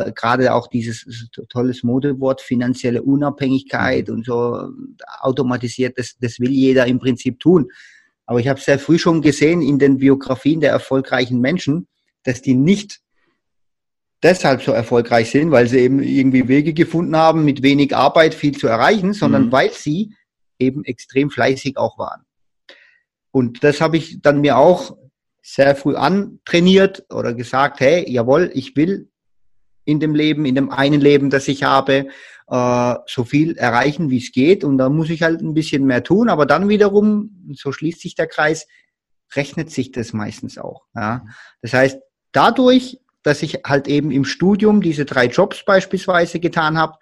äh, 0.07 0.13
gerade 0.13 0.55
auch 0.55 0.69
dieses 0.69 1.29
tolles 1.51 1.83
Modewort 1.83 2.41
finanzielle 2.41 3.03
Unabhängigkeit 3.03 4.09
mhm. 4.09 4.15
und 4.15 4.25
so 4.25 4.71
automatisiert, 5.21 5.99
das, 5.99 6.17
das 6.19 6.41
will 6.41 6.51
jeder 6.51 6.87
im 6.87 6.99
Prinzip 6.99 7.41
tun. 7.41 7.71
Aber 8.25 8.41
ich 8.41 8.49
habe 8.49 8.59
sehr 8.59 8.79
früh 8.79 8.99
schon 8.99 9.21
gesehen 9.21 9.61
in 9.61 9.79
den 9.79 9.99
Biografien 9.99 10.61
der 10.61 10.71
erfolgreichen 10.71 11.43
Menschen, 11.43 11.89
dass 12.25 12.41
die 12.41 12.55
nicht 12.55 13.01
deshalb 14.23 14.63
so 14.63 14.73
erfolgreich 14.73 15.31
sind, 15.31 15.51
weil 15.51 15.67
sie 15.67 15.81
eben 15.81 16.03
irgendwie 16.03 16.49
Wege 16.49 16.73
gefunden 16.73 17.19
haben, 17.19 17.45
mit 17.45 17.63
wenig 17.63 17.95
Arbeit 17.95 18.33
viel 18.33 18.57
zu 18.57 18.67
erreichen, 18.67 19.13
sondern 19.13 19.49
mhm. 19.49 19.53
weil 19.53 19.73
sie 19.73 20.15
eben 20.59 20.85
extrem 20.85 21.31
fleißig 21.31 21.77
auch 21.77 21.99
waren. 21.99 22.23
Und 23.31 23.63
das 23.65 23.81
habe 23.81 23.97
ich 23.97 24.21
dann 24.23 24.41
mir 24.41 24.57
auch 24.57 24.97
sehr 25.43 25.77
früh 25.77 25.95
antrainiert 25.95 27.05
oder 27.11 27.35
gesagt, 27.35 27.81
hey, 27.81 28.11
jawohl, 28.11 28.51
ich 28.55 28.75
will 28.77 29.11
in 29.85 30.01
dem 30.01 30.15
Leben, 30.15 30.45
in 30.45 30.55
dem 30.55 30.71
einen 30.71 31.01
Leben, 31.01 31.31
das 31.31 31.47
ich 31.47 31.63
habe, 31.63 32.09
äh, 32.49 32.95
so 33.07 33.25
viel 33.25 33.57
erreichen, 33.57 34.11
wie 34.11 34.19
es 34.19 34.33
geht. 34.33 34.65
Und 34.65 34.79
da 34.79 34.89
muss 34.89 35.11
ich 35.11 35.23
halt 35.23 35.41
ein 35.41 35.55
bisschen 35.55 35.85
mehr 35.85 36.03
tun. 36.03 36.29
Aber 36.29 36.47
dann 36.47 36.69
wiederum, 36.69 37.53
so 37.55 37.73
schließt 37.73 38.01
sich 38.01 38.15
der 38.15 38.27
Kreis, 38.27 38.67
rechnet 39.35 39.71
sich 39.71 39.93
das 39.93 40.13
meistens 40.13 40.59
auch. 40.59 40.87
Das 40.95 41.73
heißt, 41.73 41.99
dadurch, 42.33 43.01
dass 43.23 43.43
ich 43.43 43.61
halt 43.65 43.89
eben 43.89 44.11
im 44.11 44.25
Studium 44.25 44.81
diese 44.81 45.05
drei 45.05 45.27
Jobs 45.27 45.65
beispielsweise 45.65 46.39
getan 46.39 46.79
habe, 46.79 46.99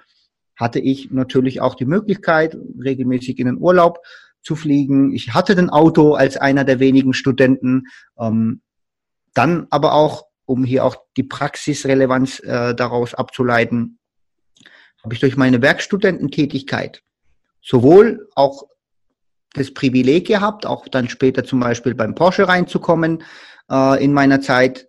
hatte 0.56 0.78
ich 0.78 1.10
natürlich 1.10 1.60
auch 1.60 1.74
die 1.74 1.84
Möglichkeit, 1.84 2.56
regelmäßig 2.78 3.38
in 3.38 3.46
den 3.46 3.58
Urlaub 3.58 3.98
zu 4.42 4.56
fliegen. 4.56 5.12
Ich 5.12 5.34
hatte 5.34 5.56
ein 5.56 5.70
Auto 5.70 6.14
als 6.14 6.36
einer 6.36 6.64
der 6.64 6.78
wenigen 6.78 7.14
Studenten. 7.14 7.84
Ähm, 8.18 8.60
dann 9.32 9.66
aber 9.70 9.94
auch, 9.94 10.26
um 10.44 10.64
hier 10.64 10.84
auch 10.84 10.96
die 11.16 11.22
Praxisrelevanz 11.22 12.40
äh, 12.40 12.74
daraus 12.74 13.14
abzuleiten, 13.14 13.98
habe 15.02 15.14
ich 15.14 15.20
durch 15.20 15.36
meine 15.36 15.60
Werkstudententätigkeit 15.60 17.02
sowohl 17.60 18.28
auch 18.34 18.64
das 19.54 19.72
Privileg 19.72 20.26
gehabt, 20.26 20.66
auch 20.66 20.88
dann 20.88 21.08
später 21.08 21.44
zum 21.44 21.60
Beispiel 21.60 21.94
beim 21.94 22.14
Porsche 22.14 22.46
reinzukommen 22.48 23.22
äh, 23.70 24.04
in 24.04 24.12
meiner 24.12 24.40
Zeit 24.40 24.86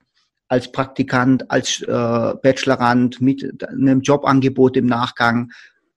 als 0.56 0.72
Praktikant, 0.72 1.52
als 1.52 1.82
äh, 1.82 1.86
Bachelorand 2.42 3.20
mit 3.20 3.62
einem 3.68 4.00
Jobangebot 4.00 4.78
im 4.78 4.86
Nachgang 4.86 5.52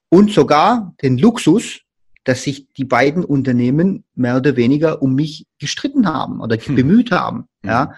und 0.09 0.33
sogar 0.33 0.95
den 1.01 1.17
Luxus, 1.17 1.83
dass 2.25 2.43
sich 2.43 2.67
die 2.73 2.85
beiden 2.85 3.25
Unternehmen 3.25 4.03
mehr 4.17 4.37
oder 4.37 4.57
weniger 4.57 5.01
um 5.01 5.15
mich 5.15 5.47
gestritten 5.61 6.13
haben 6.13 6.41
oder 6.41 6.57
hm. 6.57 6.75
bemüht 6.75 7.13
haben. 7.13 7.47
Hm. 7.63 7.71
Ja, 7.71 7.95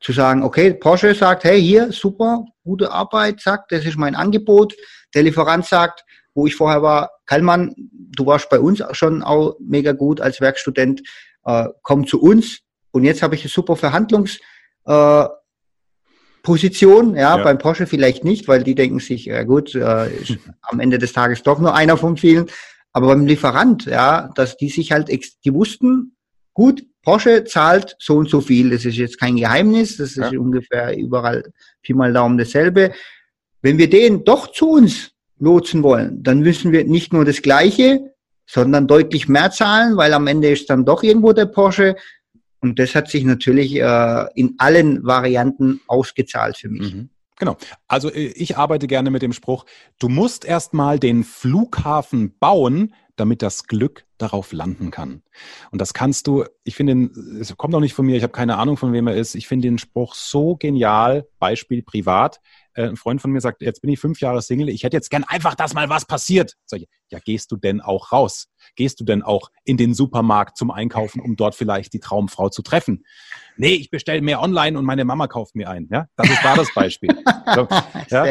zu 0.00 0.10
sagen, 0.10 0.42
okay, 0.42 0.74
Porsche 0.74 1.14
sagt, 1.14 1.44
hey, 1.44 1.62
hier, 1.62 1.92
super, 1.92 2.44
gute 2.64 2.90
Arbeit, 2.90 3.40
sagt, 3.40 3.70
das 3.70 3.84
ist 3.84 3.96
mein 3.96 4.16
Angebot. 4.16 4.74
Der 5.14 5.22
Lieferant 5.22 5.64
sagt, 5.64 6.04
wo 6.34 6.44
ich 6.48 6.56
vorher 6.56 6.82
war, 6.82 7.10
Kallmann, 7.24 7.72
du 7.76 8.26
warst 8.26 8.50
bei 8.50 8.58
uns 8.58 8.82
schon 8.92 9.22
auch 9.22 9.54
mega 9.60 9.92
gut 9.92 10.20
als 10.20 10.40
Werkstudent, 10.40 11.02
äh, 11.44 11.68
komm 11.82 12.04
zu 12.04 12.20
uns. 12.20 12.62
Und 12.90 13.04
jetzt 13.04 13.22
habe 13.22 13.36
ich 13.36 13.42
eine 13.42 13.50
super 13.50 13.76
Verhandlungs, 13.76 14.40
äh, 14.86 15.24
Position, 16.42 17.14
ja, 17.14 17.36
ja, 17.36 17.44
beim 17.44 17.58
Porsche 17.58 17.86
vielleicht 17.86 18.24
nicht, 18.24 18.48
weil 18.48 18.62
die 18.62 18.74
denken 18.74 19.00
sich, 19.00 19.26
ja 19.26 19.42
gut, 19.44 19.74
äh, 19.74 20.10
am 20.62 20.80
Ende 20.80 20.98
des 20.98 21.12
Tages 21.12 21.42
doch 21.42 21.58
nur 21.58 21.74
einer 21.74 21.96
von 21.96 22.16
vielen. 22.16 22.46
Aber 22.92 23.08
beim 23.08 23.26
Lieferant, 23.26 23.86
ja, 23.86 24.30
dass 24.34 24.56
die 24.56 24.68
sich 24.68 24.92
halt, 24.92 25.08
die 25.08 25.54
wussten, 25.54 26.16
gut, 26.54 26.84
Porsche 27.02 27.44
zahlt 27.44 27.96
so 27.98 28.16
und 28.16 28.28
so 28.28 28.40
viel. 28.40 28.70
Das 28.70 28.84
ist 28.84 28.96
jetzt 28.96 29.18
kein 29.18 29.36
Geheimnis. 29.36 29.96
Das 29.96 30.16
ist 30.16 30.32
ja. 30.32 30.38
ungefähr 30.38 30.96
überall 30.96 31.50
Pi 31.82 31.94
mal 31.94 32.12
Daumen 32.12 32.36
dasselbe. 32.36 32.92
Wenn 33.62 33.78
wir 33.78 33.88
den 33.88 34.24
doch 34.24 34.52
zu 34.52 34.70
uns 34.70 35.12
lotsen 35.38 35.82
wollen, 35.82 36.22
dann 36.22 36.40
müssen 36.40 36.72
wir 36.72 36.84
nicht 36.84 37.12
nur 37.12 37.24
das 37.24 37.42
Gleiche, 37.42 38.12
sondern 38.46 38.86
deutlich 38.86 39.28
mehr 39.28 39.50
zahlen, 39.50 39.96
weil 39.96 40.12
am 40.12 40.26
Ende 40.26 40.50
ist 40.50 40.68
dann 40.68 40.84
doch 40.84 41.02
irgendwo 41.02 41.32
der 41.32 41.46
Porsche. 41.46 41.96
Und 42.60 42.78
das 42.78 42.94
hat 42.94 43.08
sich 43.08 43.24
natürlich 43.24 43.76
äh, 43.76 44.26
in 44.34 44.54
allen 44.58 45.04
Varianten 45.04 45.80
ausgezahlt 45.86 46.58
für 46.58 46.68
mich. 46.68 46.94
Mhm. 46.94 47.08
Genau. 47.38 47.56
Also 47.88 48.10
äh, 48.10 48.26
ich 48.36 48.56
arbeite 48.56 48.86
gerne 48.86 49.10
mit 49.10 49.22
dem 49.22 49.32
Spruch, 49.32 49.64
du 49.98 50.08
musst 50.08 50.44
erstmal 50.44 50.98
den 50.98 51.24
Flughafen 51.24 52.36
bauen, 52.38 52.94
damit 53.16 53.42
das 53.42 53.66
Glück 53.66 54.04
darauf 54.20 54.52
landen 54.52 54.90
kann. 54.90 55.22
Und 55.70 55.80
das 55.80 55.94
kannst 55.94 56.26
du, 56.26 56.44
ich 56.64 56.74
finde, 56.74 57.10
es 57.40 57.56
kommt 57.56 57.74
auch 57.74 57.80
nicht 57.80 57.94
von 57.94 58.06
mir, 58.06 58.16
ich 58.16 58.22
habe 58.22 58.32
keine 58.32 58.56
Ahnung, 58.56 58.76
von 58.76 58.92
wem 58.92 59.06
er 59.06 59.16
ist. 59.16 59.34
Ich 59.34 59.48
finde 59.48 59.68
den 59.68 59.78
Spruch 59.78 60.14
so 60.14 60.56
genial, 60.56 61.26
Beispiel 61.38 61.82
privat. 61.82 62.40
Äh, 62.74 62.88
ein 62.88 62.96
Freund 62.96 63.20
von 63.20 63.30
mir 63.32 63.40
sagt, 63.40 63.62
jetzt 63.62 63.80
bin 63.80 63.90
ich 63.90 63.98
fünf 63.98 64.20
Jahre 64.20 64.42
Single, 64.42 64.68
ich 64.68 64.84
hätte 64.84 64.96
jetzt 64.96 65.10
gern 65.10 65.24
einfach, 65.24 65.54
dass 65.54 65.74
mal 65.74 65.88
was 65.88 66.04
passiert. 66.04 66.56
Ich, 66.72 66.88
ja, 67.08 67.18
gehst 67.18 67.50
du 67.50 67.56
denn 67.56 67.80
auch 67.80 68.12
raus? 68.12 68.48
Gehst 68.76 69.00
du 69.00 69.04
denn 69.04 69.22
auch 69.22 69.50
in 69.64 69.76
den 69.76 69.94
Supermarkt 69.94 70.56
zum 70.56 70.70
Einkaufen, 70.70 71.20
um 71.20 71.36
dort 71.36 71.54
vielleicht 71.54 71.92
die 71.92 72.00
Traumfrau 72.00 72.48
zu 72.48 72.62
treffen? 72.62 73.04
Nee, 73.56 73.74
ich 73.74 73.90
bestelle 73.90 74.22
mehr 74.22 74.40
online 74.40 74.78
und 74.78 74.84
meine 74.84 75.04
Mama 75.04 75.26
kauft 75.26 75.56
mir 75.56 75.68
ein. 75.68 75.88
Ja, 75.90 76.06
das 76.16 76.30
ist 76.30 76.40
da 76.42 76.54
das 76.54 76.72
Beispiel. 76.74 77.10
So, 77.52 77.66
ja, 78.10 78.22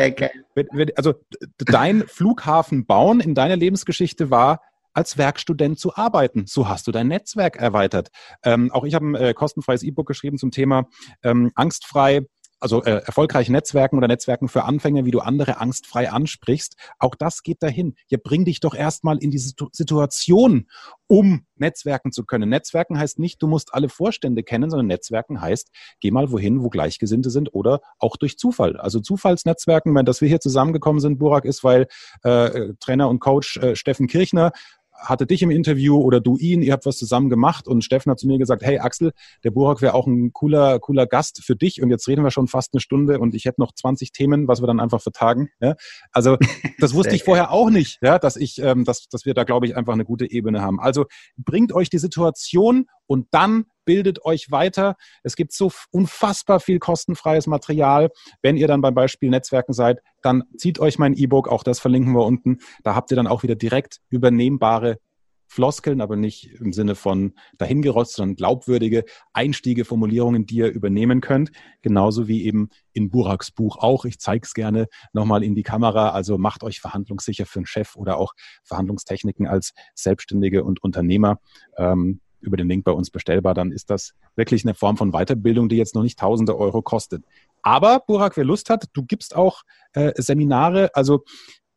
also 0.96 1.14
dein 1.58 2.08
Flughafen 2.08 2.86
bauen 2.86 3.20
in 3.20 3.36
deiner 3.36 3.58
Lebensgeschichte 3.58 4.30
war, 4.30 4.62
als 4.94 5.18
Werkstudent 5.18 5.80
zu 5.80 5.96
arbeiten. 5.96 6.46
So 6.48 6.68
hast 6.68 6.88
du 6.88 6.92
dein 6.92 7.08
Netzwerk 7.08 7.58
erweitert. 7.58 8.10
Ähm, 8.44 8.72
auch 8.72 8.84
ich 8.84 8.96
habe 8.96 9.06
ein 9.06 9.16
äh, 9.16 9.34
kostenfreies 9.34 9.84
E-Book 9.84 10.08
geschrieben 10.08 10.38
zum 10.38 10.52
Thema 10.52 10.88
ähm, 11.24 11.52
angstfrei 11.56 12.26
also 12.60 12.84
äh, 12.84 13.02
erfolgreiche 13.06 13.52
Netzwerken 13.52 13.98
oder 13.98 14.08
Netzwerken 14.08 14.50
für 14.50 14.64
Anfänger, 14.64 15.06
wie 15.06 15.12
du 15.12 15.20
andere 15.20 15.60
angstfrei 15.60 16.12
ansprichst, 16.12 16.76
auch 17.00 17.16
das 17.16 17.44
geht 17.44 17.64
dahin. 17.64 17.96
Ja, 18.10 18.18
bring 18.22 18.46
dich 18.46 18.60
doch 18.60 18.76
erstmal 18.76 19.18
in 19.18 19.32
diese 19.32 19.54
Situation, 19.72 20.68
um 21.08 21.46
Netzwerken 21.56 22.12
zu 22.12 22.26
können. 22.26 22.50
Netzwerken 22.50 23.00
heißt 23.00 23.20
nicht, 23.20 23.42
du 23.42 23.48
musst 23.48 23.74
alle 23.74 23.90
Vorstände 23.90 24.44
kennen, 24.44 24.70
sondern 24.70 24.88
Netzwerken 24.88 25.42
heißt, 25.42 25.70
geh 26.00 26.12
mal 26.12 26.32
wohin, 26.32 26.62
wo 26.62 26.70
Gleichgesinnte 26.70 27.30
sind 27.30 27.54
oder 27.54 27.82
auch 27.98 28.18
durch 28.18 28.38
Zufall. 28.38 28.78
Also 28.78 29.00
Zufallsnetzwerken, 29.00 29.96
wenn 29.96 30.06
das 30.06 30.22
wir 30.22 30.28
hier 30.28 30.40
zusammengekommen 30.40 31.00
sind, 31.00 31.18
Burak, 31.18 31.46
ist, 31.46 31.64
weil 31.64 31.88
äh, 32.24 32.74
Trainer 32.80 33.10
und 33.10 33.20
Coach 33.20 33.58
äh, 33.58 33.76
Steffen 33.76 34.08
Kirchner 34.08 34.52
hatte 35.00 35.26
dich 35.26 35.42
im 35.42 35.52
Interview 35.52 35.98
oder 35.98 36.20
du 36.20 36.38
ihn, 36.38 36.62
ihr 36.62 36.74
habt 36.74 36.86
was 36.86 36.98
zusammen 36.98 37.30
gemacht 37.30 37.68
und 37.68 37.84
Steffen 37.84 38.12
hat 38.12 38.20
zu 38.20 38.28
mir 38.28 38.38
gesagt, 38.38 38.64
hey 38.64 38.80
Axel, 38.80 39.12
der 39.44 39.52
Burak 39.52 39.82
wäre 39.82 39.94
auch 39.94 40.08
ein 40.08 40.34
cooler, 40.34 40.80
cooler 40.80 41.08
Gast 41.08 41.44
für 41.44 41.56
dich 41.56 41.82
und 41.82 41.90
jetzt 41.90 42.08
reden 42.08 42.24
wir 42.24 42.32
schon 42.32 42.48
fast 42.48 42.74
eine 42.74 42.82
Stunde 42.82 43.20
und 43.20 43.34
ich 43.36 43.46
hätte 43.46 43.62
noch 43.62 43.74
20 43.74 44.12
Themen, 44.12 44.48
was 44.48 44.62
wir 44.62 44.68
dann 44.68 44.80
einfach 44.80 45.02
vertagen. 45.02 45.50
Ja? 45.60 45.76
Also 46.12 46.38
das 46.80 46.94
wusste 46.94 47.16
ich 47.16 47.24
vorher 47.26 47.52
auch 47.52 47.70
nicht, 47.70 48.00
ja, 48.02 48.20
dass 48.20 48.36
ich, 48.36 48.60
ähm, 48.62 48.86
dass, 48.86 49.08
dass 49.08 49.26
wir 49.26 49.34
da, 49.34 49.44
glaube 49.44 49.66
ich, 49.66 49.76
einfach 49.76 49.94
eine 49.94 50.06
gute 50.06 50.30
Ebene 50.30 50.62
haben. 50.62 50.80
Also 50.80 51.06
bringt 51.38 51.74
euch 51.74 51.90
die 51.90 51.98
Situation 51.98 52.86
und 53.08 53.28
dann 53.32 53.66
bildet 53.90 54.24
euch 54.24 54.52
weiter. 54.52 54.98
Es 55.24 55.36
gibt 55.36 55.52
so 55.52 55.72
unfassbar 55.90 56.60
viel 56.60 56.78
kostenfreies 56.78 57.48
Material. 57.48 58.12
Wenn 58.44 58.56
ihr 58.56 58.68
dann 58.68 58.82
beim 58.82 58.94
Beispiel 58.94 59.32
Netzwerken 59.32 59.74
seid, 59.74 59.98
dann 60.22 60.44
zieht 60.58 60.78
euch 60.78 61.00
mein 61.00 61.16
E-Book, 61.16 61.48
auch 61.48 61.64
das 61.64 61.80
verlinken 61.80 62.14
wir 62.14 62.24
unten. 62.24 62.60
Da 62.84 62.94
habt 62.94 63.10
ihr 63.10 63.16
dann 63.16 63.26
auch 63.26 63.42
wieder 63.42 63.56
direkt 63.56 63.98
übernehmbare 64.10 65.00
Floskeln, 65.48 66.02
aber 66.02 66.18
nicht 66.18 66.52
im 66.62 66.72
Sinne 66.72 66.94
von 66.94 67.34
dahingerotzt, 67.58 68.18
sondern 68.18 68.36
glaubwürdige 68.36 69.06
Einstiege, 69.34 69.86
Formulierungen, 69.86 70.46
die 70.46 70.58
ihr 70.58 70.72
übernehmen 70.72 71.20
könnt. 71.20 71.50
Genauso 71.82 72.28
wie 72.28 72.46
eben 72.46 72.70
in 72.94 73.10
Buraks 73.10 73.50
Buch 73.50 73.78
auch. 73.78 74.06
Ich 74.06 74.20
zeige 74.20 74.46
es 74.46 74.54
gerne 74.54 74.86
nochmal 75.14 75.44
in 75.44 75.56
die 75.56 75.64
Kamera. 75.64 76.12
Also 76.12 76.38
macht 76.38 76.62
euch 76.62 76.80
verhandlungssicher 76.80 77.48
für 77.48 77.58
einen 77.58 77.66
Chef 77.66 77.96
oder 77.96 78.18
auch 78.18 78.36
Verhandlungstechniken 78.64 79.48
als 79.48 79.74
Selbstständige 79.96 80.64
und 80.64 80.84
Unternehmer. 80.84 81.40
Ähm, 81.76 82.22
über 82.42 82.58
den 82.58 82.68
Link 82.68 82.84
bei 82.84 82.92
uns 82.92 83.10
bestellbar, 83.10 83.54
dann 83.54 83.72
ist 83.72 83.90
das 83.90 84.14
wirklich 84.36 84.64
eine 84.66 84.74
Form 84.74 84.98
von 84.98 85.12
Weiterbildung, 85.12 85.70
die 85.70 85.78
jetzt 85.78 85.96
noch 85.96 86.04
nicht 86.04 86.20
tausende 86.20 86.58
Euro 86.58 86.82
kostet. 86.82 87.24
Aber, 87.62 88.00
Burak, 88.00 88.38
wer 88.38 88.46
Lust 88.46 88.70
hat, 88.70 88.86
du 88.94 89.04
gibst 89.04 89.36
auch 89.36 89.64
äh, 89.94 90.12
Seminare. 90.16 90.90
Also, 90.94 91.24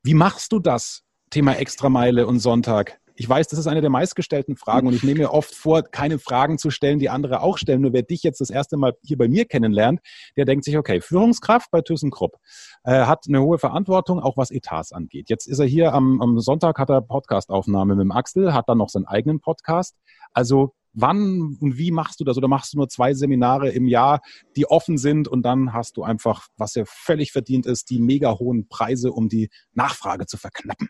wie 0.02 0.14
machst 0.14 0.52
du 0.52 0.58
das? 0.58 1.02
Thema 1.30 1.54
Extrameile 1.54 2.26
und 2.26 2.40
Sonntag. 2.40 3.00
Ich 3.22 3.28
weiß, 3.28 3.46
das 3.46 3.60
ist 3.60 3.68
eine 3.68 3.80
der 3.80 3.88
meistgestellten 3.88 4.56
Fragen 4.56 4.88
und 4.88 4.94
ich 4.94 5.04
nehme 5.04 5.20
mir 5.20 5.30
oft 5.30 5.54
vor, 5.54 5.84
keine 5.84 6.18
Fragen 6.18 6.58
zu 6.58 6.70
stellen, 6.70 6.98
die 6.98 7.08
andere 7.08 7.40
auch 7.40 7.56
stellen. 7.56 7.80
Nur 7.82 7.92
wer 7.92 8.02
dich 8.02 8.24
jetzt 8.24 8.40
das 8.40 8.50
erste 8.50 8.76
Mal 8.76 8.94
hier 9.04 9.16
bei 9.16 9.28
mir 9.28 9.44
kennenlernt, 9.44 10.00
der 10.36 10.44
denkt 10.44 10.64
sich, 10.64 10.76
okay, 10.76 11.00
Führungskraft 11.00 11.70
bei 11.70 11.82
ThyssenKrupp, 11.82 12.34
äh, 12.82 13.04
hat 13.04 13.26
eine 13.28 13.40
hohe 13.40 13.58
Verantwortung, 13.58 14.18
auch 14.18 14.36
was 14.36 14.50
Etats 14.50 14.90
angeht. 14.90 15.30
Jetzt 15.30 15.46
ist 15.46 15.60
er 15.60 15.66
hier 15.66 15.92
am, 15.94 16.20
am 16.20 16.40
Sonntag, 16.40 16.80
hat 16.80 16.90
er 16.90 17.00
Podcastaufnahme 17.00 17.94
mit 17.94 18.02
dem 18.02 18.10
Axel, 18.10 18.52
hat 18.52 18.68
dann 18.68 18.78
noch 18.78 18.88
seinen 18.88 19.06
eigenen 19.06 19.38
Podcast. 19.38 19.94
Also 20.32 20.74
wann 20.92 21.56
und 21.60 21.78
wie 21.78 21.92
machst 21.92 22.18
du 22.18 22.24
das? 22.24 22.36
Oder 22.36 22.48
machst 22.48 22.72
du 22.72 22.78
nur 22.78 22.88
zwei 22.88 23.14
Seminare 23.14 23.68
im 23.68 23.86
Jahr, 23.86 24.20
die 24.56 24.66
offen 24.66 24.98
sind 24.98 25.28
und 25.28 25.42
dann 25.42 25.72
hast 25.72 25.96
du 25.96 26.02
einfach, 26.02 26.48
was 26.56 26.74
ja 26.74 26.82
völlig 26.86 27.30
verdient 27.30 27.66
ist, 27.66 27.88
die 27.90 28.00
mega 28.00 28.36
hohen 28.40 28.66
Preise, 28.66 29.12
um 29.12 29.28
die 29.28 29.48
Nachfrage 29.74 30.26
zu 30.26 30.38
verknappen? 30.38 30.88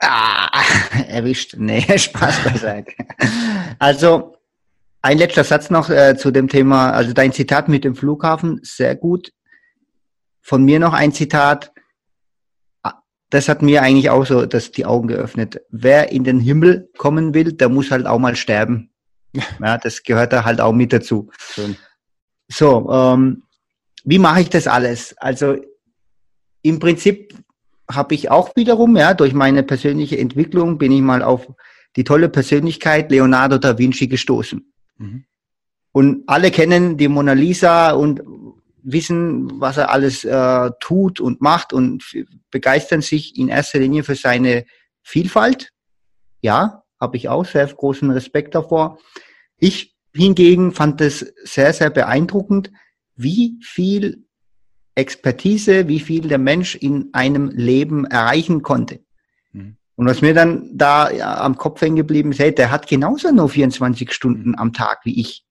Ah, 0.00 0.62
erwischt. 1.08 1.54
Nee, 1.56 1.80
Spaß 1.98 2.44
beiseite. 2.44 2.92
Also, 3.78 4.36
ein 5.02 5.18
letzter 5.18 5.44
Satz 5.44 5.70
noch 5.70 5.90
äh, 5.90 6.16
zu 6.16 6.30
dem 6.30 6.48
Thema, 6.48 6.92
also 6.92 7.12
dein 7.12 7.32
Zitat 7.32 7.68
mit 7.68 7.84
dem 7.84 7.94
Flughafen, 7.94 8.60
sehr 8.62 8.96
gut. 8.96 9.32
Von 10.40 10.64
mir 10.64 10.78
noch 10.78 10.94
ein 10.94 11.12
Zitat. 11.12 11.72
Ah, 12.82 12.94
das 13.30 13.48
hat 13.48 13.62
mir 13.62 13.82
eigentlich 13.82 14.10
auch 14.10 14.24
so 14.24 14.46
das, 14.46 14.70
die 14.72 14.86
Augen 14.86 15.08
geöffnet. 15.08 15.60
Wer 15.70 16.10
in 16.10 16.24
den 16.24 16.40
Himmel 16.40 16.90
kommen 16.96 17.34
will, 17.34 17.52
der 17.52 17.68
muss 17.68 17.90
halt 17.90 18.06
auch 18.06 18.18
mal 18.18 18.36
sterben. 18.36 18.90
Ja, 19.60 19.78
das 19.78 20.04
gehört 20.04 20.32
da 20.32 20.44
halt 20.44 20.60
auch 20.60 20.72
mit 20.72 20.92
dazu. 20.92 21.28
Schön. 21.38 21.76
So, 22.48 22.88
ähm, 22.88 23.42
wie 24.04 24.20
mache 24.20 24.42
ich 24.42 24.48
das 24.48 24.68
alles? 24.68 25.16
Also 25.18 25.56
im 26.62 26.78
Prinzip 26.78 27.34
habe 27.90 28.14
ich 28.14 28.30
auch 28.30 28.56
wiederum, 28.56 28.96
ja, 28.96 29.14
durch 29.14 29.34
meine 29.34 29.62
persönliche 29.62 30.18
Entwicklung 30.18 30.78
bin 30.78 30.92
ich 30.92 31.02
mal 31.02 31.22
auf 31.22 31.48
die 31.96 32.04
tolle 32.04 32.28
Persönlichkeit 32.28 33.10
Leonardo 33.10 33.58
da 33.58 33.78
Vinci 33.78 34.08
gestoßen. 34.08 34.72
Mhm. 34.98 35.24
Und 35.92 36.24
alle 36.26 36.50
kennen 36.50 36.96
die 36.96 37.08
Mona 37.08 37.34
Lisa 37.34 37.92
und 37.92 38.22
wissen, 38.82 39.60
was 39.60 39.76
er 39.76 39.90
alles 39.90 40.24
äh, 40.24 40.70
tut 40.80 41.20
und 41.20 41.40
macht 41.40 41.72
und 41.72 42.04
begeistern 42.50 43.00
sich 43.00 43.38
in 43.38 43.48
erster 43.48 43.78
Linie 43.78 44.02
für 44.02 44.14
seine 44.14 44.64
Vielfalt. 45.02 45.70
Ja, 46.42 46.82
habe 47.00 47.16
ich 47.16 47.28
auch 47.28 47.44
sehr 47.44 47.66
großen 47.66 48.10
Respekt 48.10 48.54
davor. 48.54 48.98
Ich 49.58 49.94
hingegen 50.14 50.72
fand 50.72 51.00
es 51.00 51.20
sehr, 51.44 51.72
sehr 51.72 51.90
beeindruckend, 51.90 52.70
wie 53.16 53.58
viel 53.62 54.23
Expertise, 54.94 55.88
wie 55.88 56.00
viel 56.00 56.28
der 56.28 56.38
Mensch 56.38 56.74
in 56.74 57.08
einem 57.12 57.50
Leben 57.50 58.04
erreichen 58.04 58.62
konnte. 58.62 59.00
Mhm. 59.52 59.76
Und 59.96 60.06
was 60.06 60.22
mir 60.22 60.34
dann 60.34 60.70
da 60.72 61.10
ja, 61.10 61.40
am 61.40 61.56
Kopf 61.56 61.80
hängen 61.80 61.96
geblieben 61.96 62.32
ist, 62.32 62.38
hey, 62.38 62.54
der 62.54 62.70
hat 62.70 62.86
genauso 62.86 63.30
nur 63.30 63.48
24 63.48 64.12
Stunden 64.12 64.56
am 64.56 64.72
Tag 64.72 65.00
wie 65.04 65.20
ich 65.20 65.44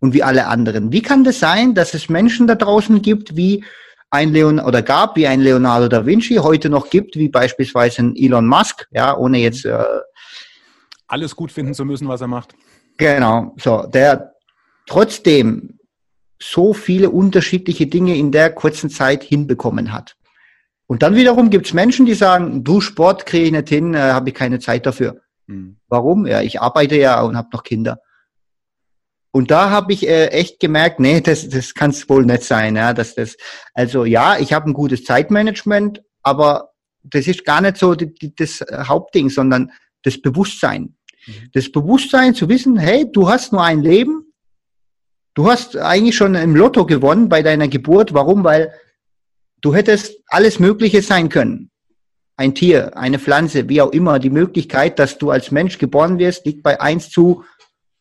und 0.00 0.14
wie 0.14 0.22
alle 0.22 0.46
anderen. 0.46 0.92
Wie 0.92 1.02
kann 1.02 1.24
das 1.24 1.38
sein, 1.38 1.74
dass 1.74 1.94
es 1.94 2.08
Menschen 2.08 2.46
da 2.46 2.54
draußen 2.54 3.02
gibt, 3.02 3.36
wie 3.36 3.64
ein 4.10 4.32
Leon 4.32 4.60
oder 4.60 4.82
gab, 4.82 5.16
wie 5.16 5.26
ein 5.26 5.40
Leonardo 5.40 5.88
da 5.88 6.06
Vinci, 6.06 6.36
heute 6.36 6.70
noch 6.70 6.90
gibt, 6.90 7.16
wie 7.16 7.28
beispielsweise 7.28 8.02
ein 8.02 8.16
Elon 8.16 8.46
Musk, 8.46 8.86
ja, 8.90 9.16
ohne 9.16 9.38
jetzt 9.38 9.64
äh, 9.64 9.84
alles 11.06 11.34
gut 11.34 11.52
finden 11.52 11.74
zu 11.74 11.84
müssen, 11.84 12.08
was 12.08 12.20
er 12.20 12.28
macht. 12.28 12.54
Genau, 12.98 13.54
so, 13.58 13.86
der 13.86 14.32
trotzdem 14.86 15.75
so 16.38 16.72
viele 16.72 17.10
unterschiedliche 17.10 17.86
Dinge 17.86 18.16
in 18.16 18.32
der 18.32 18.50
kurzen 18.50 18.90
Zeit 18.90 19.22
hinbekommen 19.22 19.92
hat. 19.92 20.16
Und 20.86 21.02
dann 21.02 21.16
wiederum 21.16 21.50
gibt's 21.50 21.72
Menschen, 21.72 22.06
die 22.06 22.14
sagen, 22.14 22.62
du 22.62 22.80
Sport 22.80 23.26
kriege 23.26 23.46
ich 23.46 23.52
nicht 23.52 23.68
hin, 23.68 23.94
äh, 23.94 23.98
habe 23.98 24.28
ich 24.28 24.34
keine 24.34 24.60
Zeit 24.60 24.86
dafür. 24.86 25.20
Hm. 25.48 25.78
Warum? 25.88 26.26
Ja, 26.26 26.42
ich 26.42 26.60
arbeite 26.60 26.96
ja 26.96 27.20
und 27.22 27.36
habe 27.36 27.48
noch 27.52 27.64
Kinder. 27.64 27.98
Und 29.32 29.50
da 29.50 29.70
habe 29.70 29.92
ich 29.92 30.08
äh, 30.08 30.28
echt 30.28 30.60
gemerkt, 30.60 31.00
nee, 31.00 31.20
das, 31.20 31.48
das 31.48 31.74
kann 31.74 31.90
es 31.90 32.08
wohl 32.08 32.24
nicht 32.24 32.44
sein. 32.44 32.76
Ja, 32.76 32.94
dass 32.94 33.14
das, 33.14 33.36
also 33.74 34.04
ja, 34.04 34.38
ich 34.38 34.52
habe 34.52 34.70
ein 34.70 34.72
gutes 34.72 35.04
Zeitmanagement, 35.04 36.02
aber 36.22 36.70
das 37.02 37.26
ist 37.26 37.44
gar 37.44 37.60
nicht 37.60 37.76
so 37.76 37.94
die, 37.94 38.14
die, 38.14 38.34
das 38.34 38.64
Hauptding, 38.72 39.28
sondern 39.28 39.72
das 40.02 40.20
Bewusstsein. 40.20 40.96
Mhm. 41.26 41.50
Das 41.52 41.70
Bewusstsein 41.70 42.34
zu 42.34 42.48
wissen, 42.48 42.78
hey, 42.78 43.10
du 43.10 43.28
hast 43.28 43.52
nur 43.52 43.62
ein 43.62 43.82
Leben. 43.82 44.25
Du 45.36 45.50
hast 45.50 45.76
eigentlich 45.76 46.16
schon 46.16 46.34
im 46.34 46.56
Lotto 46.56 46.86
gewonnen 46.86 47.28
bei 47.28 47.42
deiner 47.42 47.68
Geburt. 47.68 48.14
Warum? 48.14 48.42
Weil 48.42 48.72
du 49.60 49.74
hättest 49.74 50.16
alles 50.28 50.58
Mögliche 50.58 51.02
sein 51.02 51.28
können. 51.28 51.70
Ein 52.38 52.54
Tier, 52.54 52.96
eine 52.96 53.18
Pflanze, 53.18 53.68
wie 53.68 53.82
auch 53.82 53.92
immer. 53.92 54.18
Die 54.18 54.30
Möglichkeit, 54.30 54.98
dass 54.98 55.18
du 55.18 55.30
als 55.30 55.50
Mensch 55.50 55.76
geboren 55.76 56.18
wirst, 56.18 56.46
liegt 56.46 56.62
bei 56.62 56.80
eins 56.80 57.10
zu 57.10 57.44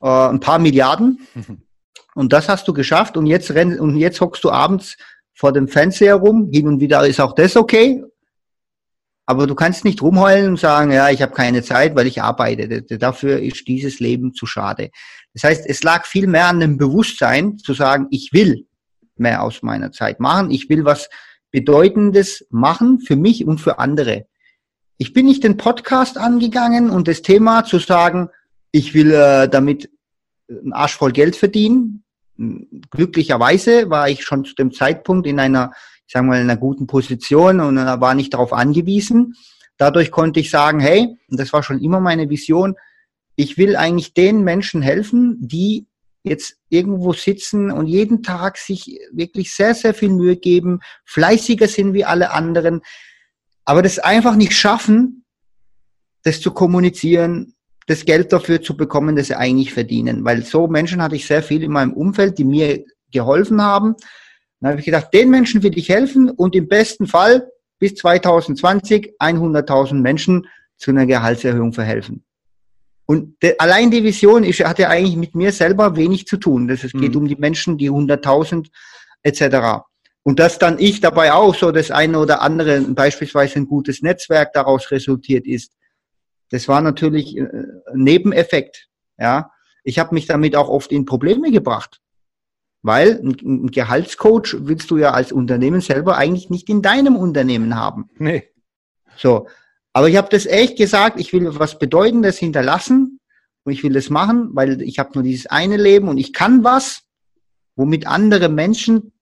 äh, 0.01 0.07
ein 0.07 0.39
paar 0.39 0.59
Milliarden. 0.59 1.27
Mhm. 1.33 1.61
Und 2.15 2.31
das 2.31 2.47
hast 2.47 2.69
du 2.69 2.73
geschafft. 2.73 3.17
Und 3.17 3.25
jetzt 3.25 3.51
renn, 3.51 3.77
und 3.77 3.97
jetzt 3.97 4.21
hockst 4.21 4.41
du 4.45 4.49
abends 4.49 4.95
vor 5.33 5.51
dem 5.51 5.67
Fernseher 5.67 6.15
rum. 6.15 6.49
Hin 6.49 6.65
und 6.65 6.79
wieder 6.79 7.05
ist 7.05 7.19
auch 7.19 7.35
das 7.35 7.57
okay. 7.57 8.01
Aber 9.25 9.47
du 9.47 9.55
kannst 9.55 9.83
nicht 9.83 10.01
rumheulen 10.01 10.51
und 10.51 10.59
sagen, 10.59 10.91
ja, 10.93 11.09
ich 11.09 11.21
habe 11.21 11.33
keine 11.33 11.61
Zeit, 11.61 11.93
weil 11.93 12.07
ich 12.07 12.21
arbeite. 12.21 12.83
Dafür 12.83 13.39
ist 13.41 13.67
dieses 13.67 13.99
Leben 13.99 14.33
zu 14.33 14.45
schade. 14.45 14.91
Das 15.35 15.43
heißt, 15.43 15.65
es 15.67 15.83
lag 15.83 16.07
viel 16.07 16.25
mehr 16.25 16.47
an 16.47 16.59
dem 16.59 16.77
Bewusstsein 16.77 17.59
zu 17.59 17.75
sagen, 17.75 18.07
ich 18.09 18.33
will 18.33 18.65
mehr 19.15 19.43
aus 19.43 19.61
meiner 19.61 19.91
Zeit 19.91 20.19
machen. 20.19 20.49
Ich 20.49 20.67
will 20.69 20.83
was 20.85 21.09
Bedeutendes 21.51 22.47
machen 22.49 22.99
für 22.99 23.15
mich 23.15 23.45
und 23.45 23.59
für 23.59 23.77
andere. 23.77 24.25
Ich 24.97 25.13
bin 25.13 25.27
nicht 25.27 25.43
den 25.43 25.57
Podcast 25.57 26.17
angegangen 26.17 26.89
und 26.89 27.07
das 27.07 27.21
Thema 27.21 27.63
zu 27.63 27.77
sagen, 27.77 28.29
ich 28.71 28.93
will 28.93 29.11
äh, 29.11 29.47
damit 29.47 29.91
einen 30.49 30.73
Arsch 30.73 30.95
voll 30.95 31.11
Geld 31.11 31.35
verdienen. 31.35 32.03
Glücklicherweise 32.89 33.89
war 33.89 34.09
ich 34.09 34.23
schon 34.23 34.43
zu 34.43 34.55
dem 34.55 34.73
Zeitpunkt 34.73 35.27
in 35.27 35.39
einer 35.39 35.71
sagen 36.07 36.27
wir 36.27 36.31
mal, 36.31 36.41
in 36.41 36.49
einer 36.49 36.59
guten 36.59 36.87
Position 36.87 37.59
und 37.59 37.77
war 37.77 38.13
nicht 38.13 38.33
darauf 38.33 38.53
angewiesen. 38.53 39.35
Dadurch 39.77 40.11
konnte 40.11 40.39
ich 40.39 40.49
sagen, 40.49 40.79
hey, 40.79 41.17
und 41.29 41.39
das 41.39 41.51
war 41.51 41.63
schon 41.63 41.81
immer 41.81 41.99
meine 41.99 42.29
Vision, 42.29 42.75
ich 43.35 43.57
will 43.57 43.75
eigentlich 43.75 44.13
den 44.13 44.43
Menschen 44.43 44.81
helfen, 44.81 45.37
die 45.39 45.87
jetzt 46.23 46.57
irgendwo 46.69 47.13
sitzen 47.13 47.69
und 47.69 47.85
jeden 47.87 48.23
Tag 48.23 48.57
sich 48.57 48.99
wirklich 49.11 49.53
sehr, 49.53 49.75
sehr 49.75 49.93
viel 49.93 50.09
Mühe 50.09 50.37
geben, 50.37 50.79
fleißiger 51.05 51.67
sind 51.67 51.93
wie 51.93 52.05
alle 52.05 52.31
anderen, 52.31 52.81
aber 53.63 53.81
das 53.81 53.99
einfach 53.99 54.35
nicht 54.35 54.53
schaffen, 54.53 55.25
das 56.23 56.41
zu 56.41 56.51
kommunizieren, 56.51 57.53
das 57.87 58.05
Geld 58.05 58.33
dafür 58.33 58.61
zu 58.61 58.75
bekommen, 58.75 59.15
das 59.15 59.27
sie 59.27 59.37
eigentlich 59.37 59.73
verdienen. 59.73 60.25
Weil 60.25 60.43
so 60.43 60.67
Menschen 60.67 61.01
hatte 61.01 61.15
ich 61.15 61.27
sehr 61.27 61.43
viel 61.43 61.63
in 61.63 61.71
meinem 61.71 61.93
Umfeld, 61.93 62.37
die 62.39 62.43
mir 62.43 62.83
geholfen 63.11 63.61
haben, 63.61 63.95
dann 64.59 64.71
habe 64.71 64.79
ich 64.79 64.85
gedacht, 64.85 65.13
den 65.13 65.29
Menschen 65.29 65.61
will 65.61 65.77
ich 65.77 65.89
helfen 65.89 66.29
und 66.29 66.55
im 66.55 66.67
besten 66.67 67.05
Fall 67.05 67.47
bis 67.77 67.93
2020 67.95 69.13
100.000 69.19 69.95
Menschen 69.95 70.47
zu 70.77 70.91
einer 70.91 71.05
Gehaltserhöhung 71.05 71.73
verhelfen. 71.73 72.25
Und 73.05 73.41
de, 73.43 73.55
allein 73.59 73.91
die 73.91 74.03
Vision 74.03 74.43
ist, 74.43 74.63
hat 74.63 74.79
ja 74.79 74.89
eigentlich 74.89 75.15
mit 75.15 75.35
mir 75.35 75.51
selber 75.51 75.95
wenig 75.95 76.25
zu 76.25 76.37
tun. 76.37 76.67
Das, 76.67 76.83
es 76.83 76.91
geht 76.91 77.11
mhm. 77.11 77.21
um 77.21 77.27
die 77.27 77.35
Menschen, 77.35 77.77
die 77.77 77.89
100.000 77.89 78.67
etc. 79.23 79.83
Und 80.23 80.39
dass 80.39 80.57
dann 80.57 80.79
ich 80.79 81.01
dabei 81.01 81.33
auch 81.33 81.53
so 81.53 81.71
das 81.71 81.91
eine 81.91 82.17
oder 82.17 82.41
andere, 82.41 82.81
beispielsweise 82.81 83.57
ein 83.57 83.67
gutes 83.67 84.01
Netzwerk 84.01 84.53
daraus 84.53 84.89
resultiert 84.89 85.45
ist, 85.45 85.73
das 86.49 86.67
war 86.67 86.81
natürlich 86.81 87.37
äh, 87.37 87.43
ein 87.43 88.03
Nebeneffekt. 88.03 88.87
Ja, 89.17 89.51
ich 89.83 89.99
habe 89.99 90.13
mich 90.15 90.25
damit 90.25 90.55
auch 90.55 90.67
oft 90.67 90.91
in 90.91 91.05
Probleme 91.05 91.51
gebracht. 91.51 92.01
Weil 92.81 93.19
ein 93.23 93.71
Gehaltscoach 93.71 94.57
willst 94.59 94.91
du 94.91 94.97
ja 94.97 95.11
als 95.11 95.31
Unternehmen 95.31 95.81
selber 95.81 96.17
eigentlich 96.17 96.51
nicht 96.51 96.69
in 96.69 96.83
deinem 96.83 97.15
Unternehmen 97.15 97.75
haben. 97.75 98.09
Nee. 98.17 98.51
So. 99.17 99.47
Aber 99.95 100.09
ich 100.09 100.17
habe 100.17 100.27
das 100.29 100.45
echt 100.45 100.75
gesagt, 100.75 101.21
ich 101.21 101.31
will 101.31 101.57
was 101.57 101.79
Bedeutendes 101.79 102.37
hinterlassen 102.37 103.21
und 103.63 103.71
ich 103.71 103.81
will 103.81 103.93
das 103.93 104.09
machen, 104.09 104.49
weil 104.51 104.81
ich 104.81 104.99
habe 104.99 105.11
nur 105.13 105.23
dieses 105.23 105.45
eine 105.45 105.77
Leben 105.77 106.09
und 106.09 106.17
ich 106.17 106.33
kann 106.33 106.65
was, 106.65 107.03
womit 107.77 108.05
andere 108.05 108.49
Menschen 108.49 109.13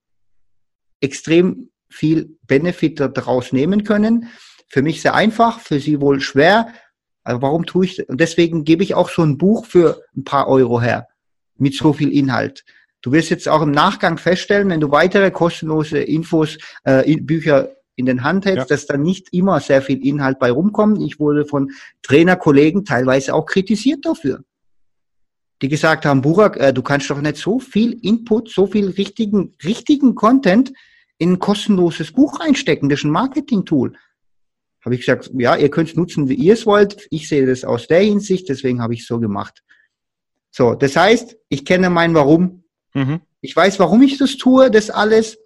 extrem 1.00 1.70
viel 1.88 2.36
Benefit 2.48 2.98
daraus 2.98 3.52
nehmen 3.52 3.84
können. 3.84 4.30
Für 4.66 4.82
mich 4.82 5.00
sehr 5.00 5.14
einfach, 5.14 5.60
für 5.60 5.78
sie 5.78 6.00
wohl 6.00 6.20
schwer. 6.20 6.74
Also 7.22 7.40
warum 7.40 7.66
tue 7.66 7.84
ich 7.84 7.96
das? 7.98 8.06
Und 8.06 8.20
deswegen 8.20 8.64
gebe 8.64 8.82
ich 8.82 8.96
auch 8.96 9.10
so 9.10 9.22
ein 9.22 9.38
Buch 9.38 9.66
für 9.66 10.02
ein 10.16 10.24
paar 10.24 10.48
Euro 10.48 10.80
her 10.80 11.06
mit 11.56 11.74
so 11.74 11.92
viel 11.92 12.10
Inhalt. 12.10 12.64
Du 13.00 13.12
wirst 13.12 13.30
jetzt 13.30 13.48
auch 13.48 13.62
im 13.62 13.70
Nachgang 13.70 14.18
feststellen, 14.18 14.70
wenn 14.70 14.80
du 14.80 14.90
weitere 14.90 15.30
kostenlose 15.30 16.00
Infos, 16.00 16.58
äh, 16.82 17.16
Bücher 17.20 17.76
in 17.96 18.06
den 18.06 18.24
Hand 18.24 18.44
hältst, 18.44 18.70
ja. 18.70 18.76
dass 18.76 18.86
da 18.86 18.96
nicht 18.96 19.32
immer 19.32 19.60
sehr 19.60 19.82
viel 19.82 20.04
Inhalt 20.04 20.38
bei 20.38 20.50
rumkommt. 20.50 21.00
Ich 21.02 21.20
wurde 21.20 21.44
von 21.44 21.70
Trainerkollegen 22.02 22.84
teilweise 22.84 23.34
auch 23.34 23.46
kritisiert 23.46 24.04
dafür. 24.04 24.42
Die 25.62 25.68
gesagt 25.68 26.04
haben, 26.04 26.20
Burak, 26.20 26.56
äh, 26.56 26.72
du 26.72 26.82
kannst 26.82 27.08
doch 27.10 27.20
nicht 27.20 27.36
so 27.36 27.60
viel 27.60 27.98
Input, 28.02 28.50
so 28.50 28.66
viel 28.66 28.90
richtigen, 28.90 29.54
richtigen 29.64 30.14
Content 30.14 30.72
in 31.18 31.34
ein 31.34 31.38
kostenloses 31.38 32.12
Buch 32.12 32.40
reinstecken. 32.40 32.88
Das 32.88 33.00
ist 33.00 33.04
ein 33.04 33.10
Marketing-Tool. 33.10 33.94
Habe 34.84 34.94
ich 34.94 35.00
gesagt, 35.00 35.30
ja, 35.34 35.56
ihr 35.56 35.70
könnt 35.70 35.90
es 35.90 35.96
nutzen, 35.96 36.28
wie 36.28 36.34
ihr 36.34 36.54
es 36.54 36.66
wollt. 36.66 37.06
Ich 37.10 37.28
sehe 37.28 37.46
das 37.46 37.64
aus 37.64 37.86
der 37.86 38.00
Hinsicht, 38.00 38.48
deswegen 38.48 38.82
habe 38.82 38.94
ich 38.94 39.00
es 39.00 39.06
so 39.06 39.18
gemacht. 39.20 39.62
So, 40.50 40.74
das 40.74 40.96
heißt, 40.96 41.36
ich 41.48 41.64
kenne 41.64 41.88
mein 41.88 42.14
Warum 42.14 42.64
Mhm. 42.94 43.20
Ich 43.40 43.54
weiß, 43.54 43.78
warum 43.80 44.02
ich 44.02 44.18
das 44.18 44.36
tue, 44.36 44.70
das 44.70 44.88
alles. 44.88 45.38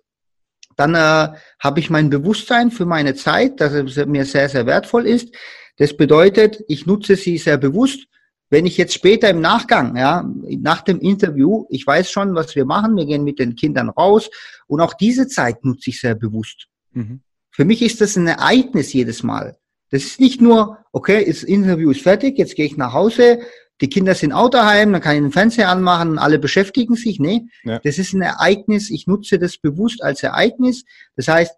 Dann 0.79 0.95
äh, 0.95 1.37
habe 1.59 1.81
ich 1.81 1.91
mein 1.91 2.09
Bewusstsein 2.09 2.71
für 2.71 2.87
meine 2.87 3.17
Zeit, 3.17 3.61
dass 3.61 3.73
es 3.73 4.07
mir 4.07 4.25
sehr, 4.25 4.49
sehr 4.49 4.65
wertvoll 4.65 5.07
ist. 5.07 5.35
Das 5.77 5.97
bedeutet, 5.97 6.63
ich 6.69 6.87
nutze 6.87 7.17
sie 7.17 7.37
sehr 7.37 7.59
bewusst. 7.59 8.07
Wenn 8.49 8.65
ich 8.65 8.77
jetzt 8.77 8.95
später 8.95 9.29
im 9.29 9.41
Nachgang, 9.41 9.97
ja, 9.97 10.25
nach 10.45 10.83
dem 10.83 11.01
Interview, 11.01 11.67
ich 11.69 11.85
weiß 11.85 12.13
schon, 12.13 12.37
was 12.37 12.55
wir 12.55 12.65
machen, 12.65 12.97
wir 12.97 13.07
gehen 13.07 13.25
mit 13.25 13.41
den 13.41 13.57
Kindern 13.57 13.89
raus 13.89 14.31
und 14.69 14.81
auch 14.81 14.95
diese 14.95 15.27
Zeit 15.27 15.65
nutze 15.65 15.91
ich 15.91 16.01
sehr 16.01 16.15
bewusst. 16.15 16.69
Mhm. 16.93 17.23
Für 17.51 17.65
mich 17.65 17.83
ist 17.83 18.01
das 18.01 18.15
ein 18.15 18.29
Ereignis 18.29 18.93
jedes 18.93 19.25
Mal. 19.25 19.59
Das 19.91 20.05
ist 20.05 20.21
nicht 20.21 20.41
nur, 20.41 20.79
okay, 20.93 21.25
das 21.27 21.43
Interview 21.43 21.91
ist 21.91 22.03
fertig, 22.03 22.39
jetzt 22.39 22.55
gehe 22.55 22.67
ich 22.67 22.77
nach 22.77 22.93
Hause, 22.93 23.41
die 23.81 23.89
Kinder 23.89 24.15
sind 24.15 24.33
auch 24.33 24.51
daheim, 24.51 24.93
dann 24.93 25.01
kann 25.01 25.17
ich 25.17 25.23
den 25.23 25.33
Fernseher 25.33 25.69
anmachen, 25.69 26.19
alle 26.19 26.39
beschäftigen 26.39 26.95
sich. 26.95 27.21
Nee, 27.21 27.47
ja. 27.65 27.79
das 27.79 27.99
ist 27.99 28.13
ein 28.13 28.23
Ereignis. 28.23 28.91
Ich 28.91 29.07
nutze 29.07 29.39
das 29.39 29.59
bewusst 29.59 30.03
als 30.03 30.23
Ereignis. 30.23 30.85
Das 31.17 31.29
heißt, 31.29 31.55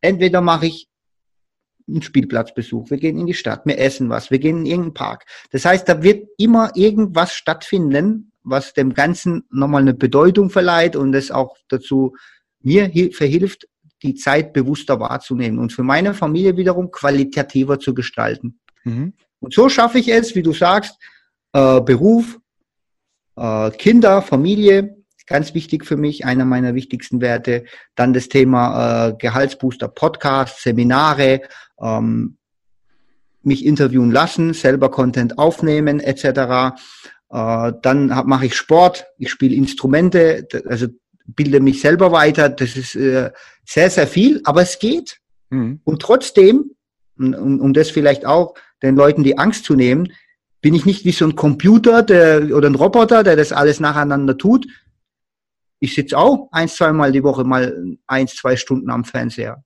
entweder 0.00 0.40
mache 0.40 0.66
ich 0.66 0.88
einen 1.88 2.02
Spielplatzbesuch, 2.02 2.90
wir 2.90 2.98
gehen 2.98 3.18
in 3.18 3.26
die 3.26 3.34
Stadt, 3.34 3.62
wir 3.66 3.78
essen 3.78 4.08
was, 4.10 4.30
wir 4.30 4.38
gehen 4.38 4.58
in 4.58 4.66
irgendeinen 4.66 4.94
Park. 4.94 5.24
Das 5.50 5.64
heißt, 5.64 5.88
da 5.88 6.02
wird 6.02 6.28
immer 6.38 6.70
irgendwas 6.76 7.34
stattfinden, 7.34 8.32
was 8.42 8.72
dem 8.72 8.94
Ganzen 8.94 9.44
nochmal 9.50 9.82
eine 9.82 9.94
Bedeutung 9.94 10.50
verleiht 10.50 10.96
und 10.96 11.14
es 11.14 11.30
auch 11.30 11.56
dazu 11.68 12.14
mir 12.62 12.90
verhilft, 13.12 13.66
die 14.02 14.14
Zeit 14.14 14.52
bewusster 14.52 15.00
wahrzunehmen 15.00 15.58
und 15.58 15.72
für 15.72 15.82
meine 15.82 16.14
Familie 16.14 16.56
wiederum 16.56 16.90
qualitativer 16.90 17.78
zu 17.78 17.92
gestalten. 17.92 18.60
Mhm. 18.84 19.14
Und 19.40 19.52
so 19.52 19.68
schaffe 19.68 19.98
ich 19.98 20.08
es, 20.08 20.34
wie 20.34 20.42
du 20.42 20.52
sagst, 20.52 20.96
äh, 21.52 21.80
Beruf, 21.80 22.38
äh, 23.36 23.70
Kinder, 23.72 24.22
Familie, 24.22 24.96
ganz 25.26 25.54
wichtig 25.54 25.86
für 25.86 25.96
mich, 25.96 26.24
einer 26.24 26.44
meiner 26.44 26.74
wichtigsten 26.74 27.20
Werte. 27.20 27.64
Dann 27.94 28.12
das 28.12 28.28
Thema 28.28 29.08
äh, 29.08 29.14
Gehaltsbooster, 29.16 29.88
Podcast, 29.88 30.60
Seminare, 30.62 31.42
ähm, 31.80 32.36
mich 33.42 33.64
interviewen 33.64 34.10
lassen, 34.10 34.52
selber 34.52 34.90
Content 34.90 35.38
aufnehmen 35.38 36.00
etc. 36.00 36.74
Äh, 37.30 37.72
dann 37.82 38.06
mache 38.26 38.46
ich 38.46 38.56
Sport, 38.56 39.06
ich 39.18 39.30
spiele 39.30 39.54
Instrumente, 39.54 40.46
also 40.66 40.88
bilde 41.26 41.60
mich 41.60 41.80
selber 41.80 42.12
weiter. 42.12 42.48
Das 42.48 42.76
ist 42.76 42.96
äh, 42.96 43.30
sehr, 43.64 43.90
sehr 43.90 44.06
viel, 44.06 44.40
aber 44.44 44.62
es 44.62 44.78
geht. 44.78 45.20
Mhm. 45.50 45.80
Und 45.84 46.02
trotzdem, 46.02 46.72
um, 47.18 47.60
um 47.60 47.72
das 47.72 47.90
vielleicht 47.90 48.26
auch 48.26 48.54
den 48.82 48.96
Leuten 48.96 49.22
die 49.22 49.38
Angst 49.38 49.64
zu 49.64 49.74
nehmen, 49.74 50.12
bin 50.60 50.74
ich 50.74 50.84
nicht 50.84 51.04
wie 51.04 51.12
so 51.12 51.24
ein 51.24 51.36
Computer 51.36 52.02
der, 52.02 52.54
oder 52.54 52.68
ein 52.68 52.74
Roboter, 52.74 53.22
der 53.22 53.36
das 53.36 53.52
alles 53.52 53.80
nacheinander 53.80 54.36
tut. 54.36 54.66
Ich 55.78 55.94
sitze 55.94 56.18
auch 56.18 56.48
ein, 56.52 56.68
zweimal 56.68 57.12
die 57.12 57.22
Woche 57.22 57.44
mal 57.44 57.96
eins, 58.06 58.36
zwei 58.36 58.56
Stunden 58.56 58.90
am 58.90 59.04
Fernseher. 59.04 59.64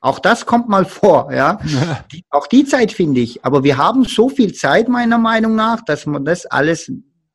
Auch 0.00 0.18
das 0.18 0.46
kommt 0.46 0.68
mal 0.68 0.84
vor, 0.84 1.32
ja. 1.32 1.60
Die, 2.12 2.24
auch 2.30 2.48
die 2.48 2.64
Zeit 2.64 2.90
finde 2.90 3.20
ich. 3.20 3.44
Aber 3.44 3.62
wir 3.62 3.76
haben 3.76 4.04
so 4.04 4.28
viel 4.28 4.52
Zeit, 4.52 4.88
meiner 4.88 5.18
Meinung 5.18 5.54
nach, 5.54 5.80
dass 5.84 6.06
man 6.06 6.24
das 6.24 6.44
alles 6.44 6.90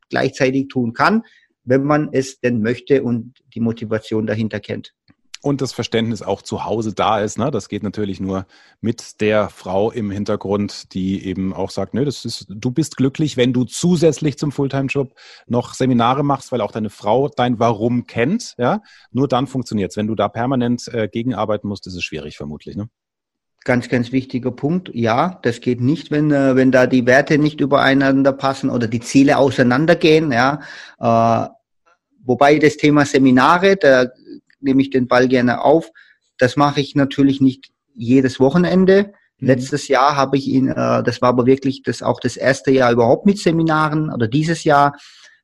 gleichzeitig 0.09 0.67
tun 0.67 0.91
kann, 0.91 1.23
wenn 1.63 1.85
man 1.85 2.09
es 2.11 2.41
denn 2.41 2.61
möchte 2.61 3.03
und 3.03 3.35
die 3.53 3.61
Motivation 3.61 4.27
dahinter 4.27 4.59
kennt 4.59 4.93
und 5.47 5.61
das 5.61 5.71
Verständnis 5.71 6.21
auch 6.21 6.41
zu 6.41 6.65
Hause 6.65 6.93
da 6.93 7.19
ist. 7.21 7.39
Ne? 7.39 7.49
Das 7.49 7.69
geht 7.69 7.81
natürlich 7.81 8.19
nur 8.19 8.45
mit 8.81 9.21
der 9.21 9.49
Frau 9.49 9.91
im 9.91 10.11
Hintergrund, 10.11 10.93
die 10.93 11.25
eben 11.25 11.53
auch 11.53 11.71
sagt, 11.71 11.93
ne, 11.93 12.03
das 12.05 12.25
ist, 12.25 12.45
du 12.49 12.69
bist 12.71 12.97
glücklich, 12.97 13.37
wenn 13.37 13.53
du 13.53 13.63
zusätzlich 13.63 14.37
zum 14.37 14.51
Fulltime-Job 14.51 15.13
noch 15.47 15.73
Seminare 15.73 16.23
machst, 16.23 16.51
weil 16.51 16.61
auch 16.61 16.71
deine 16.71 16.89
Frau 16.89 17.29
dein 17.29 17.59
Warum 17.59 18.05
kennt. 18.05 18.55
Ja? 18.57 18.81
Nur 19.11 19.27
dann 19.27 19.47
funktioniert 19.47 19.91
es. 19.91 19.97
Wenn 19.97 20.07
du 20.07 20.15
da 20.15 20.27
permanent 20.27 20.87
äh, 20.93 21.07
gegenarbeiten 21.07 21.67
musst, 21.67 21.87
ist 21.87 21.95
es 21.95 22.03
schwierig 22.03 22.35
vermutlich. 22.35 22.75
Ne? 22.75 22.89
Ganz, 23.63 23.89
ganz 23.89 24.11
wichtiger 24.11 24.51
Punkt. 24.51 24.91
Ja, 24.93 25.39
das 25.43 25.61
geht 25.61 25.81
nicht, 25.81 26.11
wenn, 26.11 26.31
äh, 26.31 26.55
wenn 26.55 26.71
da 26.71 26.87
die 26.87 27.05
Werte 27.05 27.37
nicht 27.37 27.61
übereinander 27.61 28.33
passen 28.33 28.69
oder 28.69 28.87
die 28.87 28.99
Ziele 28.99 29.37
auseinandergehen. 29.37 30.31
Ja, 30.31 30.59
äh, 30.99 31.49
wobei 32.23 32.59
das 32.59 32.77
Thema 32.77 33.05
Seminare, 33.05 33.77
da 33.77 34.07
nehme 34.59 34.81
ich 34.81 34.89
den 34.89 35.07
Ball 35.07 35.27
gerne 35.27 35.61
auf. 35.63 35.91
Das 36.37 36.55
mache 36.55 36.81
ich 36.81 36.95
natürlich 36.95 37.41
nicht 37.41 37.71
jedes 37.93 38.39
Wochenende. 38.39 39.13
Mhm. 39.39 39.47
Letztes 39.47 39.87
Jahr 39.87 40.15
habe 40.15 40.37
ich 40.37 40.47
ihn, 40.47 40.69
äh, 40.69 41.03
das 41.03 41.21
war 41.21 41.29
aber 41.29 41.45
wirklich 41.45 41.83
das 41.83 42.01
auch 42.01 42.19
das 42.19 42.37
erste 42.37 42.71
Jahr 42.71 42.91
überhaupt 42.91 43.25
mit 43.25 43.39
Seminaren 43.39 44.11
oder 44.11 44.27
dieses 44.27 44.63
Jahr 44.63 44.97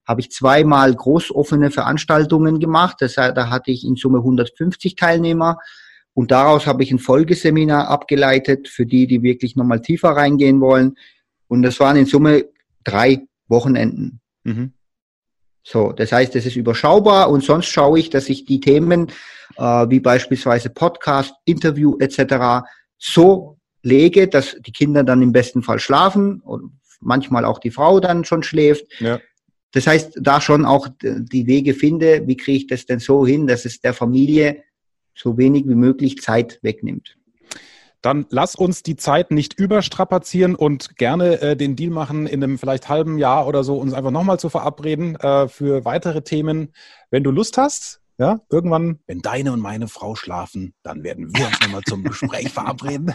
habe 0.06 0.22
ich 0.22 0.32
zweimal 0.32 0.94
großoffene 0.94 1.72
Veranstaltungen 1.72 2.60
gemacht. 2.60 2.98
Das, 3.00 3.16
da 3.16 3.50
hatte 3.50 3.72
ich 3.72 3.86
in 3.86 3.96
Summe 3.96 4.18
150 4.18 4.96
Teilnehmer 4.96 5.60
und 6.14 6.32
daraus 6.32 6.68
habe 6.68 6.84
ich 6.84 6.92
ein 6.92 7.00
Folgeseminar 7.00 7.88
abgeleitet 7.88 8.68
für 8.68 8.86
die, 8.86 9.08
die 9.08 9.24
wirklich 9.24 9.56
nochmal 9.56 9.82
tiefer 9.82 10.10
reingehen 10.10 10.62
wollen. 10.62 10.96
Und 11.48 11.64
das 11.64 11.80
waren 11.80 11.98
in 11.98 12.06
Summe 12.06 12.46
drei 12.84 13.26
Wochenenden. 13.48 14.20
Mhm. 14.44 14.74
So, 15.64 15.94
das 15.94 16.12
heißt, 16.12 16.36
es 16.36 16.46
ist 16.46 16.58
überschaubar 16.58 17.30
und 17.30 17.44
sonst 17.44 17.68
schaue 17.68 18.00
ich, 18.00 18.10
dass 18.10 18.30
ich 18.30 18.46
die 18.46 18.60
Themen 18.60 19.08
äh, 19.56 19.64
wie 19.64 20.02
beispielsweise 20.02 20.70
Podcast, 20.70 21.34
Interview 21.46 21.98
etc. 22.00 22.66
so 22.98 23.58
lege, 23.82 24.28
dass 24.28 24.58
die 24.60 24.72
Kinder 24.72 25.04
dann 25.04 25.22
im 25.22 25.32
besten 25.32 25.64
Fall 25.64 25.80
schlafen 25.80 26.42
und 26.42 26.74
manchmal 27.00 27.46
auch 27.46 27.60
die 27.60 27.72
Frau 27.72 28.00
dann 28.00 28.26
schon 28.26 28.44
schläft. 28.44 28.86
Ja. 29.00 29.20
Das 29.72 29.88
heißt, 29.88 30.20
da 30.22 30.40
schon 30.40 30.66
auch 30.66 30.88
die 31.02 31.48
Wege 31.48 31.74
finde, 31.74 32.28
wie 32.28 32.38
kriege 32.38 32.58
ich 32.58 32.68
das 32.68 32.86
denn 32.86 33.00
so 33.00 33.26
hin, 33.26 33.48
dass 33.48 33.66
es 33.66 33.82
der 33.82 33.94
Familie 33.94 34.64
so 35.16 35.38
wenig 35.38 35.68
wie 35.68 35.76
möglich 35.76 36.22
Zeit 36.22 36.60
wegnimmt. 36.62 37.18
Dann 38.04 38.26
lass 38.30 38.54
uns 38.56 38.84
die 38.84 38.98
Zeit 38.98 39.32
nicht 39.32 39.58
überstrapazieren 39.58 40.56
und 40.56 40.98
gerne 40.98 41.42
äh, 41.42 41.56
den 41.56 41.78
Deal 41.78 41.90
machen, 41.90 42.28
in 42.28 42.44
einem 42.44 42.60
vielleicht 42.60 42.90
halben 42.90 43.18
Jahr 43.18 43.48
oder 43.48 43.64
so 43.64 43.78
uns 43.78 43.94
einfach 43.94 44.12
nochmal 44.12 44.40
zu 44.40 44.50
verabreden 44.50 45.16
äh, 45.16 45.48
für 45.48 45.86
weitere 45.86 46.22
Themen. 46.22 46.74
Wenn 47.12 47.24
du 47.24 47.32
Lust 47.32 47.58
hast, 47.58 48.02
ja, 48.18 48.42
irgendwann, 48.52 49.00
wenn 49.08 49.22
deine 49.22 49.54
und 49.54 49.62
meine 49.62 49.88
Frau 49.88 50.16
schlafen, 50.16 50.74
dann 50.84 51.04
werden 51.04 51.34
wir 51.34 51.48
uns 51.48 51.60
nochmal 51.62 51.82
zum 51.88 52.04
Gespräch 52.04 52.50
verabreden. 52.54 53.14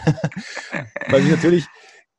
Weil 1.09 1.23
ich 1.23 1.29
natürlich 1.29 1.67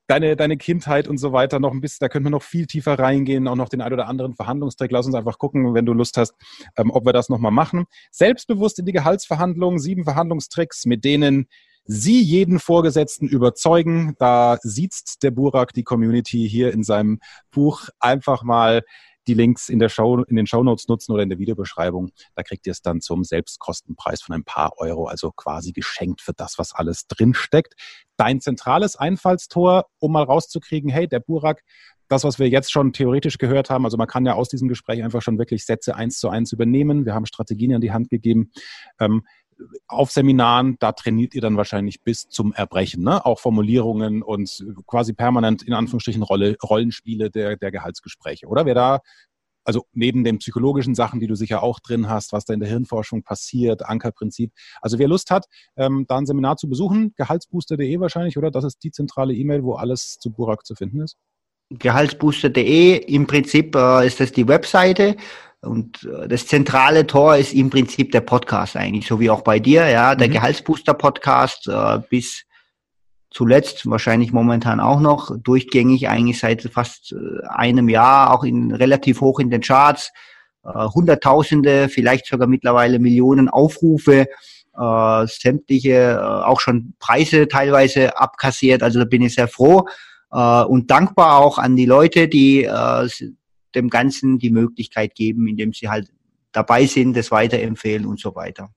deine, 0.07 0.37
deine 0.37 0.57
Kindheit 0.57 1.09
und 1.09 1.19
so 1.19 1.33
weiter 1.33 1.59
noch 1.59 1.73
ein 1.73 1.81
bisschen, 1.81 1.99
da 2.01 2.09
können 2.09 2.25
wir 2.25 2.31
noch 2.31 2.45
viel 2.45 2.67
tiefer 2.67 2.97
reingehen, 3.01 3.49
auch 3.49 3.57
noch 3.57 3.69
den 3.69 3.81
ein 3.81 3.93
oder 3.93 4.07
anderen 4.07 4.37
Verhandlungstrick. 4.37 4.93
Lass 4.93 5.07
uns 5.07 5.17
einfach 5.17 5.39
gucken, 5.39 5.75
wenn 5.75 5.87
du 5.87 5.93
Lust 5.93 6.17
hast, 6.17 6.35
ähm, 6.77 6.93
ob 6.93 7.05
wir 7.05 7.13
das 7.13 7.29
nochmal 7.29 7.53
machen. 7.53 7.87
Selbstbewusst 8.13 8.79
in 8.79 8.87
die 8.87 8.93
Gehaltsverhandlungen, 8.93 9.81
sieben 9.81 10.05
Verhandlungstricks, 10.05 10.87
mit 10.87 11.05
denen 11.05 11.49
Sie 11.93 12.23
jeden 12.23 12.61
Vorgesetzten 12.61 13.27
überzeugen. 13.27 14.15
Da 14.21 14.59
sieht 14.63 14.95
der 15.25 15.33
Burak 15.33 15.73
die 15.73 15.83
Community 15.83 16.49
hier 16.49 16.73
in 16.73 16.85
seinem 16.85 17.19
Buch 17.51 17.89
einfach 17.99 18.45
mal 18.45 18.83
die 19.27 19.35
Links 19.35 19.69
in, 19.69 19.81
der 19.81 19.89
Show, 19.89 20.23
in 20.23 20.37
den 20.37 20.47
Shownotes 20.47 20.87
nutzen 20.87 21.11
oder 21.11 21.25
in 21.25 21.31
der 21.31 21.41
Videobeschreibung. 21.41 22.11
Da 22.37 22.45
kriegt 22.45 22.65
ihr 22.69 22.71
es 22.71 22.81
dann 22.81 23.01
zum 23.01 23.25
Selbstkostenpreis 23.25 24.23
von 24.23 24.37
ein 24.37 24.45
paar 24.45 24.75
Euro, 24.79 25.07
also 25.09 25.33
quasi 25.33 25.73
geschenkt 25.73 26.21
für 26.21 26.33
das, 26.33 26.59
was 26.59 26.73
alles 26.73 27.09
drinsteckt. 27.09 27.75
Dein 28.17 28.41
zentrales 28.41 28.95
Einfallstor, 28.95 29.87
um 29.99 30.13
mal 30.13 30.23
rauszukriegen, 30.23 30.91
hey, 30.91 31.09
der 31.09 31.19
Burak, 31.19 31.65
das, 32.07 32.23
was 32.23 32.39
wir 32.39 32.49
jetzt 32.49 32.71
schon 32.71 32.93
theoretisch 32.93 33.39
gehört 33.39 33.69
haben, 33.69 33.85
also 33.85 33.97
man 33.97 34.07
kann 34.07 34.27
ja 34.27 34.35
aus 34.35 34.49
diesem 34.49 34.69
Gespräch 34.69 35.03
einfach 35.03 35.23
schon 35.23 35.39
wirklich 35.39 35.65
Sätze 35.67 35.97
eins 35.97 36.21
zu 36.21 36.29
eins 36.29 36.53
übernehmen. 36.53 37.05
Wir 37.05 37.15
haben 37.15 37.27
Strategien 37.27 37.75
an 37.75 37.81
die 37.81 37.93
Hand 37.93 38.11
gegeben. 38.11 38.53
Ähm, 39.01 39.23
auf 39.89 40.11
Seminaren, 40.11 40.77
da 40.79 40.93
trainiert 40.93 41.35
ihr 41.35 41.41
dann 41.41 41.57
wahrscheinlich 41.57 42.03
bis 42.03 42.29
zum 42.29 42.53
Erbrechen, 42.53 43.03
ne? 43.03 43.25
Auch 43.25 43.41
Formulierungen 43.41 44.23
und 44.23 44.65
quasi 44.87 45.13
permanent 45.13 45.63
in 45.63 45.75
Anführungsstrichen 45.75 46.23
Rolle, 46.23 46.57
Rollenspiele 46.63 47.31
der, 47.31 47.57
der 47.57 47.71
Gehaltsgespräche, 47.71 48.47
oder? 48.47 48.67
Wer 48.67 48.75
da, 48.75 49.01
also 49.65 49.87
neben 49.93 50.25
den 50.25 50.39
psychologischen 50.39 50.95
Sachen, 50.95 51.21
die 51.21 51.27
du 51.27 51.35
sicher 51.35 51.63
auch 51.63 51.81
drin 51.81 52.09
hast, 52.09 52.33
was 52.33 52.45
da 52.45 52.55
in 52.55 52.61
der 52.61 52.69
Hirnforschung 52.69 53.23
passiert, 53.23 53.85
Ankerprinzip. 53.85 54.53
Also 54.81 54.99
wer 54.99 55.09
Lust 55.09 55.31
hat, 55.31 55.47
ähm, 55.77 56.07
da 56.09 56.19
ein 56.19 56.27
Seminar 56.27 56.57
zu 56.57 56.69
besuchen, 56.69 57.15
gehaltsbooster.de 57.17 58.01
wahrscheinlich, 58.01 58.39
oder? 58.39 58.51
Das 58.51 58.65
ist 58.65 58.83
die 58.83 58.91
zentrale 58.91 59.35
E-Mail, 59.35 59.63
wo 59.63 59.75
alles 59.75 60.19
zu 60.19 60.31
Burak 60.31 60.67
zu 60.67 60.75
finden 60.75 61.01
ist. 61.01 61.17
Gehaltsbooster.de, 61.71 62.97
im 62.97 63.27
Prinzip 63.27 63.77
äh, 63.77 64.07
ist 64.07 64.19
das 64.19 64.33
die 64.33 64.49
Webseite. 64.49 65.17
Und 65.63 66.05
äh, 66.05 66.27
das 66.29 66.47
zentrale 66.47 67.07
Tor 67.07 67.37
ist 67.37 67.53
im 67.53 67.71
Prinzip 67.71 68.13
der 68.13 68.23
Podcast 68.23 68.77
eigentlich, 68.77 69.07
so 69.07 69.21
wie 69.21 69.31
auch 69.31 69.43
bei 69.43 69.59
dir, 69.59 69.89
ja, 69.89 70.15
der 70.15 70.29
mhm. 70.29 70.33
Gehaltsbooster 70.33 70.95
Podcast 70.95 71.69
äh, 71.69 71.99
bis 72.09 72.45
zuletzt, 73.31 73.89
wahrscheinlich 73.89 74.33
momentan 74.33 74.81
auch 74.81 75.01
noch, 75.01 75.31
durchgängig 75.39 76.09
eigentlich 76.09 76.39
seit 76.39 76.63
fast 76.63 77.13
äh, 77.13 77.47
einem 77.47 77.89
Jahr, 77.89 78.33
auch 78.33 78.43
in 78.45 78.73
relativ 78.73 79.21
hoch 79.21 79.39
in 79.39 79.51
den 79.51 79.61
Charts, 79.61 80.11
äh, 80.65 80.71
Hunderttausende, 80.73 81.89
vielleicht 81.89 82.27
sogar 82.27 82.49
mittlerweile 82.49 82.99
Millionen 82.99 83.49
Aufrufe, 83.49 84.27
äh, 84.77 85.27
sämtliche, 85.27 86.19
äh, 86.19 86.45
auch 86.47 86.61
schon 86.61 86.95
Preise 86.99 87.49
teilweise 87.49 88.17
abkassiert, 88.19 88.83
also 88.83 88.99
da 88.99 89.05
bin 89.05 89.23
ich 89.23 89.35
sehr 89.35 89.49
froh 89.49 89.87
äh, 90.33 90.63
und 90.63 90.91
dankbar 90.91 91.39
auch 91.39 91.59
an 91.59 91.77
die 91.77 91.87
Leute, 91.87 92.29
die 92.29 92.65
äh, 92.65 93.09
dem 93.75 93.89
Ganzen 93.89 94.39
die 94.39 94.51
Möglichkeit 94.51 95.15
geben, 95.15 95.47
indem 95.47 95.73
sie 95.73 95.89
halt 95.89 96.13
dabei 96.53 96.87
sind, 96.87 97.17
das 97.17 97.31
weiterempfehlen 97.31 98.07
und 98.07 98.21
so 98.21 98.35
weiter. 98.35 98.71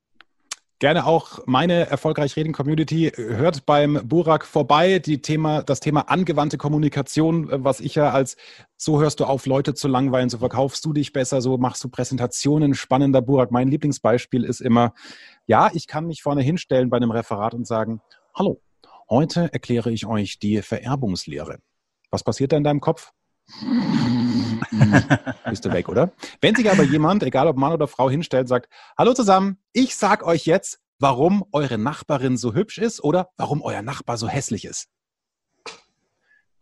Gerne 0.84 1.06
auch 1.06 1.40
meine 1.46 1.90
erfolgreich 1.90 2.36
reden 2.36 2.52
Community 2.52 3.10
hört 3.16 3.66
beim 3.66 4.02
Burak 4.06 4.46
vorbei. 4.46 5.00
Die 5.00 5.22
Thema, 5.22 5.64
das 5.64 5.80
Thema 5.80 6.10
angewandte 6.10 6.58
Kommunikation, 6.58 7.48
was 7.50 7.80
ich 7.80 7.96
ja 7.96 8.10
als 8.10 8.36
so 8.76 9.00
hörst 9.00 9.22
du 9.22 9.24
auf, 9.24 9.46
Leute 9.46 9.76
zu 9.76 9.88
langweilen, 9.88 10.30
so 10.30 10.40
verkaufst 10.40 10.84
du 10.84 10.92
dich 10.92 11.14
besser, 11.14 11.42
so 11.42 11.58
machst 11.58 11.86
du 11.86 11.90
Präsentationen 11.90 12.74
spannender. 12.74 13.22
Burak, 13.22 13.50
mein 13.50 13.70
Lieblingsbeispiel 13.70 14.44
ist 14.44 14.60
immer, 14.60 14.94
ja, 15.48 15.72
ich 15.74 15.88
kann 15.88 16.06
mich 16.06 16.22
vorne 16.22 16.42
hinstellen 16.42 16.90
bei 16.90 16.98
einem 16.98 17.12
Referat 17.12 17.54
und 17.54 17.66
sagen, 17.66 18.02
hallo, 18.36 18.60
heute 19.10 19.54
erkläre 19.54 19.90
ich 19.90 20.06
euch 20.06 20.38
die 20.38 20.62
Vererbungslehre. 20.62 21.60
Was 22.12 22.26
passiert 22.26 22.52
da 22.52 22.58
in 22.58 22.66
deinem 22.66 22.82
Kopf? 22.82 23.14
Bist 25.50 25.66
du 25.66 25.72
weg, 25.72 25.90
oder? 25.90 26.12
Wenn 26.42 26.56
sich 26.56 26.70
aber 26.70 26.84
jemand, 26.84 27.24
egal 27.24 27.48
ob 27.48 27.58
Mann 27.58 27.74
oder 27.74 27.88
Frau, 27.88 28.10
hinstellt, 28.10 28.48
sagt, 28.48 28.70
hallo 28.98 29.14
zusammen, 29.14 29.58
ich 29.74 29.96
sag 29.96 30.26
euch 30.26 30.46
jetzt, 30.46 30.80
warum 31.00 31.46
eure 31.52 31.78
Nachbarin 31.78 32.38
so 32.38 32.54
hübsch 32.54 32.78
ist 32.78 33.04
oder 33.04 33.30
warum 33.38 33.62
euer 33.62 33.82
Nachbar 33.82 34.18
so 34.18 34.28
hässlich 34.28 34.66
ist. 34.66 34.88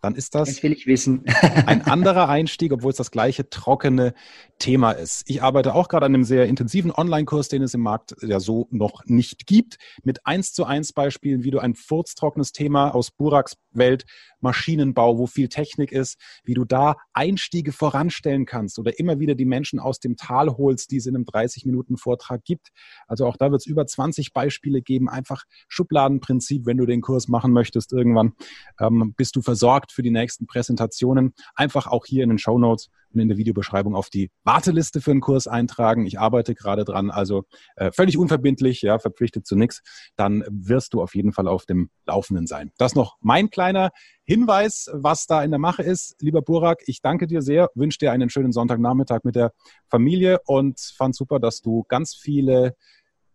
Dann 0.01 0.15
ist 0.15 0.34
das, 0.34 0.49
das 0.49 0.63
will 0.63 0.71
ich 0.71 0.88
wissen. 0.88 1.25
ein 1.67 1.84
anderer 1.84 2.27
Einstieg, 2.27 2.73
obwohl 2.73 2.89
es 2.89 2.97
das 2.97 3.11
gleiche 3.11 3.49
trockene 3.49 4.15
Thema 4.57 4.93
ist. 4.93 5.23
Ich 5.27 5.43
arbeite 5.43 5.75
auch 5.75 5.89
gerade 5.89 6.07
an 6.07 6.15
einem 6.15 6.23
sehr 6.23 6.47
intensiven 6.47 6.91
Online-Kurs, 6.91 7.49
den 7.49 7.61
es 7.61 7.75
im 7.75 7.82
Markt 7.82 8.15
ja 8.21 8.39
so 8.39 8.67
noch 8.71 9.05
nicht 9.05 9.45
gibt, 9.45 9.77
mit 10.03 10.25
eins 10.25 10.53
zu 10.53 10.65
eins 10.65 10.91
Beispielen, 10.91 11.43
wie 11.43 11.51
du 11.51 11.59
ein 11.59 11.75
furztrockenes 11.75 12.51
Thema 12.51 12.95
aus 12.95 13.11
Buraks 13.11 13.57
Welt 13.73 14.05
Maschinenbau, 14.41 15.17
wo 15.17 15.27
viel 15.27 15.49
Technik 15.49 15.91
ist, 15.91 16.19
wie 16.43 16.53
du 16.53 16.65
da 16.65 16.95
Einstiege 17.13 17.71
voranstellen 17.71 18.45
kannst 18.45 18.79
oder 18.79 18.97
immer 18.99 19.19
wieder 19.19 19.35
die 19.35 19.45
Menschen 19.45 19.79
aus 19.79 19.99
dem 19.99 20.17
Tal 20.17 20.49
holst, 20.57 20.91
die 20.91 20.97
es 20.97 21.05
in 21.05 21.15
einem 21.15 21.25
30-Minuten-Vortrag 21.25 22.43
gibt. 22.43 22.69
Also 23.07 23.25
auch 23.25 23.37
da 23.37 23.51
wird 23.51 23.61
es 23.61 23.65
über 23.65 23.85
20 23.85 24.33
Beispiele 24.33 24.81
geben. 24.81 25.09
Einfach 25.09 25.43
Schubladenprinzip, 25.67 26.65
wenn 26.65 26.77
du 26.77 26.85
den 26.85 27.01
Kurs 27.01 27.27
machen 27.27 27.51
möchtest 27.51 27.93
irgendwann, 27.93 28.33
ähm, 28.79 29.13
bist 29.15 29.35
du 29.35 29.41
versorgt 29.41 29.91
für 29.91 30.03
die 30.03 30.11
nächsten 30.11 30.47
Präsentationen. 30.47 31.33
Einfach 31.55 31.87
auch 31.87 32.05
hier 32.05 32.23
in 32.23 32.29
den 32.29 32.39
Show 32.39 32.57
Notes 32.57 32.89
in 33.20 33.28
der 33.28 33.38
Videobeschreibung 33.38 33.95
auf 33.95 34.09
die 34.09 34.30
Warteliste 34.43 35.01
für 35.01 35.12
einen 35.12 35.22
Kurs 35.22 35.47
eintragen. 35.47 36.05
Ich 36.05 36.20
arbeite 36.20 36.55
gerade 36.55 36.86
dran, 36.86 37.12
also 37.12 37.43
äh, 37.76 37.91
völlig 37.91 38.18
unverbindlich, 38.18 38.82
ja, 38.82 38.99
verpflichtet 38.99 39.45
zu 39.45 39.55
nichts. 39.55 39.82
Dann 40.16 40.43
wirst 40.49 40.93
du 40.93 41.01
auf 41.01 41.16
jeden 41.16 41.34
Fall 41.34 41.47
auf 41.47 41.66
dem 41.66 41.89
Laufenden 42.05 42.47
sein. 42.47 42.72
Das 42.78 42.95
noch 42.95 43.18
mein 43.20 43.49
kleiner 43.49 43.91
Hinweis, 44.24 44.89
was 44.93 45.26
da 45.26 45.43
in 45.43 45.51
der 45.51 45.59
Mache 45.59 45.84
ist. 45.84 46.16
Lieber 46.22 46.41
Burak, 46.41 46.80
ich 46.86 47.01
danke 47.01 47.28
dir 47.28 47.41
sehr, 47.41 47.70
wünsche 47.76 47.97
dir 47.97 48.12
einen 48.12 48.30
schönen 48.30 48.51
Sonntagnachmittag 48.51 49.20
mit 49.24 49.36
der 49.36 49.51
Familie 49.89 50.39
und 50.45 50.80
fand 50.80 51.16
super, 51.16 51.39
dass 51.39 51.62
du 51.62 51.84
ganz 51.88 52.16
viele 52.16 52.76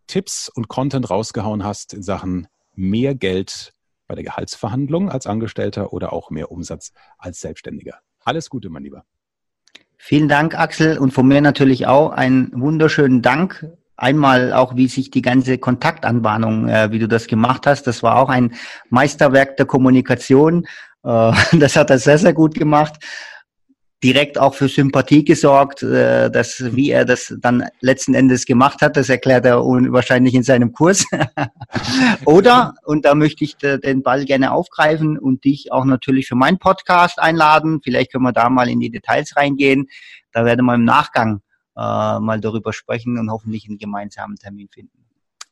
Tipps 0.07 0.49
und 0.49 0.69
Content 0.69 1.11
rausgehauen 1.11 1.65
hast 1.65 1.93
in 1.93 2.03
Sachen 2.03 2.47
mehr 2.75 3.15
Geld 3.15 3.73
bei 4.07 4.15
der 4.15 4.25
Gehaltsverhandlung 4.25 5.11
als 5.11 5.27
Angestellter 5.27 5.93
oder 5.93 6.13
auch 6.13 6.31
mehr 6.31 6.51
Umsatz 6.51 6.93
als 7.19 7.41
Selbstständiger. 7.41 7.99
Alles 8.25 8.51
Gute, 8.51 8.71
mein 8.71 8.85
Lieber. 8.85 9.05
Vielen 9.99 10.29
Dank, 10.29 10.59
Axel, 10.59 10.99
und 10.99 11.13
von 11.13 11.27
mir 11.27 11.41
natürlich 11.41 11.87
auch 11.87 12.11
einen 12.11 12.51
wunderschönen 12.55 13.23
Dank. 13.23 13.67
Einmal 13.97 14.53
auch, 14.53 14.77
wie 14.77 14.89
sich 14.89 15.11
die 15.11 15.23
ganze 15.23 15.59
Kontaktanbahnung, 15.59 16.69
äh, 16.69 16.91
wie 16.93 16.99
du 16.99 17.09
das 17.09 17.27
gemacht 17.27 17.67
hast, 17.67 17.87
das 17.87 18.03
war 18.03 18.17
auch 18.17 18.29
ein 18.29 18.55
Meisterwerk 18.91 19.57
der 19.57 19.67
Kommunikation. 19.67 20.67
Äh, 21.03 21.33
das 21.53 21.77
hat 21.77 21.91
er 21.91 21.99
sehr, 21.99 22.19
sehr 22.19 22.35
gut 22.35 22.55
gemacht 22.55 22.97
direkt 24.07 24.39
auch 24.39 24.55
für 24.55 24.69
Sympathie 24.69 25.25
gesorgt, 25.25 25.83
äh, 25.83 26.31
dass 26.31 26.63
wie 26.77 26.91
er 26.91 27.05
das 27.05 27.35
dann 27.41 27.65
letzten 27.81 28.15
Endes 28.15 28.47
gemacht 28.47 28.81
hat, 28.81 28.97
das 28.97 29.09
erklärt 29.09 29.45
er 29.45 29.59
wahrscheinlich 29.59 30.35
in 30.35 30.45
seinem 30.45 30.73
Kurs. 30.73 31.05
Oder, 32.25 32.75
und 32.85 33.05
da 33.05 33.17
möchte 33.17 33.43
ich 33.43 33.57
den 33.57 34.05
Ball 34.05 34.25
gerne 34.25 34.53
aufgreifen 34.53 35.19
und 35.19 35.45
dich 35.45 35.73
auch 35.73 35.85
natürlich 35.85 36.29
für 36.29 36.37
meinen 36.37 36.59
Podcast 36.59 37.19
einladen. 37.19 37.81
Vielleicht 37.83 38.13
können 38.13 38.23
wir 38.23 38.33
da 38.33 38.49
mal 38.49 38.69
in 38.69 38.79
die 38.79 38.91
Details 38.91 39.35
reingehen. 39.35 39.89
Da 40.31 40.45
werden 40.45 40.65
wir 40.67 40.75
im 40.75 40.85
Nachgang 40.85 41.41
äh, 41.77 42.21
mal 42.21 42.41
darüber 42.41 42.73
sprechen 42.73 43.19
und 43.19 43.29
hoffentlich 43.29 43.67
einen 43.69 43.79
gemeinsamen 43.79 44.37
Termin 44.37 44.69
finden. 44.69 45.06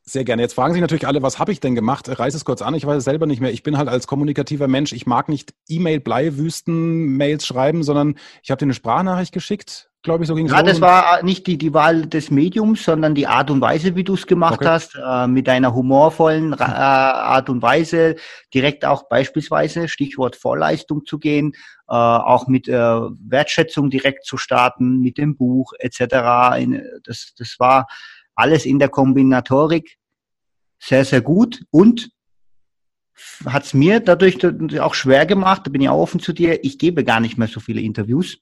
Sehr 0.06 0.24
gerne. 0.24 0.42
Jetzt 0.42 0.54
fragen 0.54 0.74
sich 0.74 0.82
natürlich 0.82 1.06
alle, 1.06 1.22
was 1.22 1.38
habe 1.38 1.50
ich 1.50 1.60
denn 1.60 1.74
gemacht? 1.74 2.06
Reiß 2.18 2.34
es 2.34 2.44
kurz 2.44 2.60
an, 2.60 2.74
ich 2.74 2.84
weiß 2.84 2.98
es 2.98 3.04
selber 3.04 3.24
nicht 3.24 3.40
mehr. 3.40 3.52
Ich 3.52 3.62
bin 3.62 3.78
halt 3.78 3.88
als 3.88 4.06
kommunikativer 4.06 4.68
Mensch, 4.68 4.92
ich 4.92 5.06
mag 5.06 5.30
nicht 5.30 5.54
E-Mail-Bleiwüsten-Mails 5.68 7.46
schreiben, 7.46 7.82
sondern 7.82 8.16
ich 8.42 8.50
habe 8.50 8.58
dir 8.58 8.66
eine 8.66 8.74
Sprachnachricht 8.74 9.32
geschickt, 9.32 9.88
glaube 10.02 10.22
ich, 10.22 10.28
so 10.28 10.34
ging 10.34 10.44
es. 10.44 10.52
Ja, 10.52 10.62
das 10.62 10.82
war 10.82 11.22
nicht 11.22 11.46
die, 11.46 11.56
die 11.56 11.72
Wahl 11.72 12.04
des 12.04 12.30
Mediums, 12.30 12.84
sondern 12.84 13.14
die 13.14 13.26
Art 13.26 13.50
und 13.50 13.62
Weise, 13.62 13.96
wie 13.96 14.04
du 14.04 14.12
es 14.12 14.26
gemacht 14.26 14.60
okay. 14.60 14.68
hast, 14.68 14.94
äh, 14.94 15.26
mit 15.26 15.48
deiner 15.48 15.74
humorvollen 15.74 16.52
äh, 16.52 16.62
Art 16.62 17.48
und 17.48 17.62
Weise, 17.62 18.16
direkt 18.52 18.84
auch 18.84 19.08
beispielsweise, 19.08 19.88
Stichwort 19.88 20.36
Vorleistung 20.36 21.06
zu 21.06 21.18
gehen, 21.18 21.52
äh, 21.88 21.94
auch 21.94 22.46
mit 22.46 22.68
äh, 22.68 22.72
Wertschätzung 22.74 23.88
direkt 23.88 24.26
zu 24.26 24.36
starten, 24.36 25.00
mit 25.00 25.16
dem 25.16 25.34
Buch 25.34 25.72
etc. 25.78 25.98
Das, 27.02 27.32
das 27.38 27.56
war 27.58 27.86
alles 28.34 28.66
in 28.66 28.78
der 28.78 28.88
Kombinatorik 28.88 29.96
sehr, 30.78 31.04
sehr 31.04 31.20
gut 31.20 31.64
und 31.70 32.10
hat 33.46 33.64
es 33.64 33.74
mir 33.74 34.00
dadurch 34.00 34.44
auch 34.80 34.94
schwer 34.94 35.24
gemacht, 35.24 35.62
da 35.64 35.70
bin 35.70 35.80
ich 35.80 35.88
auch 35.88 36.00
offen 36.00 36.20
zu 36.20 36.32
dir, 36.32 36.64
ich 36.64 36.78
gebe 36.78 37.04
gar 37.04 37.20
nicht 37.20 37.38
mehr 37.38 37.48
so 37.48 37.60
viele 37.60 37.80
Interviews. 37.80 38.38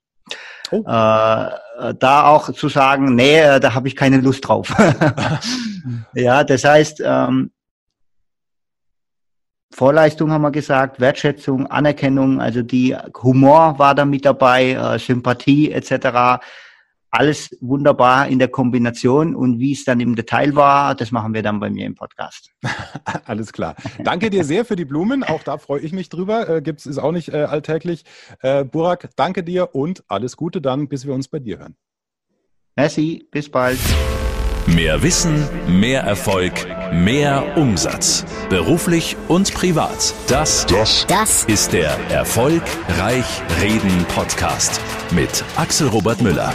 Oh. 0.71 0.81
Äh, 0.81 0.85
da 0.85 2.27
auch 2.27 2.51
zu 2.53 2.69
sagen, 2.69 3.15
nee, 3.15 3.41
äh, 3.41 3.61
da 3.61 3.75
habe 3.75 3.89
ich 3.89 3.97
keine 3.97 4.19
Lust 4.19 4.49
drauf. 4.49 4.75
ja, 6.15 6.43
das 6.45 6.65
heißt, 6.65 7.03
ähm, 7.05 7.51
Vorleistung 9.71 10.31
haben 10.31 10.43
wir 10.43 10.51
gesagt, 10.51 11.01
Wertschätzung, 11.01 11.67
Anerkennung, 11.67 12.41
also 12.41 12.63
die 12.63 12.97
Humor 13.23 13.79
war 13.79 13.95
da 13.95 14.05
mit 14.07 14.25
dabei, 14.25 14.73
äh, 14.73 14.99
Sympathie 14.99 15.71
etc 15.71 16.41
alles 17.13 17.57
wunderbar 17.61 18.27
in 18.29 18.39
der 18.39 18.49
Kombination 18.49 19.37
und 19.37 19.59
wie 19.59 19.73
es 19.73 19.85
dann 19.85 20.01
im 20.01 20.17
Detail 20.17 20.57
war, 20.57 20.95
das 20.95 21.13
machen 21.13 21.35
wir 21.35 21.43
dann 21.43 21.61
bei 21.61 21.69
mir 21.69 21.87
im 21.87 21.95
Podcast. 21.95 22.51
alles 23.27 23.53
klar. 23.53 23.77
Danke 24.03 24.31
dir 24.31 24.45
sehr 24.45 24.65
für 24.65 24.77
die 24.77 24.87
Blumen. 24.87 25.23
Auch 25.23 25.43
da 25.43 25.59
freue 25.59 25.81
ich 25.81 25.93
mich 25.93 26.09
drüber. 26.09 26.49
Äh, 26.49 26.63
gibt's 26.63 26.87
ist 26.87 26.99
auch 26.99 27.13
nicht 27.13 27.29
äh, 27.29 27.43
alltäglich. 27.43 28.05
Äh, 28.41 28.65
Burak, 28.65 29.11
danke 29.15 29.45
dir 29.45 29.75
und 29.75 30.03
alles 30.09 30.37
Gute 30.37 30.63
dann, 30.63 30.89
bis 30.89 31.07
wir 31.07 31.13
uns 31.13 31.29
bei 31.29 31.39
dir 31.39 31.59
hören. 31.59 31.77
Merci, 32.77 33.29
bis 33.31 33.51
bald. 33.51 33.79
Mehr 34.67 35.03
Wissen, 35.03 35.47
mehr 35.69 36.03
Erfolg, 36.03 36.53
mehr 36.93 37.59
Umsatz. 37.59 38.25
Beruflich 38.49 39.17
und 39.29 39.53
privat. 39.53 40.15
Das, 40.29 40.65
das, 40.67 41.07
das 41.09 41.45
ist 41.45 41.75
der 41.75 41.91
Erfolgreich 42.11 43.43
Reden 43.61 44.07
Podcast 44.15 44.81
mit 45.11 45.45
Axel 45.57 45.89
Robert 45.89 46.23
Müller. 46.23 46.55